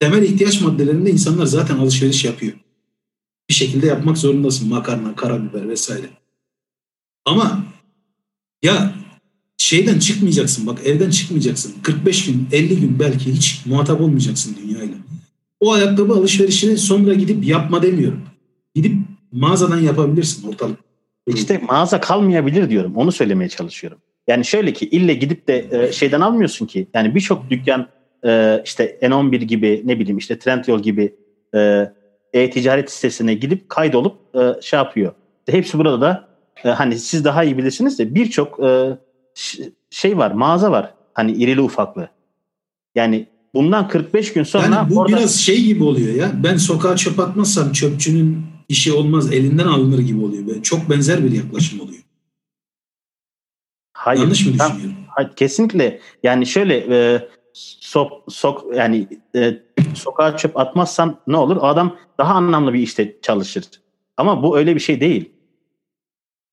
[0.00, 2.52] Temel ihtiyaç maddelerinde insanlar zaten alışveriş yapıyor.
[3.48, 4.68] Bir şekilde yapmak zorundasın.
[4.68, 6.06] Makarna, karabiber vesaire.
[7.24, 7.64] Ama
[8.62, 8.94] ya
[9.58, 11.74] şeyden çıkmayacaksın bak evden çıkmayacaksın.
[11.82, 14.94] 45 gün 50 gün belki hiç muhatap olmayacaksın dünyayla.
[15.60, 18.22] O ayakkabı alışverişini sonra gidip yapma demiyorum.
[18.74, 18.96] Gidip
[19.32, 20.78] mağazadan yapabilirsin ortalık.
[21.26, 22.96] İşte mağaza kalmayabilir diyorum.
[22.96, 23.98] Onu söylemeye çalışıyorum.
[24.28, 26.86] Yani şöyle ki ille gidip de e, şeyden almıyorsun ki.
[26.94, 27.88] Yani birçok dükkan
[28.24, 31.14] e, işte N11 gibi ne bileyim işte Trendyol gibi
[31.54, 31.90] e,
[32.32, 35.12] e-ticaret sitesine gidip kaydolup e, şey yapıyor.
[35.38, 36.28] İşte hepsi burada da
[36.64, 38.98] e, hani siz daha iyi bilirsiniz de birçok e,
[39.90, 40.94] şey var mağaza var.
[41.14, 42.08] Hani irili ufaklı.
[42.94, 45.16] Yani bundan 45 gün sonra yani bu orada...
[45.16, 46.30] biraz şey gibi oluyor ya.
[46.44, 50.62] Ben sokağa çöp atmazsam çöpçünün işi olmaz elinden alınır gibi oluyor.
[50.62, 52.02] Çok benzer bir yaklaşım oluyor.
[53.92, 54.20] Hayır.
[54.20, 54.96] Yanlış mı düşünüyorum?
[55.08, 56.00] Hayır, kesinlikle.
[56.22, 59.62] Yani şöyle e, sok, sok yani e,
[59.94, 61.56] sokağa çöp atmazsan ne olur?
[61.56, 63.64] O adam daha anlamlı bir işte çalışır.
[64.16, 65.32] Ama bu öyle bir şey değil.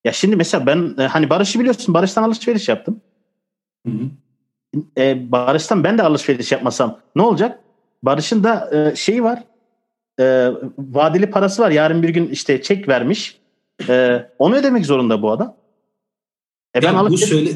[0.05, 1.93] Ya şimdi mesela ben e, hani Barış'ı biliyorsun.
[1.93, 3.01] Barış'tan alışveriş yaptım.
[3.87, 4.09] Hı hı.
[4.97, 7.59] E, Barış'tan ben de alışveriş yapmasam ne olacak?
[8.03, 9.43] Barış'ın da e, şeyi var.
[10.19, 11.71] E, vadeli parası var.
[11.71, 13.39] Yarın bir gün işte çek vermiş.
[13.89, 15.55] E, onu ödemek zorunda bu adam.
[16.75, 17.49] E ben ya bu söyle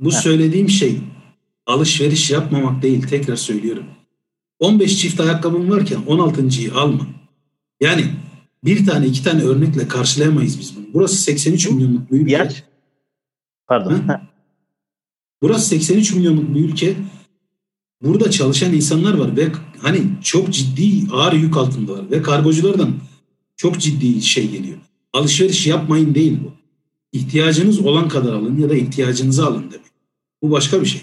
[0.00, 0.16] bu ha.
[0.16, 1.00] söylediğim şey
[1.66, 3.84] alışveriş yapmamak değil tekrar söylüyorum.
[4.58, 7.06] 15 çift ayakkabım varken 16.yı alma.
[7.80, 8.04] Yani
[8.64, 10.84] bir tane iki tane örnekle karşılayamayız biz bunu.
[10.94, 12.32] Burası 83 milyonluk bir ülke.
[12.32, 12.64] Yaş.
[13.66, 14.02] Pardon.
[15.42, 16.96] Burası 83 milyonluk bir ülke.
[18.02, 19.48] Burada çalışan insanlar var ve
[19.80, 22.94] hani çok ciddi ağır yük altındalar ve kargoculardan
[23.56, 24.78] çok ciddi şey geliyor.
[25.12, 26.52] Alışveriş yapmayın değil bu.
[27.12, 29.86] İhtiyacınız olan kadar alın ya da ihtiyacınızı alın demek.
[30.42, 31.02] Bu başka bir şey.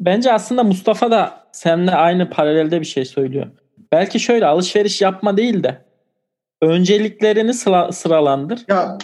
[0.00, 3.46] Bence aslında Mustafa da seninle aynı paralelde bir şey söylüyor.
[3.92, 5.84] Belki şöyle alışveriş yapma değil de
[6.62, 8.64] önceliklerini sıra, sıralandır.
[8.68, 8.98] Ya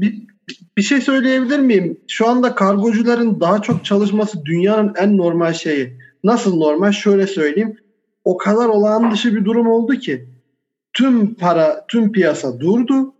[0.00, 0.22] bir,
[0.76, 2.00] bir şey söyleyebilir miyim?
[2.08, 5.98] Şu anda kargocuların daha çok çalışması dünyanın en normal şeyi.
[6.24, 6.92] Nasıl normal?
[6.92, 7.76] Şöyle söyleyeyim.
[8.24, 10.28] O kadar olağan dışı bir durum oldu ki
[10.92, 13.14] tüm para, tüm piyasa durdu.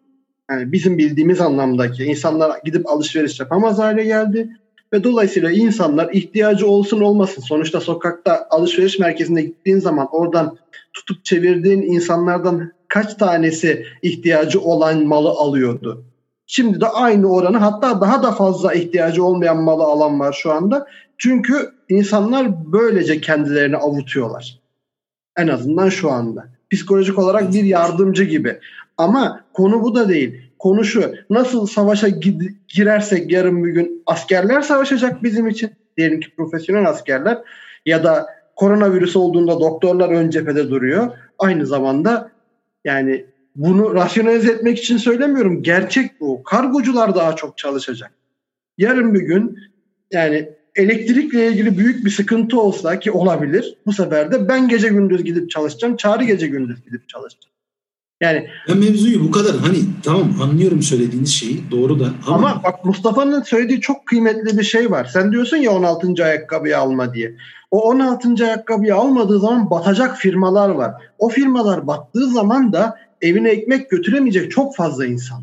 [0.51, 4.49] Yani bizim bildiğimiz anlamdaki insanlar gidip alışveriş yapamaz hale geldi.
[4.95, 7.43] Ve dolayısıyla insanlar ihtiyacı olsun olmasın.
[7.43, 10.57] Sonuçta sokakta alışveriş merkezine gittiğin zaman oradan
[10.93, 16.05] tutup çevirdiğin insanlardan kaç tanesi ihtiyacı olan malı alıyordu?
[16.47, 20.87] Şimdi de aynı oranı hatta daha da fazla ihtiyacı olmayan malı alan var şu anda.
[21.19, 24.61] Çünkü insanlar böylece kendilerini avutuyorlar.
[25.37, 26.49] En azından şu anda.
[26.71, 28.59] Psikolojik olarak bir yardımcı gibi.
[28.99, 30.44] Ama konu bu da değil.
[30.65, 31.15] Konu şu.
[31.31, 32.09] Nasıl savaşa
[32.69, 35.71] girersek yarın bir gün askerler savaşacak bizim için.
[35.97, 37.39] Diyelim ki profesyonel askerler
[37.87, 41.11] ya da koronavirüs olduğunda doktorlar ön cephede duruyor.
[41.39, 42.31] Aynı zamanda
[42.85, 43.25] yani
[43.57, 45.63] bunu rasyonelize etmek için söylemiyorum.
[45.63, 46.43] Gerçek bu.
[46.43, 48.11] Kargocular daha çok çalışacak.
[48.79, 49.59] Yarın bir gün
[50.13, 53.79] yani elektrikle ilgili büyük bir sıkıntı olsa ki olabilir.
[53.87, 55.97] Bu sefer de ben gece gündüz gidip çalışacağım.
[55.97, 57.55] Çağrı gece gündüz gidip çalışacağım.
[58.21, 62.85] Yani ben mevzuyu bu kadar hani tamam anlıyorum söylediğiniz şeyi doğru da ama, ama bak
[62.85, 65.11] Mustafa'nın söylediği çok kıymetli bir şey var.
[65.13, 66.25] Sen diyorsun ya 16.
[66.25, 67.37] ayakkabıyı alma diye.
[67.71, 68.45] O 16.
[68.45, 70.93] ayakkabıyı almadığı zaman batacak firmalar var.
[71.19, 75.43] O firmalar battığı zaman da evine ekmek götüremeyecek çok fazla insan.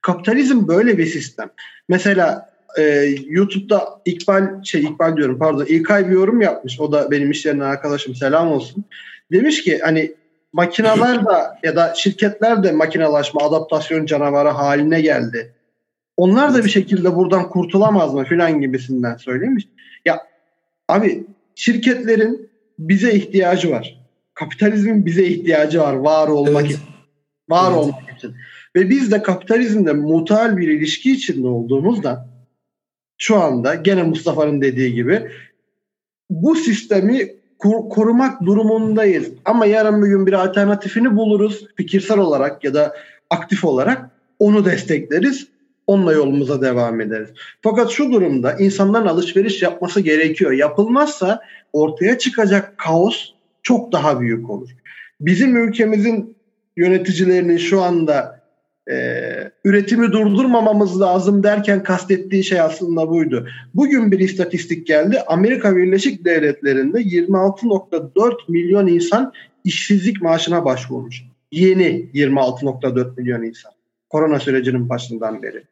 [0.00, 1.50] Kapitalizm böyle bir sistem.
[1.88, 6.80] Mesela e, YouTube'da İkbal şey İkbal diyorum pardon İlkay bir yorum yapmış.
[6.80, 8.84] O da benim iş yerinden arkadaşım selam olsun.
[9.32, 10.12] Demiş ki hani
[10.52, 15.54] makinalar da ya da şirketler de makinalaşma, adaptasyon canavarı haline geldi.
[16.16, 19.68] Onlar da bir şekilde buradan kurtulamaz mı filan gibisinden söylemiş.
[20.04, 20.26] Ya
[20.88, 21.24] abi
[21.54, 24.00] şirketlerin bize ihtiyacı var.
[24.34, 26.70] Kapitalizmin bize ihtiyacı var var olmak evet.
[26.70, 26.80] için.
[27.48, 27.78] Var evet.
[27.78, 28.34] olmak için.
[28.76, 32.28] Ve biz de kapitalizmde mutal bir ilişki içinde olduğumuzda
[33.18, 35.30] şu anda gene Mustafa'nın dediği gibi
[36.30, 39.30] bu sistemi korumak durumundayız.
[39.44, 42.96] Ama yarın bir gün bir alternatifini buluruz fikirsel olarak ya da
[43.30, 45.48] aktif olarak onu destekleriz.
[45.86, 47.28] Onunla yolumuza devam ederiz.
[47.62, 50.52] Fakat şu durumda insanların alışveriş yapması gerekiyor.
[50.52, 51.40] Yapılmazsa
[51.72, 53.30] ortaya çıkacak kaos
[53.62, 54.70] çok daha büyük olur.
[55.20, 56.36] Bizim ülkemizin
[56.76, 58.39] yöneticilerinin şu anda
[58.90, 58.94] e,
[59.64, 63.48] üretimi durdurmamamız lazım derken kastettiği şey aslında buydu.
[63.74, 65.20] Bugün bir istatistik geldi.
[65.26, 69.32] Amerika Birleşik Devletleri'nde 26.4 milyon insan
[69.64, 71.22] işsizlik maaşına başvurmuş.
[71.52, 73.72] Yeni 26.4 milyon insan.
[74.08, 75.62] Korona sürecinin başından beri.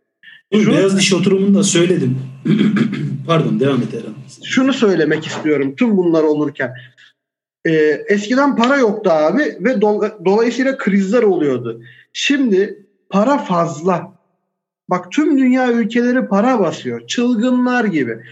[0.52, 2.18] Şunu, Beyaz diş oturumunda söyledim.
[3.26, 4.14] Pardon devam et Eren.
[4.44, 6.74] Şunu söylemek istiyorum tüm bunlar olurken.
[7.66, 11.82] Ee, eskiden para yoktu abi ve do, dolayısıyla krizler oluyordu.
[12.12, 14.12] Şimdi para fazla.
[14.90, 17.06] Bak tüm dünya ülkeleri para basıyor.
[17.06, 18.22] Çılgınlar gibi.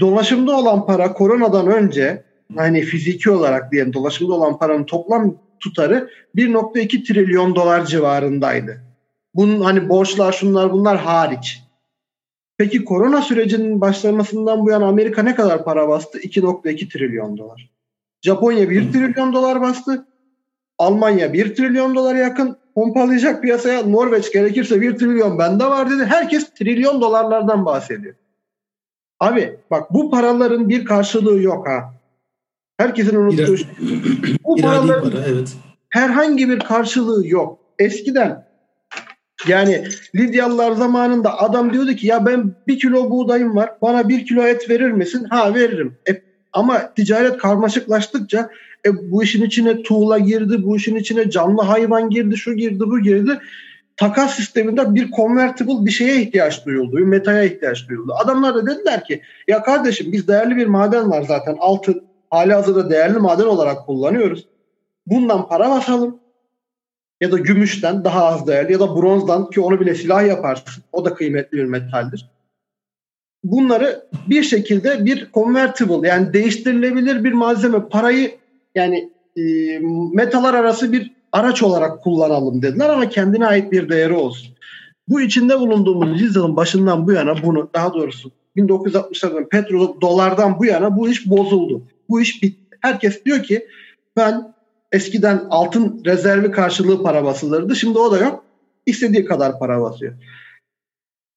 [0.00, 2.24] Dolaşımda olan para koronadan önce
[2.56, 8.82] hani fiziki olarak diyelim dolaşımda olan paranın toplam tutarı 1.2 trilyon dolar civarındaydı.
[9.34, 11.62] Bunun hani borçlar şunlar bunlar hariç.
[12.58, 16.18] Peki korona sürecinin başlamasından bu yana Amerika ne kadar para bastı?
[16.18, 17.70] 2.2 trilyon dolar.
[18.22, 20.06] Japonya 1 trilyon dolar bastı.
[20.78, 26.04] Almanya 1 trilyon dolara yakın pompalayacak piyasaya Norveç gerekirse 1 trilyon bende var dedi.
[26.04, 28.14] Herkes trilyon dolarlardan bahsediyor.
[29.20, 31.94] Abi bak bu paraların bir karşılığı yok ha.
[32.78, 33.68] Herkesin unuttuğu şey.
[34.44, 35.56] Bu paraların para, evet.
[35.88, 37.58] herhangi bir karşılığı yok.
[37.78, 38.50] Eskiden
[39.48, 44.42] yani Lidyalılar zamanında adam diyordu ki ya ben bir kilo buğdayım var bana bir kilo
[44.42, 45.24] et verir misin?
[45.24, 45.96] Ha veririm.
[46.10, 48.50] E, ama ticaret karmaşıklaştıkça
[48.86, 53.00] e, bu işin içine tuğla girdi, bu işin içine canlı hayvan girdi, şu girdi, bu
[53.00, 53.38] girdi.
[53.96, 58.12] Takas sisteminde bir convertible bir şeye ihtiyaç duyuldu, bir metaya ihtiyaç duyuldu.
[58.24, 62.90] Adamlar da dediler ki ya kardeşim biz değerli bir maden var zaten altın hali hazırda
[62.90, 64.46] değerli maden olarak kullanıyoruz.
[65.06, 66.20] Bundan para basalım
[67.20, 70.84] ya da gümüşten daha az değerli ya da bronzdan ki onu bile silah yaparsın.
[70.92, 72.30] O da kıymetli bir metaldir.
[73.44, 78.40] Bunları bir şekilde bir convertible yani değiştirilebilir bir malzeme parayı
[78.74, 79.42] yani e,
[80.12, 84.48] metalar arası bir araç olarak kullanalım dediler ama kendine ait bir değeri olsun.
[85.08, 90.96] Bu içinde bulunduğumuz yüzyılın başından bu yana bunu daha doğrusu 1960'lardan petrol dolardan bu yana
[90.96, 91.82] bu iş bozuldu.
[92.08, 92.76] Bu iş bitti.
[92.80, 93.66] Herkes diyor ki
[94.16, 94.54] ben
[94.92, 97.76] eskiden altın rezervi karşılığı para basılırdı.
[97.76, 98.44] Şimdi o da yok.
[98.86, 100.14] İstediği kadar para basıyor.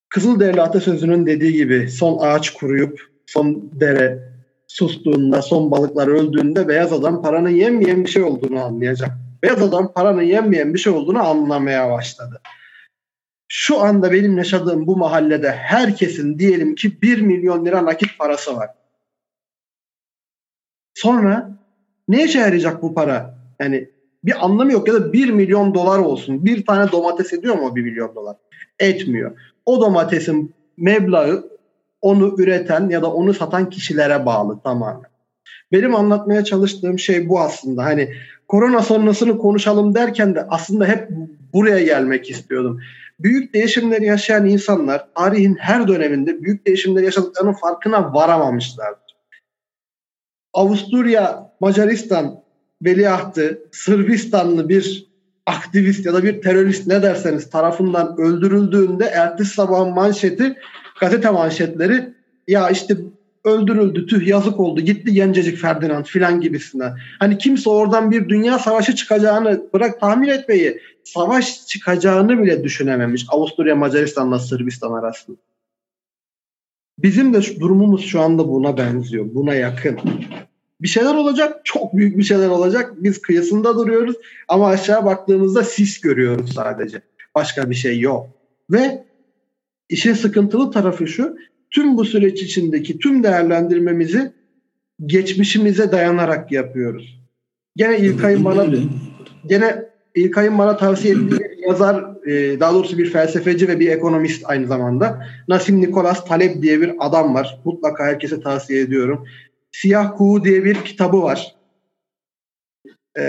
[0.10, 4.33] Kızılderili atasözünün dediği gibi son ağaç kuruyup son dere
[4.74, 9.12] sustuğunda, son balıklar öldüğünde beyaz adam paranın yenmeyen bir şey olduğunu anlayacak.
[9.44, 12.42] Beyaz adam paranın yenmeyen bir şey olduğunu anlamaya başladı.
[13.48, 18.70] Şu anda benim yaşadığım bu mahallede herkesin diyelim ki 1 milyon lira nakit parası var.
[20.94, 21.60] Sonra
[22.08, 23.38] ne işe yarayacak bu para?
[23.60, 23.90] Yani
[24.24, 26.46] bir anlamı yok ya da 1 milyon dolar olsun.
[26.46, 28.36] Bir tane domates ediyor mu o 1 milyon dolar?
[28.80, 29.40] Etmiyor.
[29.66, 31.53] O domatesin meblağı
[32.04, 35.10] onu üreten ya da onu satan kişilere bağlı tamamen.
[35.72, 37.84] Benim anlatmaya çalıştığım şey bu aslında.
[37.84, 38.14] Hani
[38.48, 41.10] korona sonrasını konuşalım derken de aslında hep
[41.54, 42.82] buraya gelmek istiyordum.
[43.20, 49.16] Büyük değişimleri yaşayan insanlar tarihin her döneminde büyük değişimleri yaşadıklarının farkına varamamışlardır.
[50.54, 52.44] Avusturya, Macaristan
[52.82, 55.08] veliahtı Sırbistanlı bir
[55.46, 60.56] aktivist ya da bir terörist ne derseniz tarafından öldürüldüğünde ertesi sabahın manşeti
[61.04, 62.14] gazete manşetleri
[62.48, 62.98] ya işte
[63.44, 66.98] öldürüldü tüh yazık oldu gitti gencecik Ferdinand filan gibisinden.
[67.20, 73.76] Hani kimse oradan bir dünya savaşı çıkacağını bırak tahmin etmeyi savaş çıkacağını bile düşünememiş Avusturya
[73.76, 75.38] Macaristan'la Sırbistan arasında.
[76.98, 79.26] Bizim de durumumuz şu anda buna benziyor.
[79.34, 80.00] Buna yakın.
[80.82, 81.62] Bir şeyler olacak.
[81.64, 82.94] Çok büyük bir şeyler olacak.
[82.98, 84.16] Biz kıyısında duruyoruz
[84.48, 87.02] ama aşağı baktığımızda sis görüyoruz sadece.
[87.36, 88.30] Başka bir şey yok.
[88.72, 89.06] Ve
[89.94, 91.38] işin sıkıntılı tarafı şu.
[91.72, 94.32] Tüm bu süreç içindeki tüm değerlendirmemizi
[95.06, 97.20] geçmişimize dayanarak yapıyoruz.
[97.76, 98.66] Gene İlkay'ın bana
[99.46, 104.44] gene İlkay'ın bana tavsiye ettiği bir yazar, e, daha doğrusu bir felsefeci ve bir ekonomist
[104.46, 105.28] aynı zamanda.
[105.48, 107.60] Nasim Nikolas Taleb diye bir adam var.
[107.66, 109.28] Mutlaka herkese tavsiye ediyorum.
[109.72, 111.56] Siyah Kuğu diye bir kitabı var.
[113.20, 113.24] Ee,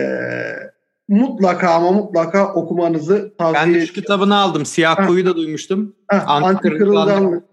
[1.08, 3.74] mutlaka ama mutlaka okumanızı tavsiye ediyorum.
[3.74, 4.66] Ben de şu kitabını aldım.
[4.66, 5.94] Siyah Kuğu'yu da duymuştum.
[6.08, 6.70] Ha, anti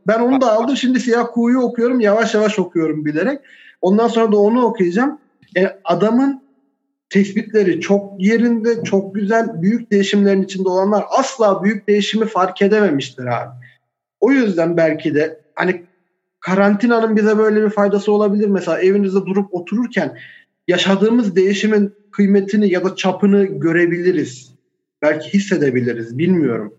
[0.08, 0.78] Ben onu da aldım.
[0.78, 2.00] Şimdi Siyah Kuğu'yu okuyorum.
[2.00, 3.40] Yavaş yavaş okuyorum bilerek.
[3.82, 5.20] Ondan sonra da onu okuyacağım.
[5.58, 6.42] E, adamın
[7.10, 9.62] tespitleri çok yerinde, çok güzel.
[9.62, 13.52] Büyük değişimlerin içinde olanlar asla büyük değişimi fark edememiştir abi.
[14.20, 15.84] O yüzden belki de hani
[16.40, 18.48] karantinanın bize böyle bir faydası olabilir.
[18.48, 20.18] Mesela evinizde durup otururken
[20.68, 24.52] yaşadığımız değişimin kıymetini ya da çapını görebiliriz.
[25.02, 26.18] Belki hissedebiliriz.
[26.18, 26.74] Bilmiyorum.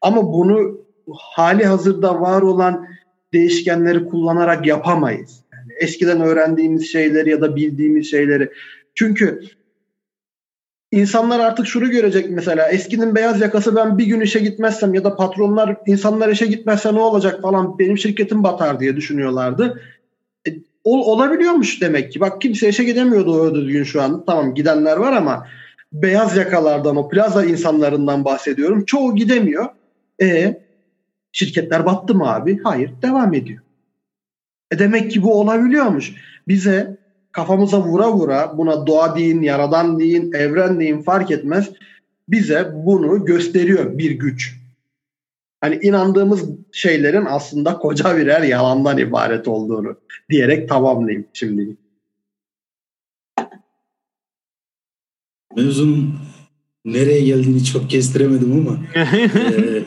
[0.00, 0.80] Ama bunu
[1.12, 2.86] hali hazırda var olan
[3.32, 5.44] değişkenleri kullanarak yapamayız.
[5.52, 8.50] Yani eskiden öğrendiğimiz şeyleri ya da bildiğimiz şeyleri.
[8.94, 9.40] Çünkü
[10.92, 15.16] insanlar artık şunu görecek mesela eskinin beyaz yakası ben bir gün işe gitmezsem ya da
[15.16, 19.80] patronlar insanlar işe gitmezse ne olacak falan benim şirketim batar diye düşünüyorlardı.
[20.84, 22.20] Ol, olabiliyormuş demek ki.
[22.20, 24.24] Bak kimse işe gidemiyordu o düzgün şu an.
[24.26, 25.46] Tamam gidenler var ama
[25.92, 28.84] beyaz yakalardan o plaza insanlarından bahsediyorum.
[28.84, 29.66] Çoğu gidemiyor.
[30.22, 30.60] E
[31.32, 32.60] şirketler battı mı abi?
[32.64, 33.62] Hayır devam ediyor.
[34.70, 36.12] E demek ki bu olabiliyormuş.
[36.48, 36.96] Bize
[37.32, 41.70] kafamıza vura vura buna doğa deyin, yaradan deyin, evren deyin fark etmez.
[42.28, 44.63] Bize bunu gösteriyor bir güç.
[45.64, 49.96] Hani inandığımız şeylerin aslında koca birer yalandan ibaret olduğunu
[50.30, 51.76] diyerek tamamlayayım şimdi.
[55.56, 56.14] Mevzunun
[56.84, 58.78] nereye geldiğini çok kestiremedim ama.
[59.00, 59.82] e,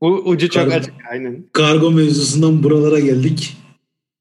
[0.00, 1.44] Bu ucu çok kargo, açık aynen.
[1.52, 3.56] Kargo mevzusundan buralara geldik.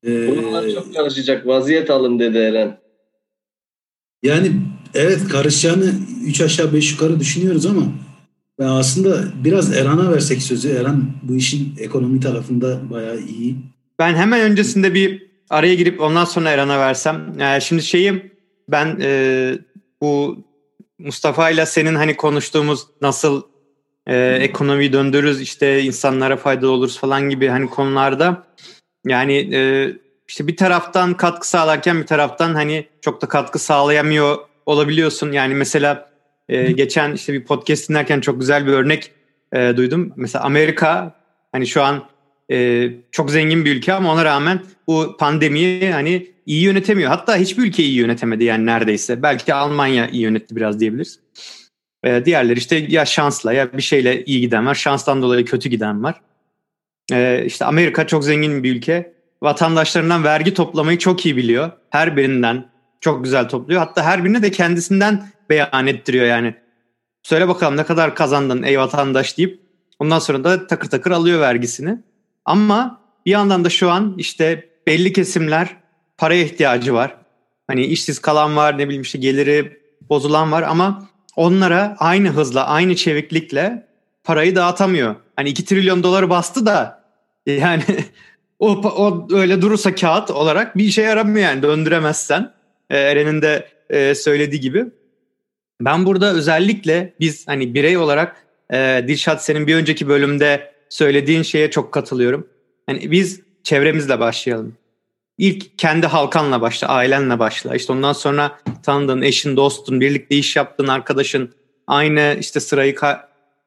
[0.05, 1.47] Ee, Bunlar çok karışacak.
[1.47, 2.79] Vaziyet alın dedi Eren.
[4.23, 4.51] Yani
[4.93, 5.93] evet karışacağını
[6.25, 7.83] 3 aşağı 5 yukarı düşünüyoruz ama
[8.59, 10.69] ben aslında biraz Eran'a versek sözü.
[10.69, 13.55] Eren bu işin ekonomi tarafında bayağı iyi.
[13.99, 17.33] Ben hemen öncesinde bir araya girip ondan sonra Eran'a versem.
[17.39, 18.31] Yani şimdi şeyim
[18.67, 19.53] ben e,
[20.01, 20.43] bu
[20.99, 23.41] Mustafa ile senin hani konuştuğumuz nasıl
[24.07, 28.43] e, ekonomiyi döndürürüz işte insanlara faydalı oluruz falan gibi hani konularda
[29.05, 29.93] yani e,
[30.27, 35.31] işte bir taraftan katkı sağlarken bir taraftan hani çok da katkı sağlayamıyor olabiliyorsun.
[35.31, 36.08] Yani mesela
[36.49, 39.11] e, geçen işte bir podcast dinlerken çok güzel bir örnek
[39.53, 40.13] e, duydum.
[40.15, 41.15] Mesela Amerika
[41.51, 42.03] hani şu an
[42.51, 47.09] e, çok zengin bir ülke ama ona rağmen bu pandemiyi hani iyi yönetemiyor.
[47.09, 49.23] Hatta hiçbir ülke iyi yönetemedi yani neredeyse.
[49.23, 51.19] Belki Almanya iyi yönetti biraz diyebiliriz.
[52.03, 54.75] E, diğerleri işte ya şansla ya bir şeyle iyi giden var.
[54.75, 56.21] Şanstan dolayı kötü giden var.
[57.11, 59.13] Ee, işte Amerika çok zengin bir ülke.
[59.41, 61.71] Vatandaşlarından vergi toplamayı çok iyi biliyor.
[61.89, 62.65] Her birinden
[63.01, 63.81] çok güzel topluyor.
[63.81, 66.55] Hatta her birine de kendisinden beyan ettiriyor yani.
[67.23, 69.59] Söyle bakalım ne kadar kazandın ey vatandaş deyip
[69.99, 71.97] ondan sonra da takır takır alıyor vergisini.
[72.45, 75.75] Ama bir yandan da şu an işte belli kesimler
[76.17, 77.15] paraya ihtiyacı var.
[77.67, 82.95] Hani işsiz kalan var ne bileyim işte geliri bozulan var ama onlara aynı hızla aynı
[82.95, 83.87] çeviklikle
[84.23, 85.15] parayı dağıtamıyor.
[85.35, 87.03] Hani 2 trilyon doları bastı da
[87.45, 87.83] yani
[88.59, 92.53] o, o öyle durursa kağıt olarak bir işe yaramıyor yani döndüremezsen.
[92.89, 94.85] E, Eren'in de e, söylediği gibi.
[95.81, 101.71] Ben burada özellikle biz hani birey olarak e, Dilşat senin bir önceki bölümde söylediğin şeye
[101.71, 102.47] çok katılıyorum.
[102.85, 104.75] Hani biz çevremizle başlayalım.
[105.37, 107.75] İlk kendi halkanla başla, ailenle başla.
[107.75, 111.53] İşte ondan sonra tanıdığın eşin, dostun, birlikte iş yaptığın arkadaşın,
[111.87, 112.95] aynı işte sırayı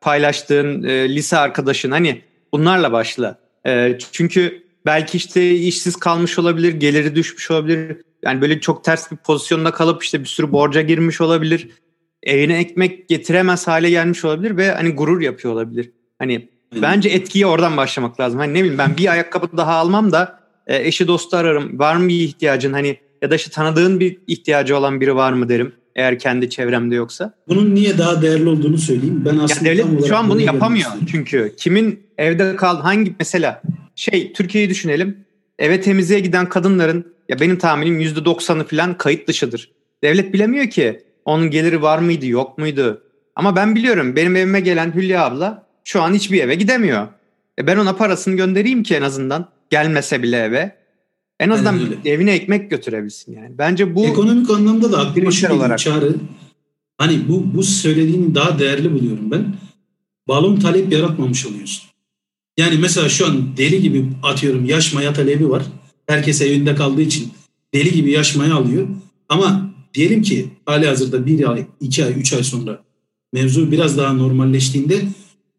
[0.00, 2.22] paylaştığın e, lise arkadaşın hani
[2.52, 3.38] bunlarla başla.
[3.66, 7.96] E, çünkü belki işte işsiz kalmış olabilir, geliri düşmüş olabilir.
[8.22, 11.68] Yani böyle çok ters bir pozisyonda kalıp işte bir sürü borca girmiş olabilir.
[12.22, 15.90] Evine ekmek getiremez hale gelmiş olabilir ve hani gurur yapıyor olabilir.
[16.18, 16.48] Hani
[16.82, 18.38] bence etkiye oradan başlamak lazım.
[18.38, 21.78] Hani ne bileyim ben bir ayakkabı daha almam da e, eşi dostu ararım.
[21.78, 25.48] Var mı bir ihtiyacın hani ya da işte tanıdığın bir ihtiyacı olan biri var mı
[25.48, 25.72] derim.
[25.96, 27.34] Eğer kendi çevremde yoksa.
[27.48, 29.22] Bunun niye daha değerli olduğunu söyleyeyim.
[29.24, 30.90] Ben aslında ya devlet şu an bunu yapamıyor.
[31.10, 33.62] Çünkü kimin evde kaldı hangi mesela
[33.94, 35.24] şey Türkiye'yi düşünelim.
[35.58, 39.70] eve temizliğe giden kadınların ya benim tahminim %90'ı falan kayıt dışıdır.
[40.04, 43.02] Devlet bilemiyor ki onun geliri var mıydı yok muydu.
[43.36, 47.08] Ama ben biliyorum benim evime gelen Hülya abla şu an hiçbir eve gidemiyor.
[47.58, 50.76] E ben ona parasını göndereyim ki en azından gelmese bile eve.
[51.40, 53.58] En azından evine ekmek götürebilsin yani.
[53.58, 55.78] Bence bu Ekonomik anlamda da aklıma şu olarak.
[55.78, 56.14] Çağrı.
[56.98, 59.54] Hani bu, bu söylediğini daha değerli buluyorum ben.
[60.28, 61.84] Balon talep yaratmamış oluyorsun.
[62.56, 65.62] Yani mesela şu an deli gibi atıyorum yaş maya talebi var.
[66.06, 67.32] Herkes evinde kaldığı için
[67.74, 68.88] deli gibi yaş maya alıyor.
[69.28, 72.82] Ama diyelim ki hali hazırda bir ay, iki ay, üç ay sonra
[73.32, 75.02] mevzu biraz daha normalleştiğinde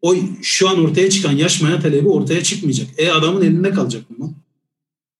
[0.02, 2.88] o şu an ortaya çıkan yaş maya talebi ortaya çıkmayacak.
[2.98, 4.28] E adamın elinde kalacak mal.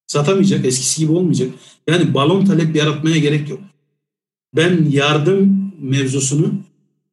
[0.07, 1.51] Satamayacak, eskisi gibi olmayacak.
[1.89, 3.61] Yani balon talep yaratmaya gerek yok.
[4.57, 6.55] Ben yardım mevzusunu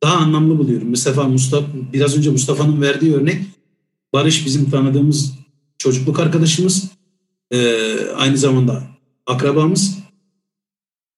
[0.03, 0.89] daha anlamlı buluyorum.
[0.89, 3.41] Mesela Mustafa, biraz önce Mustafa'nın verdiği örnek
[4.13, 5.33] Barış bizim tanıdığımız
[5.77, 6.91] çocukluk arkadaşımız.
[7.51, 8.83] Ee, aynı zamanda
[9.25, 9.97] akrabamız.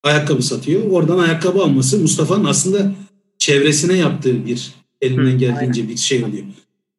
[0.03, 0.89] Ayakkabı satıyor.
[0.91, 2.91] Oradan ayakkabı alması Mustafa'nın aslında
[3.37, 6.43] çevresine yaptığı bir elinden geldiğince bir şey oluyor.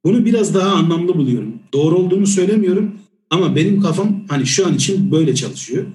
[0.05, 1.55] Bunu biraz daha anlamlı buluyorum.
[1.73, 2.95] Doğru olduğunu söylemiyorum
[3.31, 5.87] ama benim kafam hani şu an için böyle çalışıyor.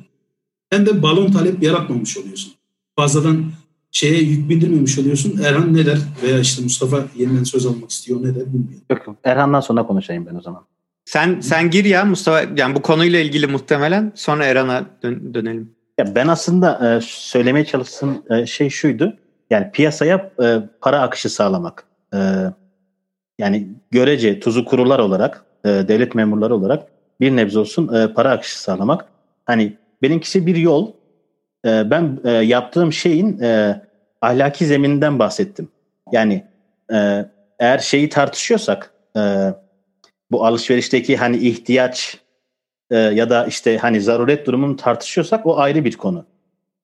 [0.70, 2.54] Hem de balon talep yaratmamış oluyorsun.
[2.96, 3.46] Fazladan
[3.92, 5.38] şeye yük bindirmemiş oluyorsun.
[5.44, 8.82] Erhan ne der veya işte Mustafa yeniden söz almak istiyor ne der bilmiyorum.
[8.92, 10.62] Yok, Erhan'dan sonra konuşayım ben o zaman.
[11.06, 15.72] sen sen gir ya Mustafa yani bu konuyla ilgili muhtemelen sonra Eran'a dön- dönelim.
[16.00, 19.18] Ya ben aslında e, söylemeye çalıştığım e, şey şuydu.
[19.50, 21.84] Yani piyasaya e, para akışı sağlamak.
[22.14, 22.18] E,
[23.40, 26.88] yani görece tuzu kurular olarak, e, devlet memurları olarak
[27.20, 29.06] bir nebze olsun e, para akışı sağlamak.
[29.46, 30.92] Hani benimkisi bir yol.
[31.66, 33.82] E, ben e, yaptığım şeyin e,
[34.22, 35.70] ahlaki zemininden bahsettim.
[36.12, 36.46] Yani
[36.94, 37.26] e,
[37.60, 39.54] eğer şeyi tartışıyorsak e,
[40.32, 42.20] bu alışverişteki hani ihtiyaç
[42.92, 46.26] e, ya da işte hani zaruret durumunu tartışıyorsak o ayrı bir konu.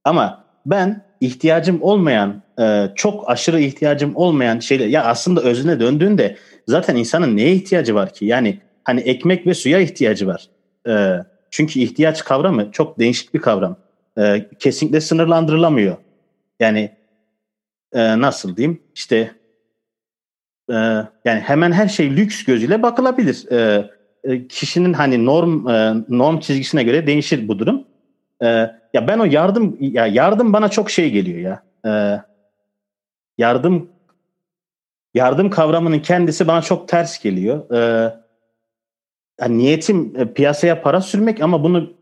[0.04, 6.38] Ama ben ihtiyacım olmayan, e, çok aşırı ihtiyacım olmayan şeyler ya aslında özüne döndüğünde
[6.68, 8.26] zaten insanın neye ihtiyacı var ki?
[8.26, 10.50] Yani hani ekmek ve suya ihtiyacı var.
[10.88, 13.78] E, çünkü ihtiyaç kavramı çok değişik bir kavram.
[14.18, 15.98] E, kesinlikle sınırlandırılamıyor.
[16.60, 16.92] Yani
[17.94, 18.82] e, nasıl diyeyim?
[18.96, 19.32] İşte
[20.70, 20.74] e,
[21.26, 23.52] yani hemen her şey lüks gözüyle bakılabilir.
[23.52, 23.90] E,
[24.26, 27.84] e, kişinin hani norm e, norm çizgisine göre değişir bu durum.
[28.44, 28.48] E,
[28.94, 31.62] ya ben o yardım ya yardım bana çok şey geliyor ya.
[33.38, 33.90] Yardım
[35.14, 37.72] yardım kavramının kendisi bana çok ters geliyor.
[37.72, 38.14] E,
[39.42, 41.94] yani niyetim piyasaya para sürmek ama bunu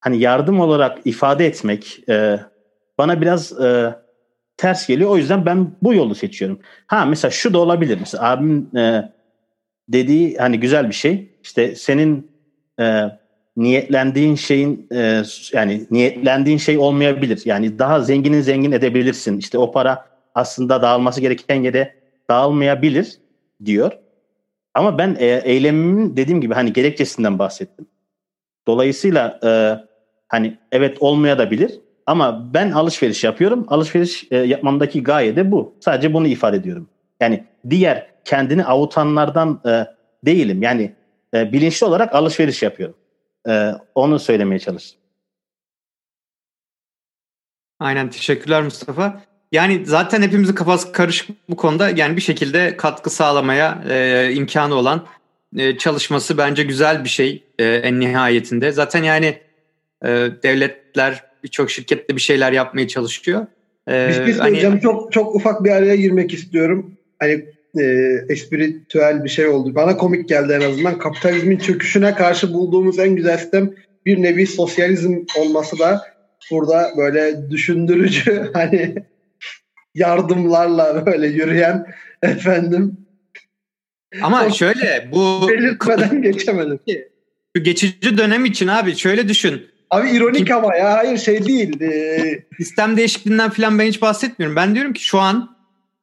[0.00, 1.98] hani yardım olarak ifade etmek
[2.98, 3.52] bana biraz
[4.56, 5.10] ters geliyor.
[5.10, 6.60] O yüzden ben bu yolu seçiyorum.
[6.86, 7.98] Ha mesela şu da olabilir.
[8.00, 9.12] Mesela abimin e,
[9.92, 11.30] dediği hani güzel bir şey.
[11.42, 12.30] İşte senin
[12.80, 13.04] e,
[13.56, 15.22] niyetlendiğin şeyin e,
[15.52, 17.42] yani niyetlendiğin şey olmayabilir.
[17.44, 19.38] Yani daha zenginin zengin edebilirsin.
[19.38, 21.94] İşte o para aslında dağılması gereken yere
[22.30, 23.18] dağılmayabilir
[23.64, 23.92] diyor.
[24.74, 27.86] Ama ben e, eylemimin dediğim gibi hani gerekçesinden bahsettim.
[28.66, 29.50] Dolayısıyla e,
[30.28, 33.66] hani evet olmayabilir ama ben alışveriş yapıyorum.
[33.68, 35.74] Alışveriş e, yapmamdaki gaye de bu.
[35.80, 36.88] Sadece bunu ifade ediyorum.
[37.20, 39.86] Yani diğer kendini avutanlardan e,
[40.26, 40.62] değilim.
[40.62, 40.92] Yani
[41.34, 42.96] e, bilinçli olarak alışveriş yapıyorum.
[43.48, 45.00] E, onu söylemeye çalıştım.
[47.80, 49.22] Aynen teşekkürler Mustafa.
[49.52, 51.90] Yani zaten hepimizin kafası karışık bu konuda.
[51.90, 55.06] Yani bir şekilde katkı sağlamaya e, imkanı olan
[55.56, 58.72] e, çalışması bence güzel bir şey e, en nihayetinde.
[58.72, 59.38] Zaten yani
[60.04, 60.08] e,
[60.42, 63.46] devletler birçok şirkette bir şeyler yapmaya çalışıyor.
[63.88, 64.80] E, Bir şey söyleyeceğim.
[64.80, 66.94] Çok çok ufak bir araya girmek istiyorum.
[67.18, 67.44] Hani
[67.78, 67.82] e,
[68.28, 69.74] espritüel bir şey oldu.
[69.74, 70.98] Bana komik geldi en azından.
[70.98, 73.70] Kapitalizmin çöküşüne karşı bulduğumuz en güzel sistem
[74.06, 76.02] bir nevi sosyalizm olması da
[76.50, 78.94] burada böyle düşündürücü hani
[79.94, 81.86] yardımlarla böyle yürüyen
[82.22, 82.96] efendim
[84.22, 86.80] Ama şöyle bu belirtmeden geçemedim.
[87.56, 89.66] şu geçici dönem için abi şöyle düşün.
[89.90, 91.80] Abi ironik ama ya hayır şey değil.
[91.80, 94.56] Ee, Sistem değişikliğinden falan ben hiç bahsetmiyorum.
[94.56, 95.56] Ben diyorum ki şu an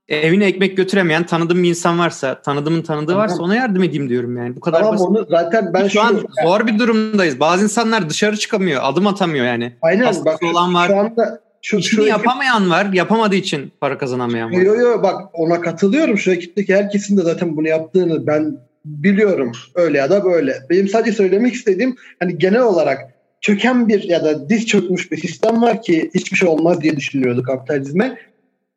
[0.10, 3.24] evine ekmek götüremeyen tanıdığım bir insan varsa, tanıdığımın tanıdığı Tamam.
[3.24, 4.56] varsa ona yardım edeyim diyorum yani.
[4.56, 5.08] Bu kadar tamam basit.
[5.08, 7.40] onu zaten ben şu an zor bir durumdayız.
[7.40, 9.74] Bazı insanlar dışarı çıkamıyor, adım atamıyor yani.
[9.82, 10.88] aynen hastası bak olan var.
[10.88, 14.58] şu anda şu, İşini şu yapamayan var, yapamadığı için para kazanamayan var.
[14.58, 16.18] Yo yo bak ona katılıyorum.
[16.18, 19.52] Şu ekipteki herkesin de zaten bunu yaptığını ben biliyorum.
[19.76, 20.56] Öyle ya da böyle.
[20.70, 23.00] Benim sadece söylemek istediğim hani genel olarak
[23.42, 27.44] çöken bir ya da diz çökmüş bir sistem var ki hiçbir şey olmaz diye düşünüyordu
[27.44, 28.18] kapitalizme.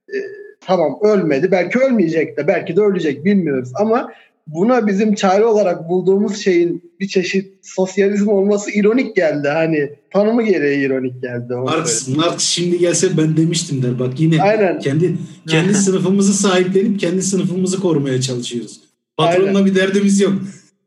[0.08, 1.50] Ee, tamam ölmedi.
[1.50, 4.12] Belki ölmeyecek de belki de ölecek bilmiyoruz ama
[4.46, 9.48] buna bizim çare olarak bulduğumuz şeyin bir çeşit sosyalizm olması ironik geldi.
[9.48, 11.54] Hani tanımı gereği ironik geldi.
[11.54, 13.98] Marx, Marx şimdi gelse ben demiştim der.
[13.98, 14.78] Bak yine Aynen.
[14.78, 15.16] kendi
[15.48, 18.80] kendi sınıfımızı sahiplenip kendi sınıfımızı korumaya çalışıyoruz.
[19.16, 19.66] Patronla Aynen.
[19.66, 20.32] bir derdimiz yok.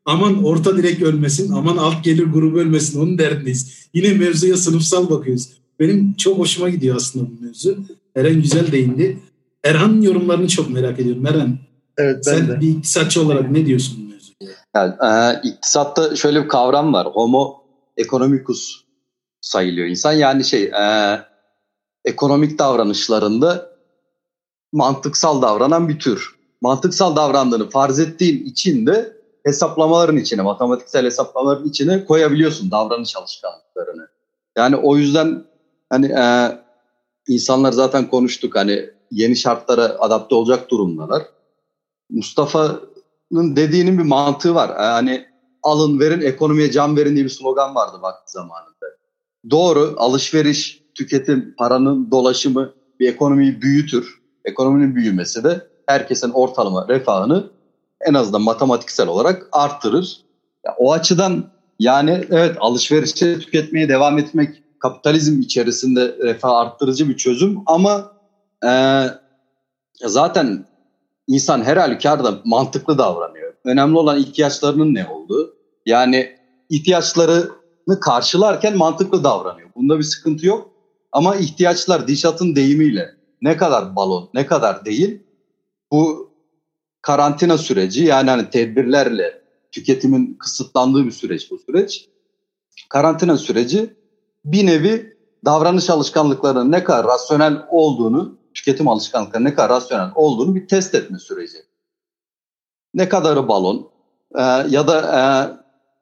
[0.05, 3.87] Aman orta direk ölmesin, aman alt gelir grubu ölmesin onun derdindeyiz.
[3.93, 5.49] Yine mevzuya sınıfsal bakıyoruz.
[5.79, 7.77] Benim çok hoşuma gidiyor aslında bu mevzu.
[8.15, 9.17] Eren güzel değindi.
[9.63, 11.25] Erhan'ın yorumlarını çok merak ediyorum.
[11.25, 11.59] Eren
[11.97, 12.59] Evet ben sen de.
[12.59, 14.13] bir iktisatçı olarak ne diyorsun?
[14.75, 17.07] Yani, e, iktisatta şöyle bir kavram var.
[17.07, 17.63] Homo
[17.97, 18.83] economicus
[19.41, 20.11] sayılıyor insan.
[20.11, 21.19] Yani şey e,
[22.05, 23.69] ekonomik davranışlarında
[24.71, 26.35] mantıksal davranan bir tür.
[26.61, 34.07] Mantıksal davrandığını farz ettiğin için de hesaplamaların içine, matematiksel hesaplamaların içine koyabiliyorsun davranış alışkanlıklarını.
[34.57, 35.43] Yani o yüzden
[35.89, 36.51] hani e,
[37.27, 41.23] insanlar zaten konuştuk hani yeni şartlara adapte olacak durumdalar.
[42.09, 44.71] Mustafa'nın dediğinin bir mantığı var.
[44.75, 45.25] Hani
[45.63, 48.85] alın verin ekonomiye can verin diye bir slogan vardı vakti zamanında.
[49.49, 54.21] Doğru alışveriş, tüketim, paranın dolaşımı bir ekonomiyi büyütür.
[54.45, 57.49] Ekonominin büyümesi de herkesin ortalama refahını
[58.01, 60.21] en azından matematiksel olarak arttırır.
[60.65, 67.57] Ya, o açıdan yani evet alışverişe tüketmeye devam etmek kapitalizm içerisinde refah arttırıcı bir çözüm
[67.65, 68.12] ama
[68.65, 68.71] e,
[70.05, 70.65] zaten
[71.27, 73.53] insan her halükarda mantıklı davranıyor.
[73.65, 75.55] Önemli olan ihtiyaçlarının ne olduğu.
[75.85, 76.35] Yani
[76.69, 79.69] ihtiyaçlarını karşılarken mantıklı davranıyor.
[79.75, 80.71] Bunda bir sıkıntı yok.
[81.11, 83.09] Ama ihtiyaçlar Dişat'ın deyimiyle
[83.41, 85.23] ne kadar balon, ne kadar değil
[85.91, 86.33] bu
[87.01, 89.41] karantina süreci yani hani tedbirlerle
[89.71, 92.09] tüketimin kısıtlandığı bir süreç bu süreç.
[92.89, 93.93] Karantina süreci
[94.45, 100.67] bir nevi davranış alışkanlıklarının ne kadar rasyonel olduğunu, tüketim alışkanlıklarının ne kadar rasyonel olduğunu bir
[100.67, 101.57] test etme süreci.
[102.93, 103.89] Ne kadarı balon
[104.35, 105.21] e, ya da e,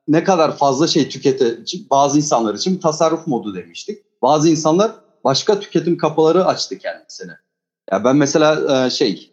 [0.07, 1.57] ne kadar fazla şey tükete
[1.89, 4.21] bazı insanlar için tasarruf modu demiştik.
[4.21, 4.91] Bazı insanlar
[5.23, 7.37] başka tüketim kapıları açtı kendisine.
[7.91, 9.31] Ya ben mesela e, şey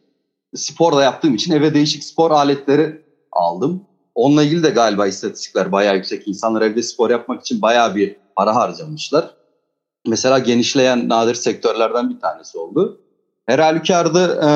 [0.55, 3.85] spor da yaptığım için eve değişik spor aletleri aldım.
[4.15, 6.29] Onunla ilgili de galiba istatistikler bayağı yüksek.
[6.29, 9.35] İnsanlar evde spor yapmak için bayağı bir para harcamışlar.
[10.07, 13.01] Mesela genişleyen nadir sektörlerden bir tanesi oldu.
[13.49, 14.51] Her halükarda e,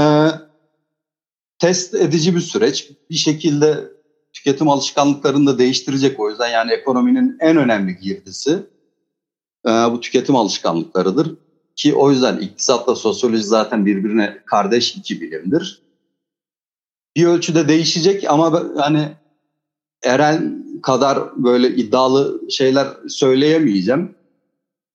[1.58, 2.90] test edici bir süreç.
[3.10, 3.90] Bir şekilde
[4.32, 6.20] tüketim alışkanlıklarını da değiştirecek.
[6.20, 8.66] O yüzden yani ekonominin en önemli girdisi
[9.66, 11.36] e, bu tüketim alışkanlıklarıdır.
[11.76, 15.82] Ki o yüzden iktisatla sosyoloji zaten birbirine kardeş iki bilimdir.
[17.16, 19.08] Bir ölçüde değişecek ama hani
[20.02, 24.14] Eren kadar böyle iddialı şeyler söyleyemeyeceğim.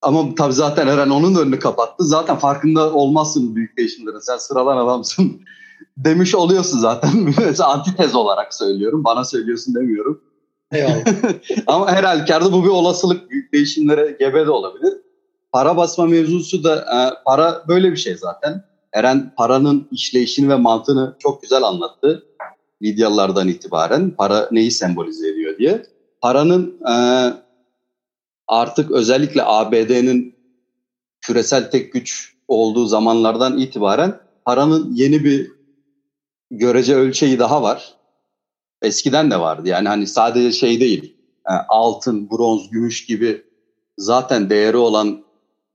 [0.08, 2.04] Ama tabii zaten Eren onun önünü kapattı.
[2.04, 4.20] Zaten farkında olmazsın büyük değişimlerin.
[4.20, 5.42] Sen sıradan adamsın
[5.98, 7.12] demiş oluyorsun zaten.
[7.46, 9.04] Mesela antitez olarak söylüyorum.
[9.04, 10.22] Bana söylüyorsun demiyorum.
[11.68, 13.30] Ama her halükarda bu bir olasılık.
[13.30, 14.94] Büyük değişimlere gebe de olabilir.
[15.52, 18.64] Para basma mevzusu da e, para böyle bir şey zaten.
[18.94, 22.24] Eren paranın işleyişini ve mantığını çok güzel anlattı.
[22.82, 25.86] Lidyalılardan itibaren para neyi sembolize ediyor diye.
[26.22, 26.94] Paranın e,
[28.48, 30.36] artık özellikle ABD'nin
[31.22, 35.52] küresel tek güç olduğu zamanlardan itibaren paranın yeni bir
[36.52, 37.96] görece ölçeği daha var.
[38.82, 39.70] Eskiden de vardı.
[39.70, 41.18] Yani hani sadece şey değil.
[41.50, 43.44] e, altın, bronz, gümüş gibi
[43.98, 45.24] zaten değeri olan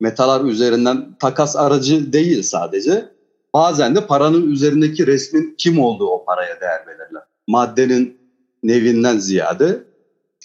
[0.01, 3.13] metalar üzerinden takas aracı değil sadece.
[3.55, 7.23] Bazen de paranın üzerindeki resmin kim olduğu o paraya değer belirler.
[7.49, 8.19] Maddenin
[8.63, 9.85] nevinden ziyade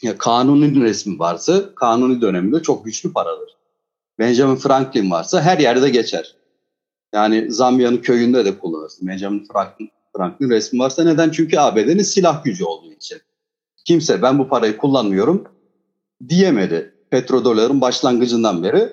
[0.03, 3.57] ya kanuni resmi varsa kanuni döneminde çok güçlü paradır.
[4.19, 6.35] Benjamin Franklin varsa her yerde geçer.
[7.13, 9.07] Yani Zambiya'nın köyünde de kullanırsın.
[9.07, 11.29] Benjamin Franklin, Franklin resmi varsa neden?
[11.29, 13.17] Çünkü ABD'nin silah gücü olduğu için.
[13.85, 15.43] Kimse ben bu parayı kullanmıyorum
[16.29, 16.93] diyemedi.
[17.09, 18.89] Petrodoların başlangıcından beri.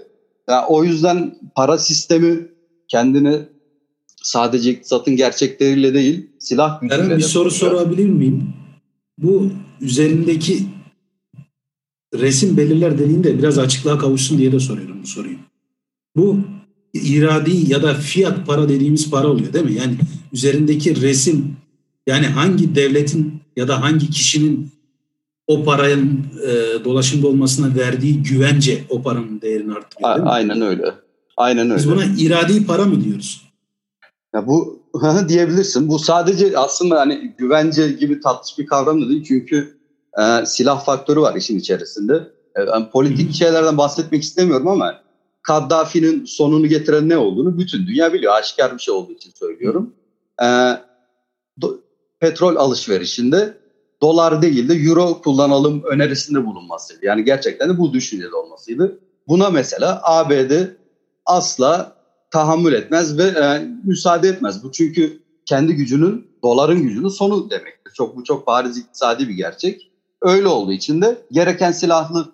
[0.49, 2.49] Ya o yüzden para sistemi
[2.89, 3.41] kendini
[4.23, 8.53] sadece iktisatın gerçekleriyle değil silah gücüyle Eren de bir soru sorabilir miyim?
[9.19, 9.51] Bu
[9.81, 10.74] üzerindeki
[12.19, 15.37] resim belirler dediğinde biraz açıklığa kavuşsun diye de soruyorum bu soruyu.
[16.17, 16.39] Bu
[16.95, 19.75] iradi ya da fiyat para dediğimiz para oluyor değil mi?
[19.75, 19.95] Yani
[20.33, 21.57] üzerindeki resim
[22.07, 24.69] yani hangi devletin ya da hangi kişinin
[25.47, 30.31] o paranın e, dolaşımda olmasına verdiği güvence o paranın değerini arttırıyor değil mi?
[30.31, 30.95] Aynen öyle.
[31.37, 31.77] Aynen öyle.
[31.77, 33.43] Biz buna iradi para mı diyoruz?
[34.35, 34.85] Ya bu
[35.29, 35.89] diyebilirsin.
[35.89, 39.25] Bu sadece aslında hani güvence gibi tatlış bir kavram da değil.
[39.25, 39.77] Çünkü
[40.19, 42.31] e, silah faktörü var işin içerisinde.
[42.57, 44.95] E, politik şeylerden bahsetmek istemiyorum ama
[45.43, 48.33] Kaddafi'nin sonunu getiren ne olduğunu bütün dünya biliyor.
[48.35, 49.95] Aşikar bir şey olduğu için söylüyorum.
[50.43, 50.45] E,
[51.61, 51.81] do-
[52.21, 53.59] petrol alışverişinde
[54.03, 57.07] dolar değil de euro kullanalım önerisinde bulunmasıydı.
[57.07, 58.99] Yani gerçekten de bu düşüncede olmasıydı.
[59.29, 60.53] Buna mesela ABD
[61.27, 61.97] asla
[62.31, 64.65] tahammül etmez ve e, müsaade etmez.
[64.65, 67.93] Bu çünkü kendi gücünün, doların gücünün sonu demektir.
[67.95, 69.91] Çok bu çok bariz iktisadi bir gerçek.
[70.25, 72.33] Öyle olduğu için de gereken silahlı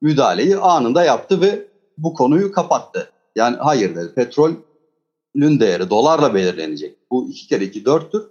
[0.00, 1.66] müdahaleyi anında yaptı ve
[1.98, 3.12] bu konuyu kapattı.
[3.36, 6.96] Yani hayır dedi petrolün değeri dolarla belirlenecek.
[7.10, 8.22] Bu iki kere iki dörttür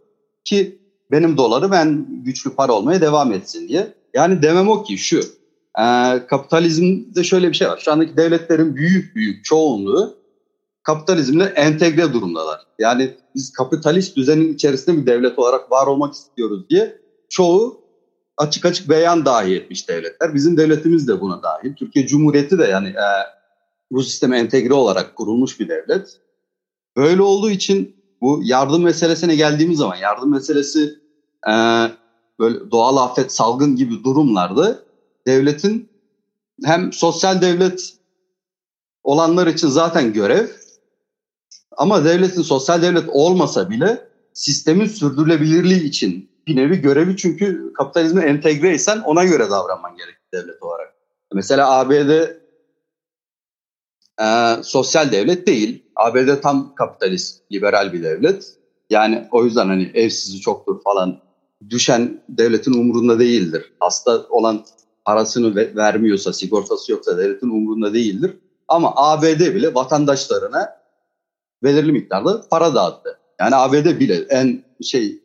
[0.43, 0.79] ki
[1.11, 3.93] benim doları ben güçlü para olmaya devam etsin diye.
[4.13, 5.19] Yani demem o ki şu
[5.79, 5.85] e,
[6.27, 7.81] kapitalizmde şöyle bir şey var.
[7.83, 10.15] Şu andaki devletlerin büyük büyük çoğunluğu
[10.83, 12.59] kapitalizmle entegre durumdalar.
[12.79, 16.97] Yani biz kapitalist düzenin içerisinde bir devlet olarak var olmak istiyoruz diye
[17.29, 17.80] çoğu
[18.37, 20.33] açık açık beyan dahi etmiş devletler.
[20.33, 21.75] Bizim devletimiz de buna dahil.
[21.75, 23.07] Türkiye Cumhuriyeti de yani e,
[23.91, 26.19] bu sisteme entegre olarak kurulmuş bir devlet.
[26.97, 30.99] Böyle olduğu için bu yardım meselesine geldiğimiz zaman yardım meselesi
[31.47, 31.53] e,
[32.39, 34.79] böyle doğal afet, salgın gibi durumlarda
[35.27, 35.89] devletin
[36.63, 37.93] hem sosyal devlet
[39.03, 40.47] olanlar için zaten görev
[41.77, 48.99] ama devletin sosyal devlet olmasa bile sistemin sürdürülebilirliği için bir nevi görevi çünkü kapitalizme entegreysen
[48.99, 50.93] ona göre davranman gerekir devlet olarak.
[51.33, 52.09] Mesela ABD
[54.21, 55.85] e, sosyal devlet değil.
[55.95, 58.57] ABD tam kapitalist, liberal bir devlet.
[58.89, 61.21] Yani o yüzden hani evsizi çoktur falan
[61.69, 63.73] düşen devletin umurunda değildir.
[63.79, 64.65] Hasta olan
[65.05, 68.37] parasını vermiyorsa, sigortası yoksa devletin umurunda değildir.
[68.67, 70.81] Ama ABD bile vatandaşlarına
[71.63, 73.19] belirli miktarda para dağıttı.
[73.39, 75.20] Yani ABD bile en şey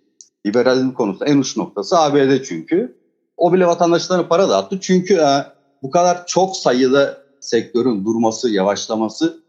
[0.47, 2.97] liberalizm konusunda en uç noktası ABD çünkü.
[3.37, 4.81] O bile vatandaşlarına para dağıttı.
[4.81, 5.45] Çünkü e,
[5.83, 9.43] bu kadar çok sayıda sektörün durması, yavaşlaması,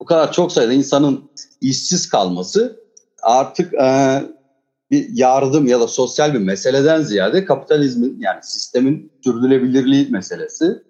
[0.00, 1.30] bu kadar çok sayıda insanın
[1.60, 2.80] işsiz kalması
[3.22, 4.22] artık e,
[4.90, 10.82] bir yardım ya da sosyal bir meseleden ziyade kapitalizmin yani sistemin sürdürülebilirliği meselesi.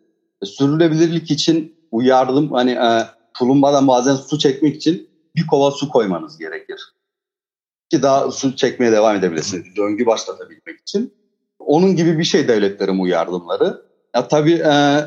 [0.43, 3.03] E, sürdürülebilirlik için bu yardım hani e,
[3.39, 6.94] tulumbadan bazen su çekmek için bir kova su koymanız gerekir.
[7.91, 9.77] Ki daha su çekmeye devam edebilirsiniz.
[9.77, 11.13] Döngü başlatabilmek için.
[11.59, 13.83] Onun gibi bir şey devletlerin bu yardımları.
[14.17, 15.01] Ya tabii e,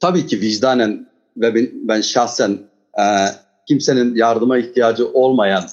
[0.00, 2.58] tabii ki vicdanen ve ben, ben şahsen
[2.98, 3.04] e,
[3.68, 5.64] kimsenin yardıma ihtiyacı olmayan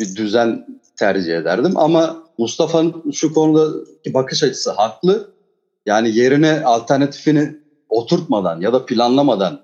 [0.00, 0.66] bir düzen
[0.98, 1.76] tercih ederdim.
[1.76, 5.30] Ama Mustafa'nın şu konudaki bakış açısı haklı.
[5.86, 7.56] Yani yerine alternatifini
[7.88, 9.60] oturtmadan ya da planlamadan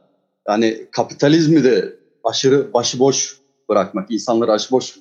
[0.49, 3.42] yani kapitalizmi de aşırı başıboş
[3.73, 4.99] bırakmak, insanları başıboş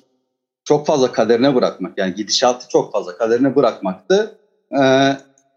[0.64, 4.32] çok fazla kaderine bırakmak yani gidişatı çok fazla kaderine bırakmak da
[4.72, 4.82] e,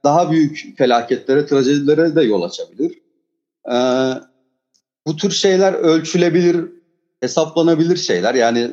[0.03, 2.99] daha büyük felaketlere, trajedilere de yol açabilir.
[3.71, 3.75] E,
[5.07, 6.65] bu tür şeyler ölçülebilir,
[7.21, 8.35] hesaplanabilir şeyler.
[8.35, 8.71] Yani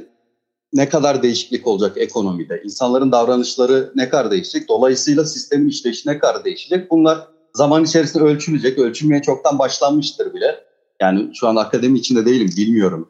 [0.72, 6.44] ne kadar değişiklik olacak ekonomide, insanların davranışları ne kadar değişecek, dolayısıyla sistemin işleyişi ne kadar
[6.44, 7.18] değişecek bunlar
[7.54, 10.64] zaman içerisinde ölçülecek, ölçülmeye çoktan başlanmıştır bile.
[11.00, 13.08] Yani şu an akademi içinde değilim, bilmiyorum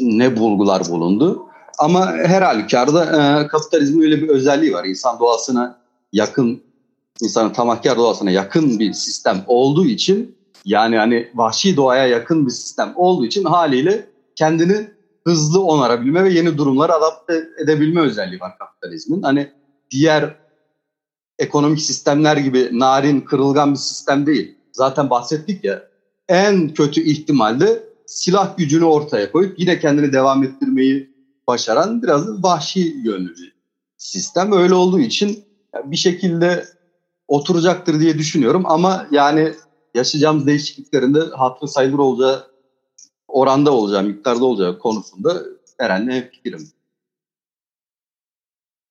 [0.00, 1.46] ne bulgular bulundu.
[1.78, 4.84] Ama her halükarda e, kapitalizmin öyle bir özelliği var.
[4.84, 5.78] İnsan doğasına
[6.12, 6.62] yakın,
[7.20, 12.92] insanın tamahkar doğasına yakın bir sistem olduğu için yani hani vahşi doğaya yakın bir sistem
[12.96, 14.90] olduğu için haliyle kendini
[15.26, 19.22] hızlı onarabilme ve yeni durumlara adapte edebilme özelliği var kapitalizmin.
[19.22, 19.50] Hani
[19.90, 20.36] diğer
[21.38, 24.54] ekonomik sistemler gibi narin, kırılgan bir sistem değil.
[24.72, 25.82] Zaten bahsettik ya
[26.28, 31.10] en kötü ihtimalde silah gücünü ortaya koyup yine kendini devam ettirmeyi
[31.46, 33.52] başaran biraz vahşi yönlü bir
[33.96, 34.52] sistem.
[34.52, 35.44] Öyle olduğu için
[35.84, 36.64] bir şekilde
[37.28, 39.52] oturacaktır diye düşünüyorum ama yani
[39.94, 42.46] yaşayacağımız değişikliklerinde hatırı sayılır olacağı
[43.28, 45.42] oranda olacağı, miktarda olacağı konusunda
[45.78, 46.68] Eren'le fikrim.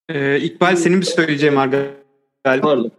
[0.10, 2.68] Ee, İkbal senin bir söyleyeceğim var galiba.
[2.68, 2.92] Pardon.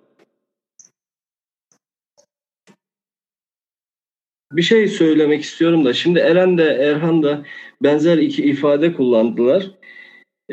[4.56, 7.42] Bir şey söylemek istiyorum da şimdi Eren de Erhan da
[7.82, 9.70] benzer iki ifade kullandılar.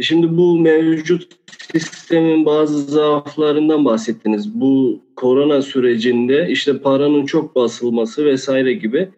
[0.02, 1.28] Şimdi bu mevcut
[1.72, 4.54] sistemin bazı zaaflarından bahsettiniz.
[4.54, 9.10] Bu korona sürecinde işte paranın çok basılması vesaire gibi.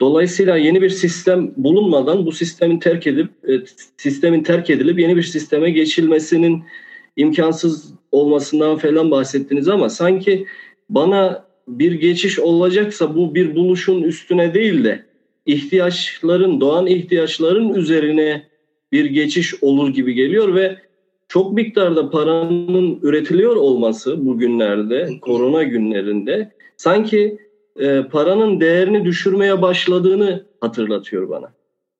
[0.00, 3.52] Dolayısıyla yeni bir sistem bulunmadan bu sistemin terk edip e,
[3.96, 6.64] sistemin terk edilip yeni bir sisteme geçilmesinin
[7.16, 10.46] imkansız olmasından falan bahsettiniz ama sanki
[10.90, 15.04] bana bir geçiş olacaksa bu bir buluşun üstüne değil de
[15.46, 18.42] ihtiyaçların, doğan ihtiyaçların üzerine
[18.92, 20.76] bir geçiş olur gibi geliyor ve
[21.28, 27.38] çok miktarda paranın üretiliyor olması bugünlerde, korona günlerinde sanki
[27.80, 31.52] e, paranın değerini düşürmeye başladığını hatırlatıyor bana.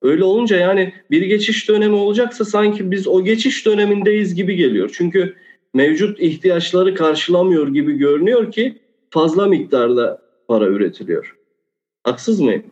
[0.03, 4.91] Öyle olunca yani bir geçiş dönemi olacaksa sanki biz o geçiş dönemindeyiz gibi geliyor.
[4.95, 5.35] Çünkü
[5.75, 8.79] mevcut ihtiyaçları karşılamıyor gibi görünüyor ki
[9.17, 11.37] fazla miktarda para üretiliyor.
[12.05, 12.65] Haksız mıyım?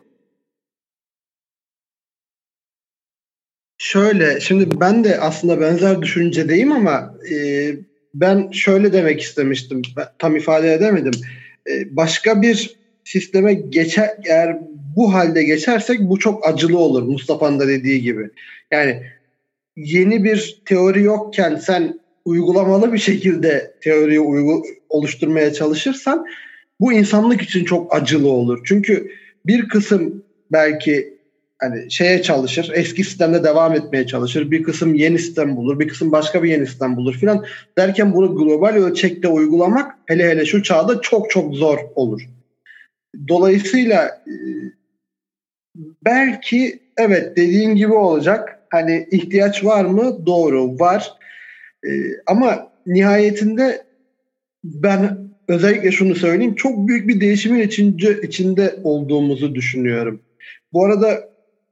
[3.77, 7.35] Şöyle, şimdi ben de aslında benzer düşüncedeyim ama e,
[8.13, 9.81] ben şöyle demek istemiştim.
[10.19, 11.13] Tam ifade edemedim.
[11.69, 14.57] E, başka bir sisteme geçer, eğer
[14.95, 18.29] bu halde geçersek bu çok acılı olur Mustafa'nın da dediği gibi.
[18.71, 19.03] Yani
[19.75, 26.25] yeni bir teori yokken sen uygulamalı bir şekilde teoriyi uygu, oluşturmaya çalışırsan
[26.79, 28.61] bu insanlık için çok acılı olur.
[28.65, 29.11] Çünkü
[29.45, 31.15] bir kısım belki
[31.59, 34.51] hani şeye çalışır, eski sistemde devam etmeye çalışır.
[34.51, 37.45] Bir kısım yeni sistem bulur, bir kısım başka bir yeni sistem bulur filan
[37.77, 42.21] derken bunu global ölçekte uygulamak hele hele şu çağda çok çok zor olur.
[43.27, 44.23] Dolayısıyla
[46.05, 48.59] belki evet dediğin gibi olacak.
[48.71, 50.25] Hani ihtiyaç var mı?
[50.25, 51.13] Doğru var.
[51.85, 51.91] E,
[52.27, 53.85] ama nihayetinde
[54.63, 55.17] ben
[55.47, 56.55] özellikle şunu söyleyeyim.
[56.55, 60.21] Çok büyük bir değişimin içince, içinde olduğumuzu düşünüyorum.
[60.73, 61.29] Bu arada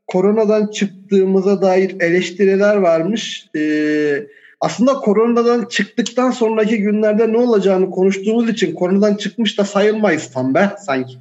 [0.07, 3.47] koronadan çıktığımıza dair eleştiriler varmış.
[3.55, 4.27] Ee,
[4.61, 10.69] aslında koronadan çıktıktan sonraki günlerde ne olacağını konuştuğumuz için koronadan çıkmış da sayılmayız tam be
[10.79, 11.13] sanki.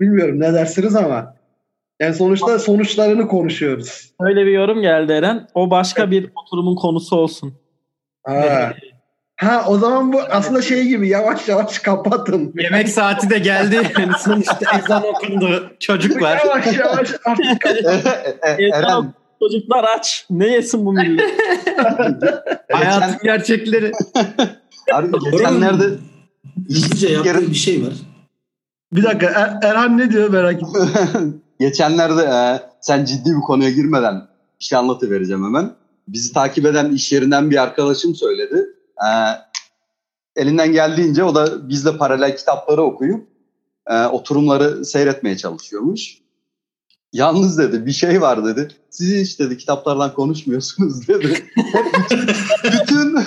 [0.00, 1.34] Bilmiyorum ne dersiniz ama.
[2.00, 4.14] Yani sonuçta sonuçlarını konuşuyoruz.
[4.20, 5.46] Öyle bir yorum geldi Eren.
[5.54, 7.54] O başka bir oturumun konusu olsun.
[8.24, 8.72] Ha.
[9.36, 12.52] Ha o zaman bu aslında şey gibi yavaş yavaş kapatın.
[12.58, 13.90] Yemek saati de geldi.
[13.98, 15.70] Yani sonuçta ezan okundu.
[15.80, 16.40] Çocuk var.
[16.46, 18.10] Yavaş yavaş artık kapatın.
[18.72, 20.26] Eren, Çocuklar aç.
[20.30, 21.30] Ne yesin bu millet?
[22.72, 23.92] Hayatın gerçekleri.
[24.92, 25.84] Abi geçenlerde
[26.68, 27.92] İlgince yaptığı bir şey var.
[28.92, 31.42] Bir dakika Er- Erhan ne diyor merak ettim.
[31.60, 34.14] geçenlerde e, sen ciddi bir konuya girmeden
[34.60, 35.70] bir şey anlatıvereceğim hemen.
[36.08, 38.66] Bizi takip eden iş yerinden bir arkadaşım söyledi.
[38.96, 39.08] E,
[40.36, 43.28] elinden geldiğince o da bizle paralel kitapları okuyup
[43.86, 46.18] e, oturumları seyretmeye çalışıyormuş.
[47.12, 48.68] Yalnız dedi bir şey var dedi.
[48.90, 51.44] Siz hiç dedi kitaplardan konuşmuyorsunuz dedi.
[52.64, 53.18] Bütün,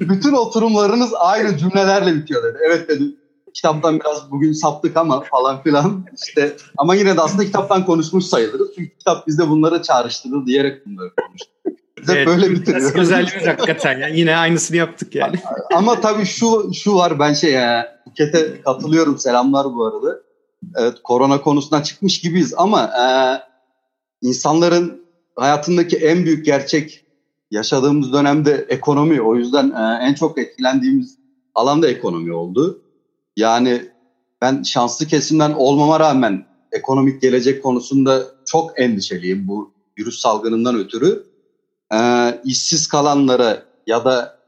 [0.00, 2.58] bütün oturumlarınız aynı cümlelerle bitiyor dedi.
[2.66, 3.04] Evet dedi
[3.54, 8.68] kitaptan biraz bugün saptık ama falan filan işte ama yine de aslında kitaptan konuşmuş sayılırız.
[8.74, 11.52] Çünkü kitap bizde bunları çağrıştırdı diyerek bunları konuştuk.
[11.98, 12.96] Biz hep Evet, böyle bitiriyoruz.
[12.96, 13.98] özelliğimiz hakikaten.
[13.98, 15.36] Yani yine aynısını yaptık yani.
[15.74, 20.18] Ama tabii şu şu var ben şey ya Buket'e katılıyorum selamlar bu arada.
[20.76, 23.06] Evet korona konusundan çıkmış gibiyiz ama e,
[24.26, 25.06] insanların
[25.36, 27.04] hayatındaki en büyük gerçek
[27.50, 29.22] yaşadığımız dönemde ekonomi.
[29.22, 31.18] O yüzden e, en çok etkilendiğimiz
[31.54, 32.82] alan da ekonomi oldu.
[33.36, 33.90] Yani
[34.40, 41.26] ben şanslı kesimden olmama rağmen ekonomik gelecek konusunda çok endişeliyim bu virüs salgınından ötürü.
[41.94, 41.98] E,
[42.44, 44.42] işsiz kalanlara ya da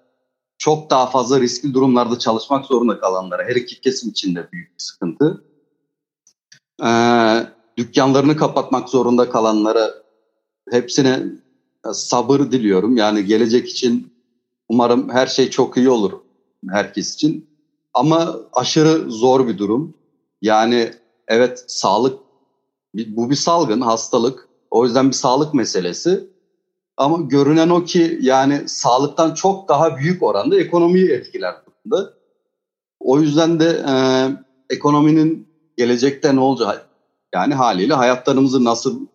[0.58, 4.82] çok daha fazla riskli durumlarda çalışmak zorunda kalanlara, her iki kesim için de büyük bir
[4.82, 5.44] sıkıntı.
[6.84, 7.46] Ee,
[7.76, 9.90] dükkanlarını kapatmak zorunda kalanlara
[10.70, 11.22] hepsine
[11.92, 12.96] sabır diliyorum.
[12.96, 14.12] Yani gelecek için
[14.68, 16.12] umarım her şey çok iyi olur
[16.70, 17.53] herkes için.
[17.94, 19.94] Ama aşırı zor bir durum.
[20.42, 20.90] Yani
[21.28, 22.18] evet sağlık
[22.94, 24.48] bu bir salgın, hastalık.
[24.70, 26.28] O yüzden bir sağlık meselesi.
[26.96, 32.14] Ama görünen o ki yani sağlıktan çok daha büyük oranda ekonomiyi etkiler durumda.
[33.00, 33.94] O yüzden de e,
[34.74, 36.88] ekonominin gelecekte ne olacak
[37.34, 39.06] yani haliyle hayatlarımızı nasıl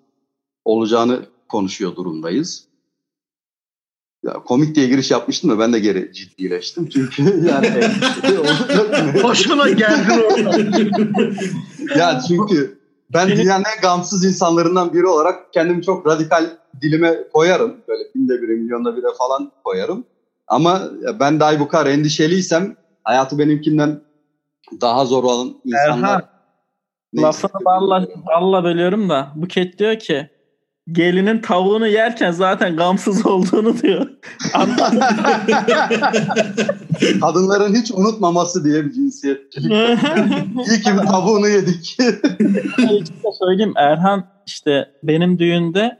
[0.65, 2.68] olacağını konuşuyor durumdayız.
[4.23, 6.89] Ya komik diye giriş yapmıştım da ben de geri ciddileştim.
[6.89, 7.83] Çünkü yani?
[9.21, 10.57] Hoşuna geldin orada.
[11.99, 12.79] ya çünkü
[13.13, 16.45] ben dünyanın en gamsız insanlarından biri olarak kendimi çok radikal
[16.81, 17.75] dilime koyarım.
[17.87, 20.05] Böyle binde bire, milyonda bire falan koyarım.
[20.47, 20.81] Ama
[21.19, 24.01] ben dahi bu kadar endişeliysem hayatı benimkinden
[24.81, 26.09] daha zor olan insanlar...
[26.09, 26.39] Erhan,
[27.13, 27.27] Neyse.
[27.27, 30.29] Lafını balla, balla bölüyorum da Buket diyor ki
[30.91, 34.07] gelinin tavuğunu yerken zaten gamsız olduğunu diyor.
[37.21, 39.71] Kadınların hiç unutmaması diye bir cinsiyetçilik.
[40.67, 41.97] İyi ki tavuğunu yedik.
[42.77, 45.97] Açıkça söyleyeyim Erhan işte benim düğünde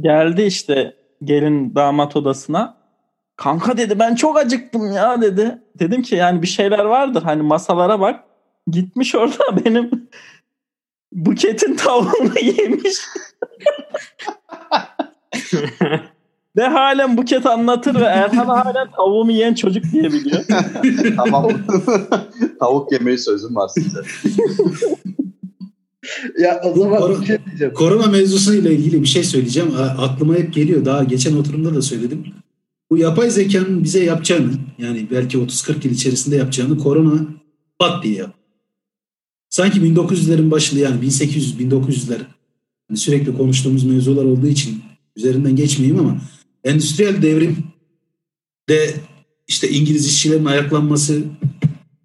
[0.00, 0.94] geldi işte
[1.24, 2.76] gelin damat odasına.
[3.36, 5.58] Kanka dedi ben çok acıktım ya dedi.
[5.78, 8.20] Dedim ki yani bir şeyler vardır hani masalara bak.
[8.70, 10.08] Gitmiş orada benim
[11.16, 12.96] buketin tavuğunu yemiş.
[16.56, 20.44] ve halen buket anlatır ve Erhan halen tavuğumu yiyen çocuk diye biliyor.
[21.16, 21.48] tamam.
[22.60, 24.00] Tavuk yemeği sözüm var size.
[26.38, 27.74] ya o zaman Bu- bir şey diyeceğim.
[27.74, 29.72] Korona mevzusuyla ilgili bir şey söyleyeceğim.
[29.98, 30.84] Aklıma hep geliyor.
[30.84, 32.24] Daha geçen oturumda da söyledim.
[32.90, 37.20] Bu yapay zekanın bize yapacağını yani belki 30-40 yıl içerisinde yapacağını korona
[37.78, 38.34] pat diye yap.
[39.50, 42.20] Sanki 1900'lerin başında yani 1800-1900'ler
[42.88, 44.82] hani sürekli konuştuğumuz mevzular olduğu için
[45.16, 46.20] üzerinden geçmeyeyim ama
[46.64, 47.56] endüstriyel devrim
[48.68, 48.94] de
[49.48, 51.22] işte İngiliz işçilerin ayaklanması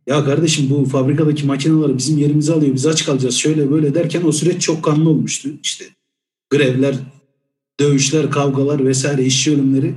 [0.07, 4.31] ya kardeşim bu fabrikadaki makineler bizim yerimizi alıyor biz aç kalacağız şöyle böyle derken o
[4.31, 5.85] süreç çok kanlı olmuştu işte
[6.49, 6.95] grevler
[7.79, 9.95] dövüşler kavgalar vesaire işçi ölümleri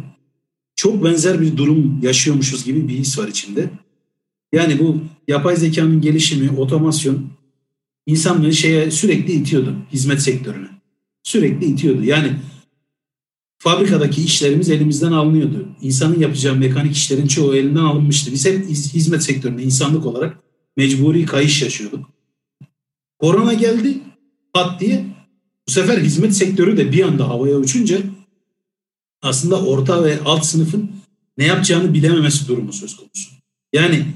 [0.77, 3.71] çok benzer bir durum yaşıyormuşuz gibi bir his var içinde.
[4.53, 7.31] Yani bu yapay zekanın gelişimi, otomasyon
[8.07, 10.69] insanlığı şeye sürekli itiyordu hizmet sektörüne.
[11.23, 12.05] Sürekli itiyordu.
[12.05, 12.33] Yani
[13.59, 15.69] fabrikadaki işlerimiz elimizden alınıyordu.
[15.81, 18.33] İnsanın yapacağı mekanik işlerin çoğu elinden alınmıştı.
[18.33, 20.39] Biz hep hizmet sektöründe insanlık olarak
[20.77, 22.11] mecburi kayış yaşıyorduk.
[23.19, 23.99] Korona geldi
[24.53, 25.05] pat diye
[25.69, 27.99] bu sefer hizmet sektörü de bir anda havaya uçunca
[29.23, 30.91] aslında orta ve alt sınıfın
[31.39, 33.31] ne yapacağını bilememesi durumu söz konusu.
[33.73, 34.07] Yani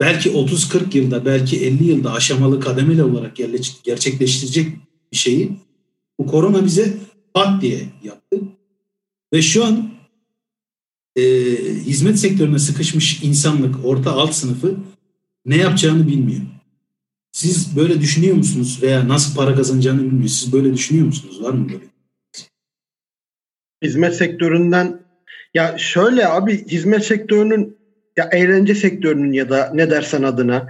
[0.00, 3.36] belki 30-40 yılda belki 50 yılda aşamalı kademeli olarak
[3.84, 4.72] gerçekleştirecek
[5.12, 5.52] bir şeyi
[6.18, 6.96] bu korona bize
[7.34, 8.40] pat diye yaptı.
[9.32, 9.90] Ve şu an
[11.16, 11.22] e,
[11.86, 14.76] hizmet sektörüne sıkışmış insanlık, orta alt sınıfı
[15.46, 16.42] ne yapacağını bilmiyor.
[17.32, 18.78] Siz böyle düşünüyor musunuz?
[18.82, 20.28] Veya nasıl para kazanacağını bilmiyor.
[20.28, 21.42] Siz böyle düşünüyor musunuz?
[21.42, 21.84] Var mı böyle?
[23.84, 25.00] Hizmet sektöründen
[25.54, 27.76] ya şöyle abi hizmet sektörünün
[28.16, 30.68] ya eğlence sektörünün ya da ne dersen adına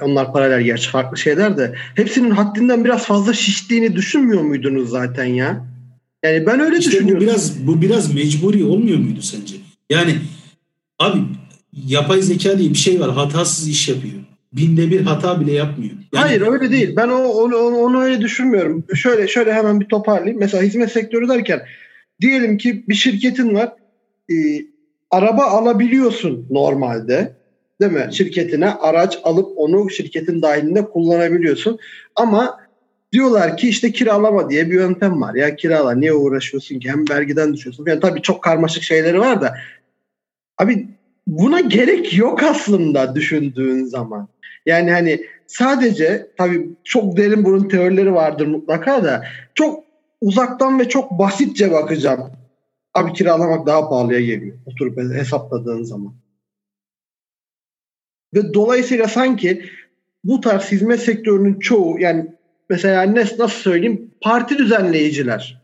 [0.00, 5.66] onlar paralel gerçi farklı şeyler de hepsinin haddinden biraz fazla şiştiğini düşünmüyor muydunuz zaten ya?
[6.24, 7.20] Yani ben öyle işte düşünüyorum.
[7.20, 9.54] Bu biraz bu biraz mecburi olmuyor muydu sence?
[9.90, 10.14] Yani
[10.98, 11.18] abi
[11.86, 13.10] yapay zeka diye bir şey var.
[13.10, 14.14] Hatasız iş yapıyor.
[14.52, 15.92] Binde bir hata bile yapmıyor.
[15.92, 16.96] Yani, Hayır öyle değil.
[16.96, 18.84] Ben o, onu, onu, onu öyle düşünmüyorum.
[18.94, 20.38] Şöyle şöyle hemen bir toparlayayım.
[20.38, 21.62] Mesela hizmet sektörü derken
[22.20, 23.72] diyelim ki bir şirketin var.
[24.30, 24.34] E,
[25.12, 27.32] araba alabiliyorsun normalde.
[27.80, 28.08] Değil mi?
[28.12, 31.78] Şirketine araç alıp onu şirketin dahilinde kullanabiliyorsun.
[32.16, 32.58] Ama
[33.12, 35.34] diyorlar ki işte kiralama diye bir yöntem var.
[35.34, 36.90] Ya kirala niye uğraşıyorsun ki?
[36.90, 37.84] Hem vergiden düşüyorsun.
[37.86, 39.54] Yani tabii çok karmaşık şeyleri var da.
[40.58, 40.88] Abi
[41.26, 44.28] buna gerek yok aslında düşündüğün zaman.
[44.66, 49.24] Yani hani sadece tabii çok derin bunun teorileri vardır mutlaka da
[49.54, 49.84] çok
[50.20, 52.30] uzaktan ve çok basitçe bakacağım.
[52.94, 54.56] Abi kiralamak daha pahalıya geliyor.
[54.66, 56.14] Oturup hesapladığın zaman.
[58.34, 59.64] Ve dolayısıyla sanki
[60.24, 62.26] bu tarz hizmet sektörünün çoğu yani
[62.68, 65.62] mesela nasıl söyleyeyim parti düzenleyiciler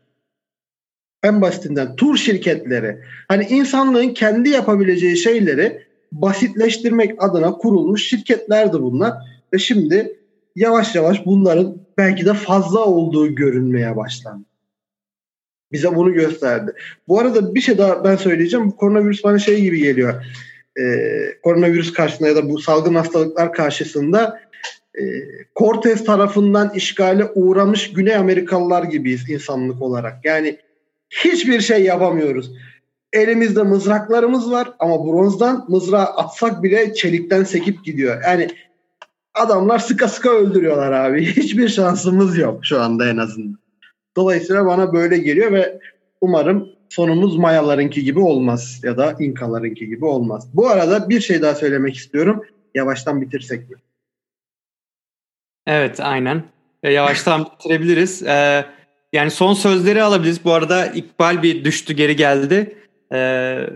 [1.22, 5.82] en basitinden tur şirketleri hani insanlığın kendi yapabileceği şeyleri
[6.12, 9.14] basitleştirmek adına kurulmuş şirketlerdi bunlar
[9.52, 10.18] ve şimdi
[10.56, 14.47] yavaş yavaş bunların belki de fazla olduğu görünmeye başlandı.
[15.72, 16.72] Bize bunu gösterdi.
[17.08, 18.66] Bu arada bir şey daha ben söyleyeceğim.
[18.66, 20.24] Bu koronavirüs bana şey gibi geliyor.
[20.80, 24.40] Ee, koronavirüs karşısında ya da bu salgın hastalıklar karşısında
[24.98, 25.02] e,
[25.56, 30.24] Cortez tarafından işgale uğramış Güney Amerikalılar gibiyiz insanlık olarak.
[30.24, 30.58] Yani
[31.10, 32.50] hiçbir şey yapamıyoruz.
[33.12, 38.22] Elimizde mızraklarımız var ama bronzdan mızrağı atsak bile çelikten sekip gidiyor.
[38.22, 38.48] Yani
[39.34, 41.26] adamlar sıka sıka öldürüyorlar abi.
[41.36, 43.58] Hiçbir şansımız yok şu anda en azından.
[44.18, 45.80] Dolayısıyla bana böyle geliyor ve
[46.20, 50.48] umarım sonumuz Mayalarınki gibi olmaz ya da İnkalarınki gibi olmaz.
[50.54, 52.44] Bu arada bir şey daha söylemek istiyorum.
[52.74, 53.76] Yavaştan bitirsek mi?
[55.66, 56.44] Evet aynen.
[56.82, 58.22] E, yavaştan bitirebiliriz.
[58.22, 58.64] Ee,
[59.12, 60.44] yani son sözleri alabiliriz.
[60.44, 62.76] Bu arada İkbal bir düştü geri geldi.
[63.12, 63.66] Ee,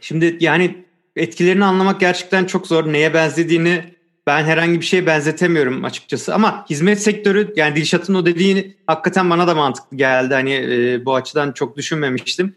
[0.00, 0.84] şimdi yani
[1.16, 2.92] etkilerini anlamak gerçekten çok zor.
[2.92, 3.93] Neye benzediğini
[4.26, 6.34] ben herhangi bir şeye benzetemiyorum açıkçası.
[6.34, 10.34] Ama hizmet sektörü yani Dilşat'ın o dediğini hakikaten bana da mantıklı geldi.
[10.34, 12.54] Hani e, bu açıdan çok düşünmemiştim.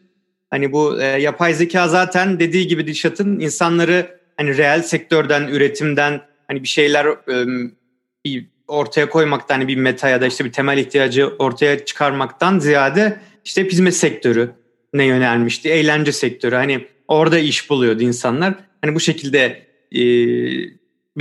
[0.50, 6.64] Hani bu e, yapay zeka zaten dediği gibi Dilşat'ın insanları hani reel sektörden, üretimden hani
[6.64, 7.46] bir şeyler e,
[8.26, 13.20] bir ortaya koymaktan hani bir meta ya da işte bir temel ihtiyacı ortaya çıkarmaktan ziyade
[13.46, 14.52] işte hizmet sektörü
[14.94, 15.70] ne yönelmişti.
[15.70, 18.54] Eğlence sektörü hani orada iş buluyordu insanlar.
[18.82, 20.02] Hani bu şekilde e,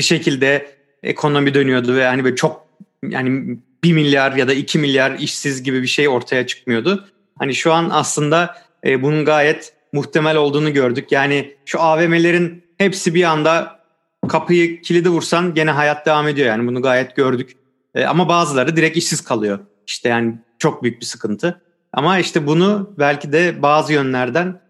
[0.03, 2.67] şekilde ekonomi dönüyordu ve hani böyle çok
[3.03, 7.09] yani 1 milyar ya da 2 milyar işsiz gibi bir şey ortaya çıkmıyordu.
[7.39, 11.13] Hani şu an aslında e, bunun gayet muhtemel olduğunu gördük.
[11.13, 13.81] Yani şu AVM'lerin hepsi bir anda
[14.29, 17.57] kapıyı kilidi vursan gene hayat devam ediyor yani bunu gayet gördük.
[17.95, 19.59] E, ama bazıları direkt işsiz kalıyor.
[19.87, 21.63] İşte yani çok büyük bir sıkıntı.
[21.93, 24.61] Ama işte bunu belki de bazı yönlerden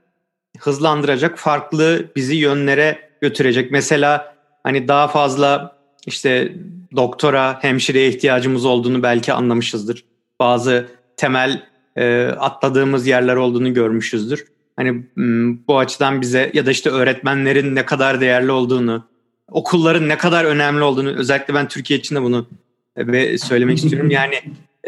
[0.59, 3.71] hızlandıracak, farklı bizi yönlere götürecek.
[3.71, 4.36] Mesela
[4.67, 5.77] hani daha fazla
[6.07, 6.53] işte
[6.97, 10.05] doktora, hemşireye ihtiyacımız olduğunu belki anlamışızdır.
[10.41, 11.63] Bazı temel
[11.97, 14.47] e, atladığımız yerler olduğunu görmüşüzdür.
[14.77, 15.03] Hani
[15.69, 19.05] bu açıdan bize ya da işte öğretmenlerin ne kadar değerli olduğunu,
[19.51, 22.47] okulların ne kadar önemli olduğunu özellikle ben Türkiye için de bunu
[22.97, 24.11] ve söylemek istiyorum.
[24.21, 24.35] Yani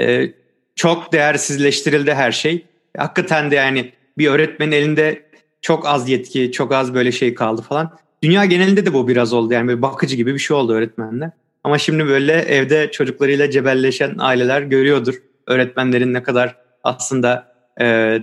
[0.00, 0.32] e,
[0.76, 2.64] çok değersizleştirildi her şey.
[2.96, 5.22] Hakikaten de yani bir öğretmenin elinde
[5.62, 7.98] çok az yetki, çok az böyle şey kaldı falan.
[8.22, 9.54] Dünya genelinde de bu biraz oldu.
[9.54, 11.30] Yani böyle bakıcı gibi bir şey oldu öğretmenler.
[11.64, 15.14] Ama şimdi böyle evde çocuklarıyla cebelleşen aileler görüyordur.
[15.46, 18.18] Öğretmenlerin ne kadar aslında e,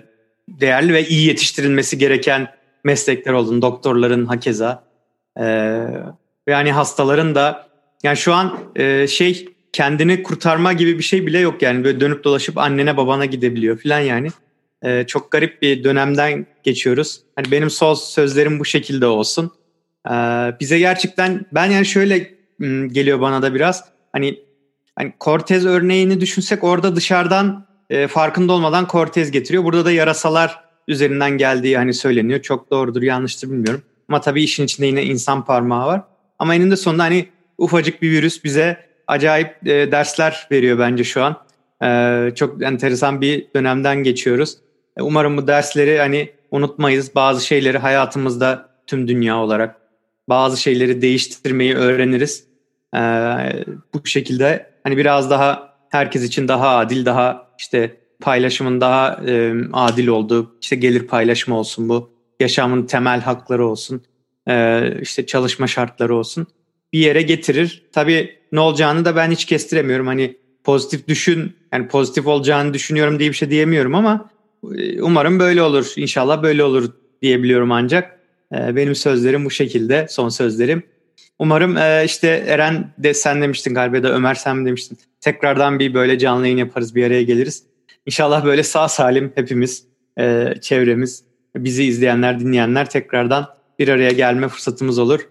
[0.50, 2.48] değerli ve iyi yetiştirilmesi gereken
[2.84, 3.62] meslekler olduğunu.
[3.62, 4.84] Doktorların hakeza.
[5.40, 5.46] E,
[6.48, 7.68] yani hastaların da
[8.04, 12.24] yani şu an e, şey kendini kurtarma gibi bir şey bile yok yani böyle dönüp
[12.24, 14.30] dolaşıp annene babana gidebiliyor falan yani.
[14.86, 17.22] Ee, çok garip bir dönemden geçiyoruz.
[17.36, 19.52] Hani benim son sözlerim bu şekilde olsun.
[20.10, 20.12] Ee,
[20.60, 22.36] bize gerçekten ben yani şöyle
[22.88, 24.40] geliyor bana da biraz hani
[24.96, 29.64] hani Cortez örneğini düşünsek orada dışarıdan e, farkında olmadan Cortez getiriyor.
[29.64, 32.42] Burada da yarasalar üzerinden geldiği hani söyleniyor.
[32.42, 33.82] Çok doğrudur yanlıştır bilmiyorum.
[34.10, 36.02] Ama tabii işin içinde yine insan parmağı var.
[36.40, 38.78] Ama eninde sonunda hani ufacık bir virüs bize
[39.08, 41.36] acayip e, dersler veriyor bence şu an.
[41.84, 44.58] E, çok enteresan bir dönemden geçiyoruz.
[44.98, 47.16] E, umarım bu dersleri hani unutmayız.
[47.16, 49.76] Bazı şeyleri hayatımızda tüm dünya olarak
[50.30, 52.44] bazı şeyleri değiştirmeyi öğreniriz.
[52.96, 53.00] E,
[53.94, 60.08] bu şekilde hani biraz daha herkes için daha adil, daha işte paylaşımın daha e, adil
[60.08, 64.04] olduğu, işte gelir paylaşımı olsun bu, yaşamın temel hakları olsun,
[64.50, 66.48] e, işte çalışma şartları olsun
[66.94, 67.86] bir yere getirir.
[67.94, 70.08] Tabii ne olacağını da ben hiç kestiremiyorum.
[70.08, 74.30] Hani pozitif düşün, yani pozitif olacağını düşünüyorum diye bir şey diyemiyorum ama
[74.78, 75.94] e, umarım böyle olur.
[75.96, 76.92] İnşallah böyle olur
[77.22, 78.15] diyebiliyorum ancak.
[78.54, 80.84] E, benim sözlerim bu şekilde, son sözlerim.
[81.40, 84.98] Umarım e, işte Eren de sen demiştin galiba da Ömer sen demiştin.
[85.22, 87.64] Tekrardan bir böyle canlı yayın yaparız, bir araya geliriz.
[88.06, 89.88] İnşallah böyle sağ salim hepimiz,
[90.62, 91.24] çevremiz,
[91.56, 95.30] bizi izleyenler, dinleyenler tekrardan bir araya gelme fırsatımız olur.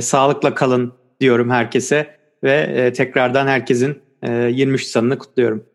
[0.00, 5.66] Sağlıkla kalın diyorum herkese ve tekrardan herkesin 23 sanını kutluyorum.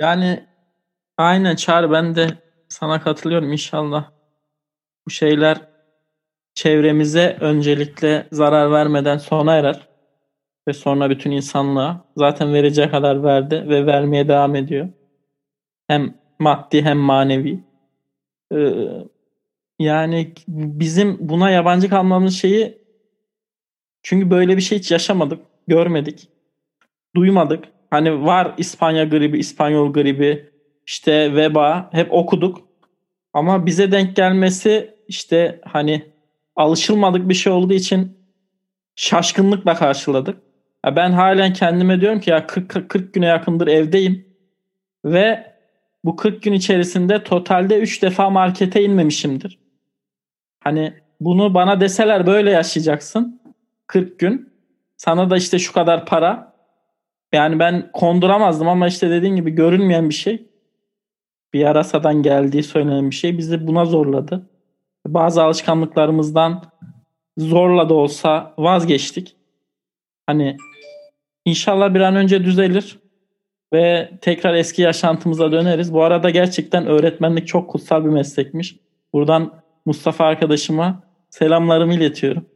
[0.00, 0.44] Yani
[1.16, 4.10] aynen Çağrı ben de sana katılıyorum inşallah.
[5.06, 5.68] Bu şeyler
[6.54, 9.88] çevremize öncelikle zarar vermeden sona erer.
[10.68, 14.88] Ve sonra bütün insanlığa zaten vereceği kadar verdi ve vermeye devam ediyor.
[15.86, 17.64] Hem maddi hem manevi.
[18.54, 18.58] Ee,
[19.78, 22.78] yani bizim buna yabancı kalmamız şeyi
[24.02, 26.28] çünkü böyle bir şey hiç yaşamadık, görmedik,
[27.16, 27.64] duymadık.
[27.90, 30.50] Hani var İspanya gribi, İspanyol gribi,
[30.88, 32.68] işte veba hep okuduk.
[33.32, 36.12] Ama bize denk gelmesi işte hani
[36.56, 38.18] alışılmadık bir şey olduğu için
[38.96, 40.42] şaşkınlıkla karşıladık.
[40.86, 44.26] Ya ben halen kendime diyorum ki ya 40, 40 güne yakındır evdeyim
[45.04, 45.54] ve
[46.04, 49.58] bu 40 gün içerisinde totalde 3 defa markete inmemişimdir.
[50.60, 53.40] Hani bunu bana deseler böyle yaşayacaksın
[53.86, 54.52] 40 gün.
[54.96, 56.52] Sana da işte şu kadar para.
[57.32, 60.47] Yani ben konduramazdım ama işte dediğin gibi görünmeyen bir şey.
[61.52, 64.50] Bir yarasadan geldiği söylenen bir şey bizi buna zorladı.
[65.06, 66.62] Bazı alışkanlıklarımızdan
[67.38, 69.36] zorla da olsa vazgeçtik.
[70.26, 70.56] Hani
[71.44, 72.98] inşallah bir an önce düzelir
[73.72, 75.92] ve tekrar eski yaşantımıza döneriz.
[75.92, 78.76] Bu arada gerçekten öğretmenlik çok kutsal bir meslekmiş.
[79.12, 82.46] Buradan Mustafa arkadaşıma selamlarımı iletiyorum.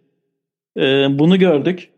[0.77, 1.91] Ee, bunu gördük.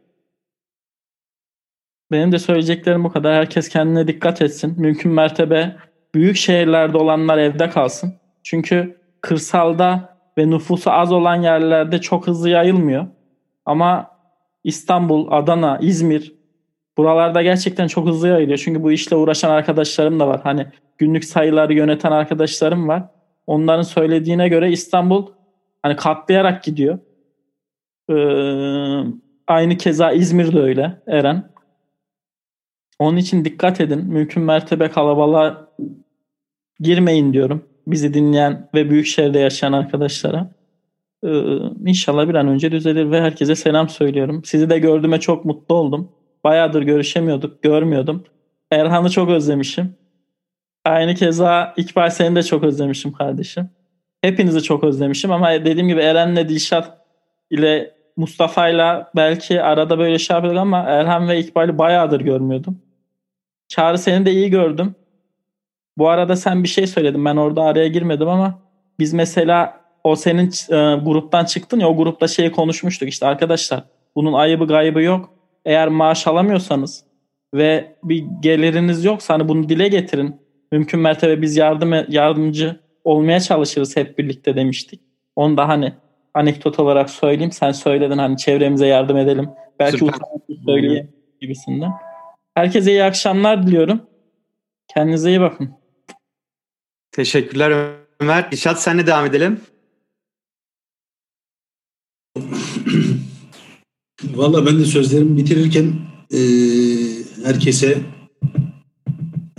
[2.13, 3.35] Benim de söyleyeceklerim bu kadar.
[3.35, 4.75] Herkes kendine dikkat etsin.
[4.81, 5.77] Mümkün mertebe
[6.15, 8.15] büyük şehirlerde olanlar evde kalsın.
[8.43, 13.07] Çünkü kırsalda ve nüfusu az olan yerlerde çok hızlı yayılmıyor.
[13.67, 14.11] Ama
[14.65, 16.35] İstanbul, Adana, İzmir
[16.97, 18.59] buralarda gerçekten çok hızlı yayılıyor.
[18.59, 20.41] Çünkü bu işle uğraşan arkadaşlarım da var.
[20.43, 20.67] Hani
[20.99, 23.03] günlük sayıları yöneten arkadaşlarım var.
[23.47, 25.27] Onların söylediğine göre İstanbul
[25.83, 26.99] hani katlayarak gidiyor.
[28.11, 28.15] Ee,
[29.47, 31.55] aynı keza İzmir de öyle Eren.
[32.99, 34.05] Onun için dikkat edin.
[34.05, 35.69] Mümkün mertebe kalabalığa
[36.81, 37.65] girmeyin diyorum.
[37.87, 40.51] Bizi dinleyen ve büyük şehirde yaşayan arkadaşlara.
[41.25, 41.29] Ee,
[41.87, 44.43] inşallah bir an önce düzelir ve herkese selam söylüyorum.
[44.45, 46.13] Sizi de gördüğüme çok mutlu oldum.
[46.45, 48.25] Bayağıdır görüşemiyorduk, görmüyordum.
[48.71, 49.97] Erhan'ı çok özlemişim.
[50.85, 53.71] Aynı keza İkbal seni de çok özlemişim kardeşim.
[54.23, 56.99] Hepinizi çok özlemişim ama dediğim gibi Eren'le Dilşat
[57.51, 62.83] ile Mustafa'yla belki arada böyle şey yapıyorduk ama Erhan ve İkbal'i bayağıdır görmüyordum.
[63.69, 64.95] Çağrı seni de iyi gördüm.
[65.99, 67.25] Bu arada sen bir şey söyledin.
[67.25, 68.59] Ben orada araya girmedim ama
[68.99, 73.85] biz mesela o senin e, gruptan çıktın ya o grupta şey konuşmuştuk işte arkadaşlar
[74.17, 75.31] bunun ayıbı gaybı yok.
[75.65, 77.05] Eğer maaş alamıyorsanız
[77.55, 80.37] ve bir geliriniz yoksa hani bunu dile getirin.
[80.73, 85.01] Mümkün mertebe biz yardım yardımcı olmaya çalışırız hep birlikte demiştik.
[85.37, 85.93] Onu da hani
[86.35, 87.53] anekdot olarak söyleyeyim.
[87.53, 89.51] Sen söyledin hani çevremize yardım edelim.
[89.79, 90.07] Belki
[90.67, 91.93] söyleyeyim gibisinden.
[92.55, 94.03] Herkese iyi akşamlar diliyorum.
[94.95, 95.84] Kendinize iyi bakın.
[97.15, 98.49] Teşekkürler Ömer.
[98.53, 99.61] İşat senle devam edelim.
[104.25, 105.93] Valla ben de sözlerimi bitirirken
[106.33, 106.41] e,
[107.45, 108.01] herkese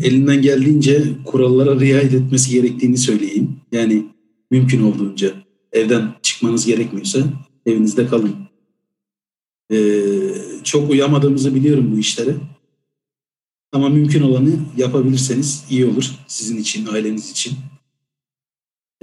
[0.01, 3.61] elinden geldiğince kurallara riayet etmesi gerektiğini söyleyeyim.
[3.71, 4.05] Yani
[4.51, 5.33] mümkün olduğunca
[5.71, 7.19] evden çıkmanız gerekmiyorsa
[7.65, 8.35] evinizde kalın.
[9.71, 9.77] E,
[10.63, 12.35] çok uyamadığımızı biliyorum bu işlere.
[13.71, 17.53] Ama mümkün olanı yapabilirseniz iyi olur sizin için, aileniz için.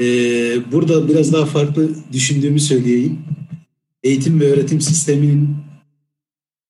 [0.00, 3.18] Ee, burada biraz daha farklı düşündüğümü söyleyeyim.
[4.02, 5.56] Eğitim ve öğretim sisteminin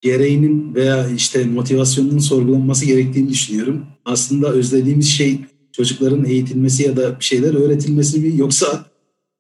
[0.01, 3.87] gereğinin veya işte motivasyonunun sorgulanması gerektiğini düşünüyorum.
[4.05, 5.41] Aslında özlediğimiz şey
[5.73, 8.87] çocukların eğitilmesi ya da bir şeyler öğretilmesi mi yoksa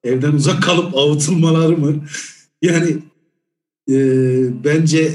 [0.05, 2.05] evden uzak kalıp avutulmaları mı?
[2.62, 2.97] Yani
[3.91, 3.95] e,
[4.65, 5.12] bence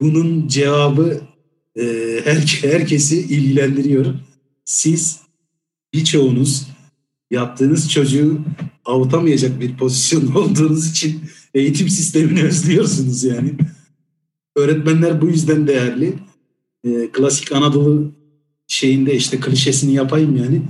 [0.00, 1.20] bunun cevabı
[1.76, 1.84] e,
[2.24, 4.14] her, herkesi ilgilendiriyor.
[4.64, 5.20] Siz
[5.94, 6.66] birçoğunuz
[7.30, 8.38] yaptığınız çocuğu
[8.84, 11.20] avutamayacak bir pozisyon olduğunuz için
[11.54, 13.52] eğitim sistemini özlüyorsunuz yani.
[14.56, 16.14] Öğretmenler bu yüzden değerli.
[16.84, 18.12] E, klasik Anadolu
[18.66, 20.62] şeyinde işte klişesini yapayım yani.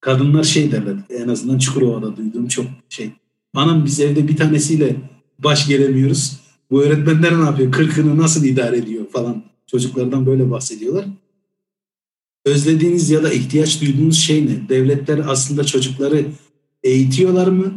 [0.00, 3.10] Kadınlar şey derler en azından Çukurova'da duyduğum çok şey.
[3.54, 4.96] Anam biz evde bir tanesiyle
[5.38, 6.40] baş gelemiyoruz.
[6.70, 7.72] Bu öğretmenler ne yapıyor?
[7.72, 9.49] Kırkını nasıl idare ediyor falan.
[9.70, 11.06] Çocuklardan böyle bahsediyorlar.
[12.44, 14.68] Özlediğiniz ya da ihtiyaç duyduğunuz şey ne?
[14.68, 16.26] Devletler aslında çocukları
[16.82, 17.74] eğitiyorlar mı?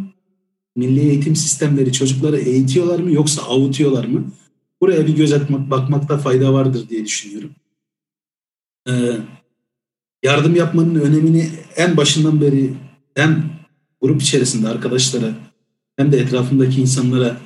[0.76, 4.32] Milli eğitim sistemleri çocukları eğitiyorlar mı yoksa avutuyorlar mı?
[4.82, 7.52] Buraya bir göz atmak, bakmakta fayda vardır diye düşünüyorum.
[8.90, 9.18] Ee,
[10.24, 12.74] yardım yapmanın önemini en başından beri
[13.16, 13.60] hem
[14.02, 15.34] grup içerisinde arkadaşlara
[15.96, 17.38] hem de etrafındaki insanlara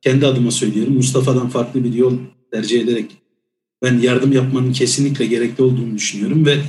[0.00, 0.94] kendi adıma söylüyorum.
[0.94, 2.18] Mustafa'dan farklı bir yol
[2.52, 3.23] tercih ederek
[3.84, 6.62] ben yardım yapmanın kesinlikle gerekli olduğunu düşünüyorum ve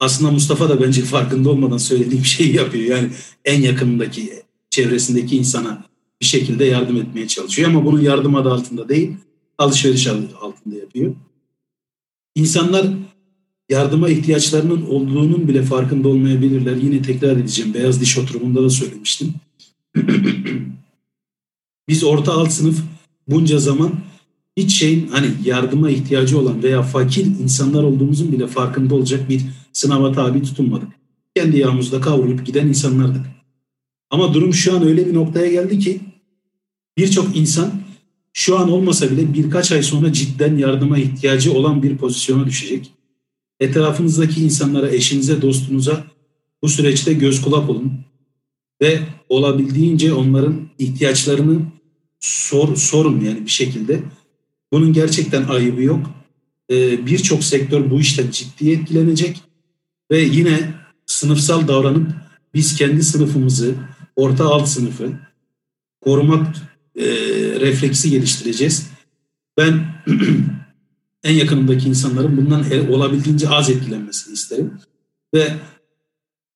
[0.00, 2.96] aslında Mustafa da bence farkında olmadan söylediğim şeyi yapıyor.
[2.96, 3.10] Yani
[3.44, 4.32] en yakınındaki,
[4.70, 5.84] çevresindeki insana
[6.20, 9.16] bir şekilde yardım etmeye çalışıyor ama bunu yardım adı altında değil,
[9.58, 11.14] alışveriş altında yapıyor.
[12.34, 12.86] İnsanlar
[13.68, 16.76] yardıma ihtiyaçlarının olduğunun bile farkında olmayabilirler.
[16.76, 17.74] Yine tekrar edeceğim.
[17.74, 19.34] Beyaz diş oturumunda da söylemiştim.
[21.88, 22.78] Biz orta alt sınıf
[23.28, 23.92] bunca zaman
[24.56, 29.42] hiç şeyin hani yardıma ihtiyacı olan veya fakir insanlar olduğumuzun bile farkında olacak bir
[29.72, 30.88] sınava tabi tutunmadık.
[31.36, 33.26] Kendi yağımızda kavrulup giden insanlardık.
[34.10, 36.00] Ama durum şu an öyle bir noktaya geldi ki
[36.98, 37.72] birçok insan
[38.32, 42.92] şu an olmasa bile birkaç ay sonra cidden yardıma ihtiyacı olan bir pozisyona düşecek.
[43.60, 46.04] Etrafınızdaki insanlara, eşinize, dostunuza
[46.62, 47.92] bu süreçte göz kulak olun
[48.82, 51.60] ve olabildiğince onların ihtiyaçlarını
[52.20, 54.02] sor, sorun yani bir şekilde
[54.72, 56.10] bunun gerçekten ayıbı yok.
[56.70, 59.42] Ee, Birçok sektör bu işten ciddi etkilenecek
[60.10, 60.74] ve yine
[61.06, 62.10] sınıfsal davranıp
[62.54, 63.74] biz kendi sınıfımızı,
[64.16, 65.12] orta alt sınıfı
[66.00, 66.56] korumak
[66.96, 67.04] e,
[67.60, 68.90] refleksi geliştireceğiz.
[69.56, 69.84] Ben
[71.24, 74.72] en yakınımdaki insanların bundan olabildiğince az etkilenmesini isterim.
[75.34, 75.56] Ve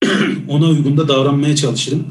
[0.49, 2.07] ona uygun da davranmaya çalışırım.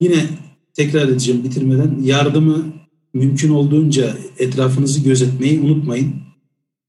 [0.00, 0.26] Yine
[0.74, 2.72] tekrar edeceğim bitirmeden yardımı
[3.16, 6.14] mümkün olduğunca etrafınızı gözetmeyi unutmayın.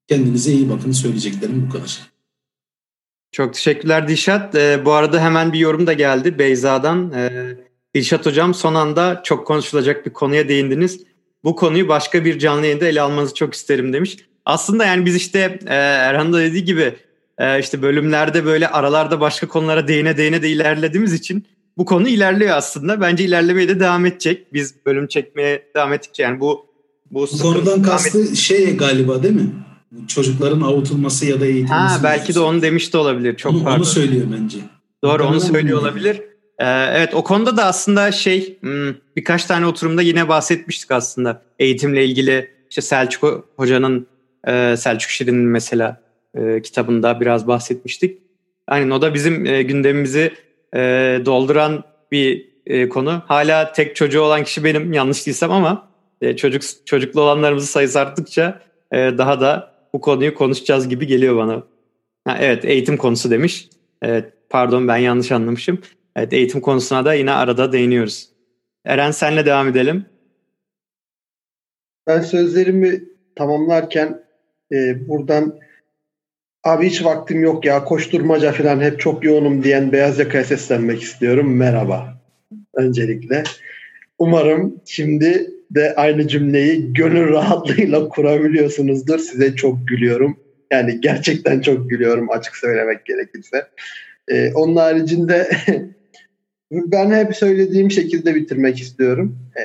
[0.07, 2.01] Kendinize iyi bakın söyleyeceklerim bu kadar.
[3.31, 4.55] Çok teşekkürler Dişat.
[4.55, 7.11] Ee, bu arada hemen bir yorum da geldi Beyza'dan.
[7.11, 7.57] Ee,
[7.95, 11.03] Dilşat Hocam son anda çok konuşulacak bir konuya değindiniz.
[11.43, 14.17] Bu konuyu başka bir canlı yayında ele almanızı çok isterim demiş.
[14.45, 16.95] Aslında yani biz işte e, Erhan da dediği gibi
[17.37, 21.45] e, işte bölümlerde böyle aralarda başka konulara değine değine de ilerlediğimiz için
[21.77, 23.01] bu konu ilerliyor aslında.
[23.01, 24.53] Bence ilerlemeye de devam edecek.
[24.53, 26.65] Biz bölüm çekmeye devam ettikçe yani bu
[27.11, 29.49] bu, bu konudan kastı et- şey galiba değil mi?
[30.07, 31.73] Çocukların avutulması ya da eğitilmesi.
[31.73, 33.35] Ha belki de onu demiş de olabilir.
[33.35, 33.77] Çok onu, pardon.
[33.77, 34.57] Onu söylüyor bence.
[35.03, 36.21] Doğru onu söylüyor olabilir.
[36.59, 41.41] Ee, evet o konuda da aslında şey hmm, birkaç tane oturumda yine bahsetmiştik aslında.
[41.59, 44.07] Eğitimle ilgili işte Selçuk Hoca'nın
[44.47, 46.01] e, Selçuk Şirin'in mesela
[46.35, 48.17] e, kitabında biraz bahsetmiştik.
[48.67, 50.31] Aynen o da bizim e, gündemimizi
[50.75, 50.79] e,
[51.25, 53.23] dolduran bir e, konu.
[53.27, 55.87] Hala tek çocuğu olan kişi benim yanlış değilsem ama
[56.21, 58.61] e, çocuk çocuklu olanlarımızın sayısı arttıkça
[58.91, 61.63] e, daha da bu konuyu konuşacağız gibi geliyor bana.
[62.25, 63.69] Ha, evet eğitim konusu demiş.
[64.01, 65.81] Evet, pardon ben yanlış anlamışım.
[66.15, 68.29] Evet eğitim konusuna da yine arada değiniyoruz.
[68.85, 70.05] Eren senle devam edelim.
[72.07, 73.03] Ben sözlerimi
[73.35, 74.23] tamamlarken
[74.71, 75.59] e, buradan
[76.67, 81.55] abi hiç vaktim yok ya koşturmaca falan hep çok yoğunum diyen beyaz yakaya seslenmek istiyorum.
[81.55, 82.21] Merhaba.
[82.73, 83.43] Öncelikle.
[84.19, 89.19] Umarım şimdi de aynı cümleyi gönül rahatlığıyla kurabiliyorsunuzdur.
[89.19, 90.39] Size çok gülüyorum.
[90.71, 93.67] Yani gerçekten çok gülüyorum açık söylemek gerekirse.
[94.27, 95.49] Ee, onun haricinde
[96.71, 99.37] ben hep söylediğim şekilde bitirmek istiyorum.
[99.57, 99.63] Ee,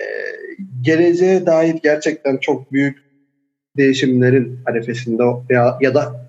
[0.81, 2.99] geleceğe dair gerçekten çok büyük
[3.77, 6.22] değişimlerin arefesinde ya, ya da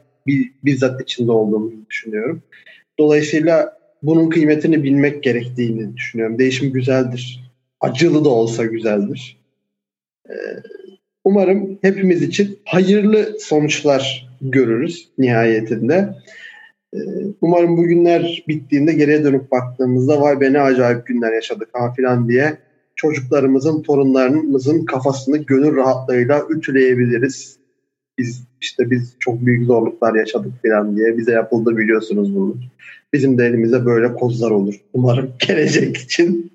[0.63, 2.43] bizzat içinde olduğunu düşünüyorum.
[2.99, 6.39] Dolayısıyla bunun kıymetini bilmek gerektiğini düşünüyorum.
[6.39, 7.51] Değişim güzeldir.
[7.81, 9.37] Acılı da olsa güzeldir.
[10.29, 10.33] Ee,
[11.23, 16.15] umarım hepimiz için hayırlı sonuçlar görürüz nihayetinde.
[16.93, 16.97] Ee,
[17.41, 22.29] umarım bu günler bittiğinde geriye dönüp baktığımızda vay be ne acayip günler yaşadık ha filan
[22.29, 22.57] diye
[22.95, 27.62] çocuklarımızın, torunlarımızın kafasını gönül rahatlığıyla ütüleyebiliriz.
[28.17, 32.57] Biz işte biz çok büyük zorluklar yaşadık filan diye bize yapıldı biliyorsunuz bunu.
[33.13, 34.75] Bizim de elimize böyle kozlar olur.
[34.93, 36.51] Umarım gelecek için.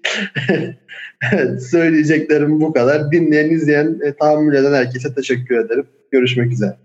[1.32, 3.12] evet, söyleyeceklerim bu kadar.
[3.12, 5.86] Dinleyen, izleyen, e, tahammül eden herkese teşekkür ederim.
[6.10, 6.76] Görüşmek üzere.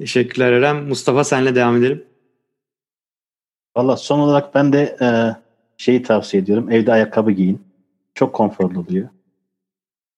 [0.00, 0.76] Teşekkürler Eren.
[0.76, 2.04] Mustafa senle devam edelim.
[3.76, 5.08] Valla son olarak ben de e,
[5.76, 6.70] şeyi tavsiye ediyorum.
[6.70, 7.62] Evde ayakkabı giyin.
[8.14, 9.08] Çok konforlu oluyor.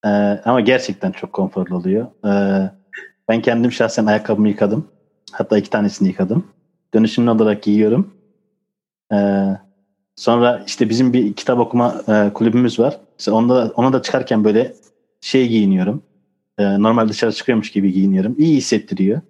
[0.04, 0.09] E,
[0.44, 2.06] ama gerçekten çok konforlu oluyor.
[2.24, 2.32] E,
[3.28, 4.88] ben kendim şahsen ayakkabımı yıkadım.
[5.32, 6.46] Hatta iki tanesini yıkadım.
[6.94, 8.14] Dönüşümlü olarak giyiyorum.
[9.12, 9.46] E,
[10.16, 13.00] sonra işte bizim bir kitap okuma e, kulübümüz var.
[13.18, 14.74] İşte onda, ona da çıkarken böyle
[15.20, 16.02] şey giyiniyorum.
[16.58, 18.34] E, normal dışarı çıkıyormuş gibi giyiniyorum.
[18.38, 19.20] İyi hissettiriyor.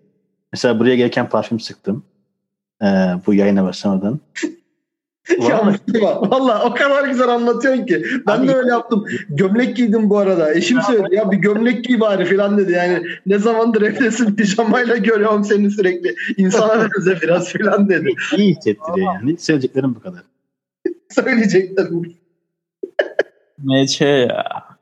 [0.52, 2.04] Mesela buraya gelirken parfüm sıktım.
[2.82, 2.86] E,
[3.26, 4.20] bu yayına başlamadan.
[5.28, 5.76] Ya
[6.20, 8.04] valla o kadar güzel anlatıyorsun ki.
[8.26, 9.04] Ben Abi, de öyle yaptım.
[9.28, 10.54] Gömlek giydim bu arada.
[10.54, 12.72] Eşim söyledi ya bir gömlek giy bari falan dedi.
[12.72, 16.14] Yani ne zamandır evdesin pijamayla görüyorum seni sürekli.
[16.36, 18.08] İnsana benze biraz falan dedi.
[18.36, 19.38] İyi hissettiriyor yani.
[19.38, 20.22] Söyleyeceklerim bu kadar.
[21.08, 22.14] Söyleyeceklerim.
[23.58, 24.72] Meçe ya.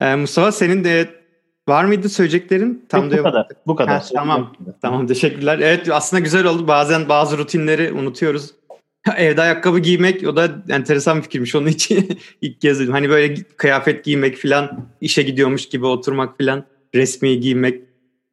[0.00, 1.23] Ee, Mustafa senin de
[1.68, 2.84] var mıydı söyleyeceklerin?
[2.88, 3.48] Tam Yok, bu kadar.
[3.66, 4.00] Bu kadar.
[4.00, 4.52] Ha, tamam.
[4.82, 5.58] Tamam teşekkürler.
[5.58, 6.68] Evet aslında güzel oldu.
[6.68, 8.50] Bazen bazı rutinleri unutuyoruz.
[9.16, 11.54] Evde ayakkabı giymek o da enteresan bir fikirmiş.
[11.54, 12.92] Onun için ilk kez dedim.
[12.92, 16.64] Hani böyle kıyafet giymek falan işe gidiyormuş gibi oturmak falan
[16.94, 17.82] resmi giymek.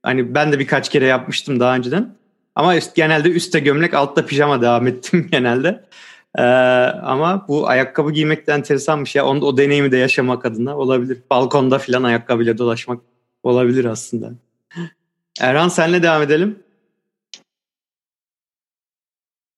[0.04, 2.16] Hani ben de birkaç kere yapmıştım daha önceden.
[2.56, 5.84] Ama üst, genelde üstte gömlek altta pijama devam ettim genelde.
[6.38, 6.42] Ee,
[7.04, 9.26] ama bu ayakkabı giymek de enteresanmış ya.
[9.26, 11.18] Onu, o deneyimi de yaşamak adına olabilir.
[11.30, 13.00] Balkonda falan ayakkabıyla dolaşmak
[13.44, 14.32] olabilir aslında.
[15.40, 16.64] Erhan senle devam edelim.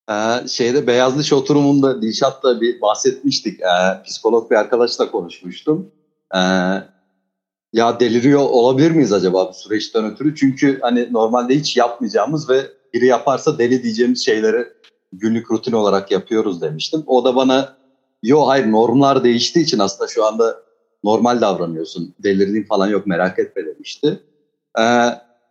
[0.10, 3.60] Ee, şeyde Beyaz Diş oturumunda Dilşat'la bir bahsetmiştik.
[3.61, 5.91] Ee, psikolog bir arkadaşla konuşmuştum.
[6.35, 6.39] Ee,
[7.73, 10.35] ya deliriyor olabilir miyiz acaba bu süreçten ötürü?
[10.35, 14.68] Çünkü hani normalde hiç yapmayacağımız ve biri yaparsa deli diyeceğimiz şeyleri
[15.14, 17.03] günlük rutin olarak yapıyoruz demiştim.
[17.07, 17.77] O da bana
[18.23, 20.62] yo hayır normlar değiştiği için aslında şu anda
[21.04, 22.14] normal davranıyorsun.
[22.20, 24.20] Delirdiğin falan yok merak etme demişti.
[24.80, 25.10] Ee,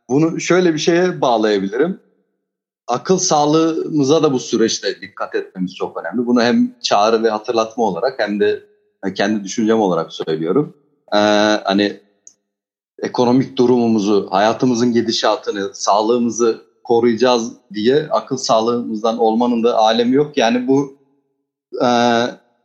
[0.09, 2.01] bunu şöyle bir şeye bağlayabilirim.
[2.87, 6.27] Akıl sağlığımıza da bu süreçte dikkat etmemiz çok önemli.
[6.27, 8.63] Bunu hem çağrı ve hatırlatma olarak hem de
[9.15, 10.75] kendi düşüncem olarak söylüyorum.
[11.15, 11.19] Ee,
[11.65, 12.01] hani
[13.03, 20.37] ekonomik durumumuzu, hayatımızın gidişatını, sağlığımızı koruyacağız diye akıl sağlığımızdan olmanın da alemi yok.
[20.37, 20.97] Yani bu
[21.85, 21.89] e,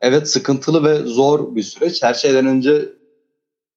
[0.01, 2.03] evet sıkıntılı ve zor bir süreç.
[2.03, 2.89] Her şeyden önce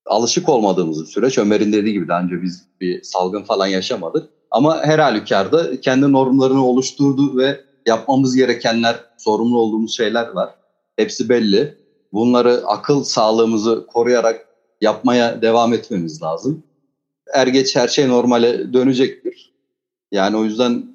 [0.06, 1.38] alışık olmadığımız bir süreç.
[1.38, 4.28] Ömer'in dediği gibi daha önce biz bir salgın falan yaşamadık.
[4.50, 10.54] Ama her halükarda kendi normlarını oluşturdu ve yapmamız gerekenler, sorumlu olduğumuz şeyler var.
[10.96, 11.76] Hepsi belli.
[12.12, 14.46] Bunları akıl sağlığımızı koruyarak
[14.80, 16.62] yapmaya devam etmemiz lazım.
[17.32, 19.52] Er geç her şey normale dönecektir.
[20.12, 20.89] Yani o yüzden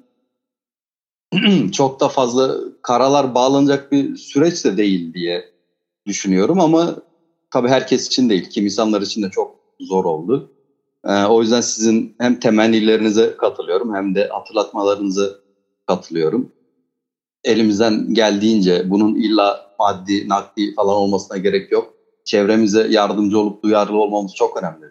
[1.72, 5.44] çok da fazla karalar bağlanacak bir süreç de değil diye
[6.06, 6.96] düşünüyorum ama
[7.50, 8.48] tabii herkes için değil.
[8.50, 10.50] Kim insanlar için de çok zor oldu.
[11.04, 15.40] Ee, o yüzden sizin hem temennilerinize katılıyorum hem de hatırlatmalarınızı
[15.86, 16.52] katılıyorum.
[17.44, 21.94] Elimizden geldiğince bunun illa maddi, nakdi falan olmasına gerek yok.
[22.24, 24.86] Çevremize yardımcı olup duyarlı olmamız çok önemli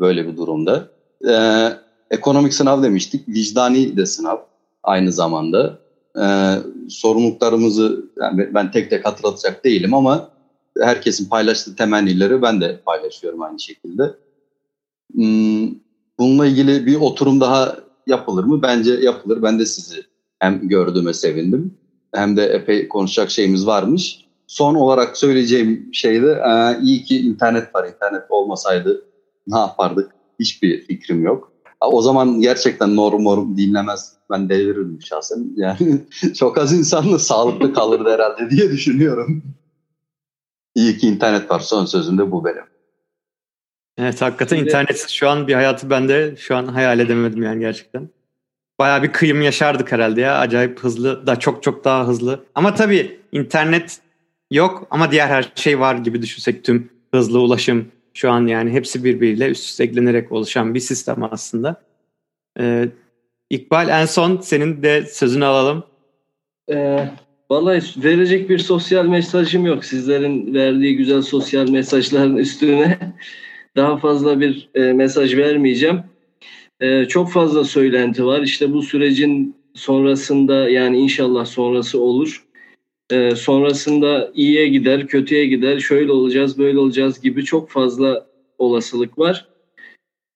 [0.00, 0.88] böyle bir durumda.
[1.28, 1.68] Ee,
[2.10, 4.36] ekonomik sınav demiştik, vicdani de sınav
[4.82, 5.78] aynı zamanda.
[6.22, 6.54] Ee,
[6.88, 10.30] sorumluluklarımızı yani ben tek tek hatırlatacak değilim ama
[10.80, 14.02] herkesin paylaştığı temennileri ben de paylaşıyorum aynı şekilde.
[15.14, 15.74] Hmm,
[16.18, 17.76] bununla ilgili bir oturum daha
[18.06, 18.62] yapılır mı?
[18.62, 19.42] Bence yapılır.
[19.42, 20.02] Ben de sizi
[20.38, 21.74] hem gördüğüme sevindim
[22.14, 24.24] hem de epey konuşacak şeyimiz varmış.
[24.46, 27.88] Son olarak söyleyeceğim şey de e, iyi ki internet var.
[27.88, 29.04] İnternet olmasaydı
[29.46, 30.12] ne yapardık?
[30.40, 31.51] Hiçbir fikrim yok.
[31.86, 34.12] O zaman gerçekten norm norm dinlemez.
[34.30, 35.52] Ben delirirdim şahsen.
[35.56, 36.00] Yani
[36.34, 39.42] çok az insanla sağlıklı kalırdı herhalde diye düşünüyorum.
[40.74, 41.60] İyi ki internet var.
[41.60, 42.64] Son sözüm de bu benim.
[43.98, 44.68] Evet hakikaten Şimdi...
[44.68, 48.08] internetsiz şu an bir hayatı ben de şu an hayal edemedim yani gerçekten.
[48.78, 50.38] Baya bir kıyım yaşardık herhalde ya.
[50.38, 52.44] Acayip hızlı da çok çok daha hızlı.
[52.54, 54.00] Ama tabii internet
[54.50, 59.04] yok ama diğer her şey var gibi düşünsek tüm hızlı ulaşım şu an yani hepsi
[59.04, 61.82] birbiriyle üst üste eklenerek oluşan bir sistem aslında.
[62.60, 62.88] Ee,
[63.50, 65.84] İkbal en son senin de sözünü alalım.
[66.70, 67.08] Ee,
[67.50, 69.84] vallahi verecek bir sosyal mesajım yok.
[69.84, 72.98] Sizlerin verdiği güzel sosyal mesajların üstüne
[73.76, 76.00] daha fazla bir e, mesaj vermeyeceğim.
[76.80, 78.42] E, çok fazla söylenti var.
[78.42, 82.44] İşte bu sürecin sonrasında yani inşallah sonrası olur.
[83.12, 88.26] E, sonrasında iyiye gider, kötüye gider, şöyle olacağız, böyle olacağız gibi çok fazla
[88.58, 89.48] olasılık var.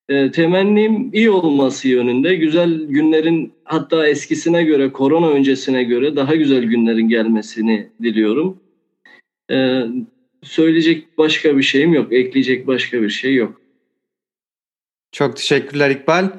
[0.08, 2.34] E, temennim iyi olması yönünde.
[2.34, 8.60] Güzel günlerin hatta eskisine göre, korona öncesine göre daha güzel günlerin gelmesini diliyorum.
[9.50, 9.82] E,
[10.42, 12.12] söyleyecek başka bir şeyim yok.
[12.12, 13.60] Ekleyecek başka bir şey yok.
[15.12, 16.30] Çok teşekkürler İkbal.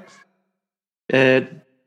[1.13, 1.43] Ee,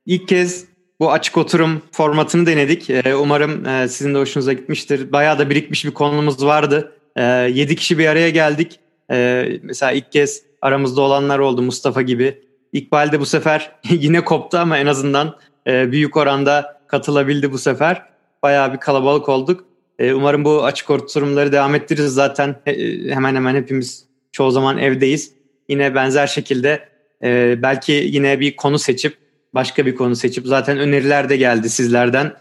[0.07, 0.70] ilk kez
[1.01, 2.91] bu açık oturum formatını denedik.
[2.91, 5.13] Ee, umarım e, sizin de hoşunuza gitmiştir.
[5.13, 6.93] Bayağı da birikmiş bir konumuz vardı.
[7.17, 8.81] Ee, 7 kişi bir araya geldik.
[9.11, 12.43] Ee, mesela ilk kez aramızda olanlar oldu Mustafa gibi.
[12.73, 15.37] İkbal de bu sefer yine koptu ama en azından
[15.67, 18.03] e, büyük oranda katılabildi bu sefer.
[18.43, 19.65] Bayağı bir kalabalık olduk.
[19.99, 22.15] E, umarım bu açık oturumları devam ettiririz.
[22.15, 22.75] Zaten e,
[23.15, 25.33] hemen hemen hepimiz çoğu zaman evdeyiz.
[25.69, 26.89] Yine benzer şekilde
[27.23, 29.17] e, belki yine bir konu seçip
[29.55, 32.33] başka bir konu seçip zaten öneriler de geldi sizlerden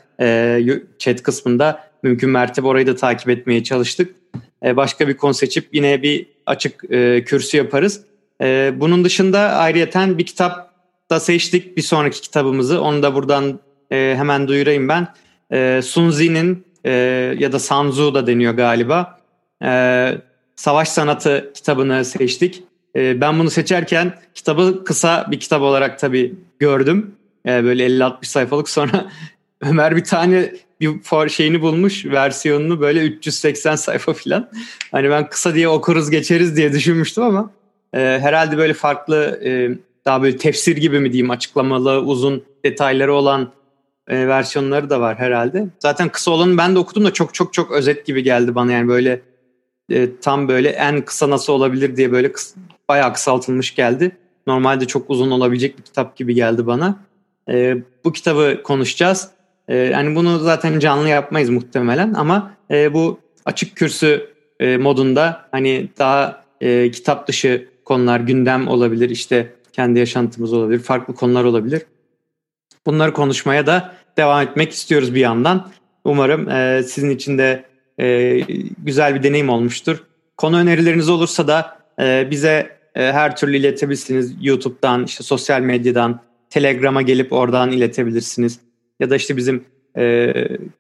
[1.00, 1.90] chat kısmında.
[2.04, 4.16] Mümkün mertebe orayı da takip etmeye çalıştık.
[4.64, 6.80] başka bir konu seçip yine bir açık
[7.26, 8.02] kürsü yaparız.
[8.74, 10.74] bunun dışında ayrıyeten bir kitap
[11.10, 12.82] da seçtik bir sonraki kitabımızı.
[12.82, 13.60] Onu da buradan
[13.90, 15.08] hemen duyurayım ben.
[15.52, 16.92] E, Sunzi'nin e,
[17.40, 19.20] ya da Sanzu da deniyor galiba.
[19.64, 20.12] E,
[20.56, 22.64] Savaş Sanatı kitabını seçtik.
[22.96, 27.16] E, ben bunu seçerken kitabı kısa bir kitap olarak tabii gördüm.
[27.46, 29.12] E, böyle 50-60 sayfalık sonra
[29.62, 34.50] Ömer bir tane bir for şeyini bulmuş versiyonunu böyle 380 sayfa falan.
[34.92, 37.52] Hani ben kısa diye okuruz geçeriz diye düşünmüştüm ama
[37.94, 39.70] e, herhalde böyle farklı e,
[40.06, 43.52] daha böyle tefsir gibi mi diyeyim açıklamalı uzun detayları olan
[44.08, 45.68] e, versiyonları da var herhalde.
[45.80, 48.88] Zaten kısa olanı ben de okudum da çok çok çok özet gibi geldi bana yani
[48.88, 49.22] böyle
[49.90, 52.56] e, tam böyle en kısa nasıl olabilir diye böyle kıs,
[52.90, 54.12] bayağı kısaltılmış geldi.
[54.48, 57.00] Normalde çok uzun olabilecek bir kitap gibi geldi bana.
[57.50, 59.30] E, bu kitabı konuşacağız.
[59.68, 64.30] E, yani bunu zaten canlı yapmayız muhtemelen ama e, bu açık kürsü
[64.60, 71.16] e, modunda hani daha e, kitap dışı konular gündem olabilir işte kendi yaşantımız olabilir farklı
[71.16, 71.82] konular olabilir.
[72.86, 75.70] Bunları konuşmaya da devam etmek istiyoruz bir yandan.
[76.04, 77.69] Umarım e, sizin için de
[78.00, 78.40] e,
[78.78, 80.04] güzel bir deneyim olmuştur.
[80.38, 84.36] Konu önerileriniz olursa da e, bize e, her türlü iletebilirsiniz.
[84.42, 88.60] YouTube'dan, işte sosyal medyadan, Telegram'a gelip oradan iletebilirsiniz.
[89.00, 89.66] Ya da işte bizim
[89.98, 90.34] e,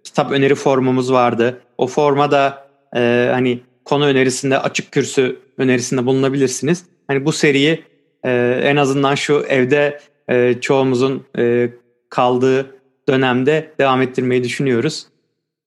[0.03, 1.61] kitap öneri formumuz vardı.
[1.77, 6.85] O forma da e, hani konu önerisinde açık kürsü önerisinde bulunabilirsiniz.
[7.07, 7.83] Hani bu seriyi
[8.23, 11.69] e, en azından şu evde e, çoğumuzun e,
[12.09, 12.75] kaldığı
[13.09, 15.05] dönemde devam ettirmeyi düşünüyoruz.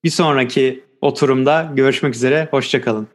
[0.04, 2.48] Bir sonraki oturumda görüşmek üzere.
[2.50, 3.08] Hoşçakalın.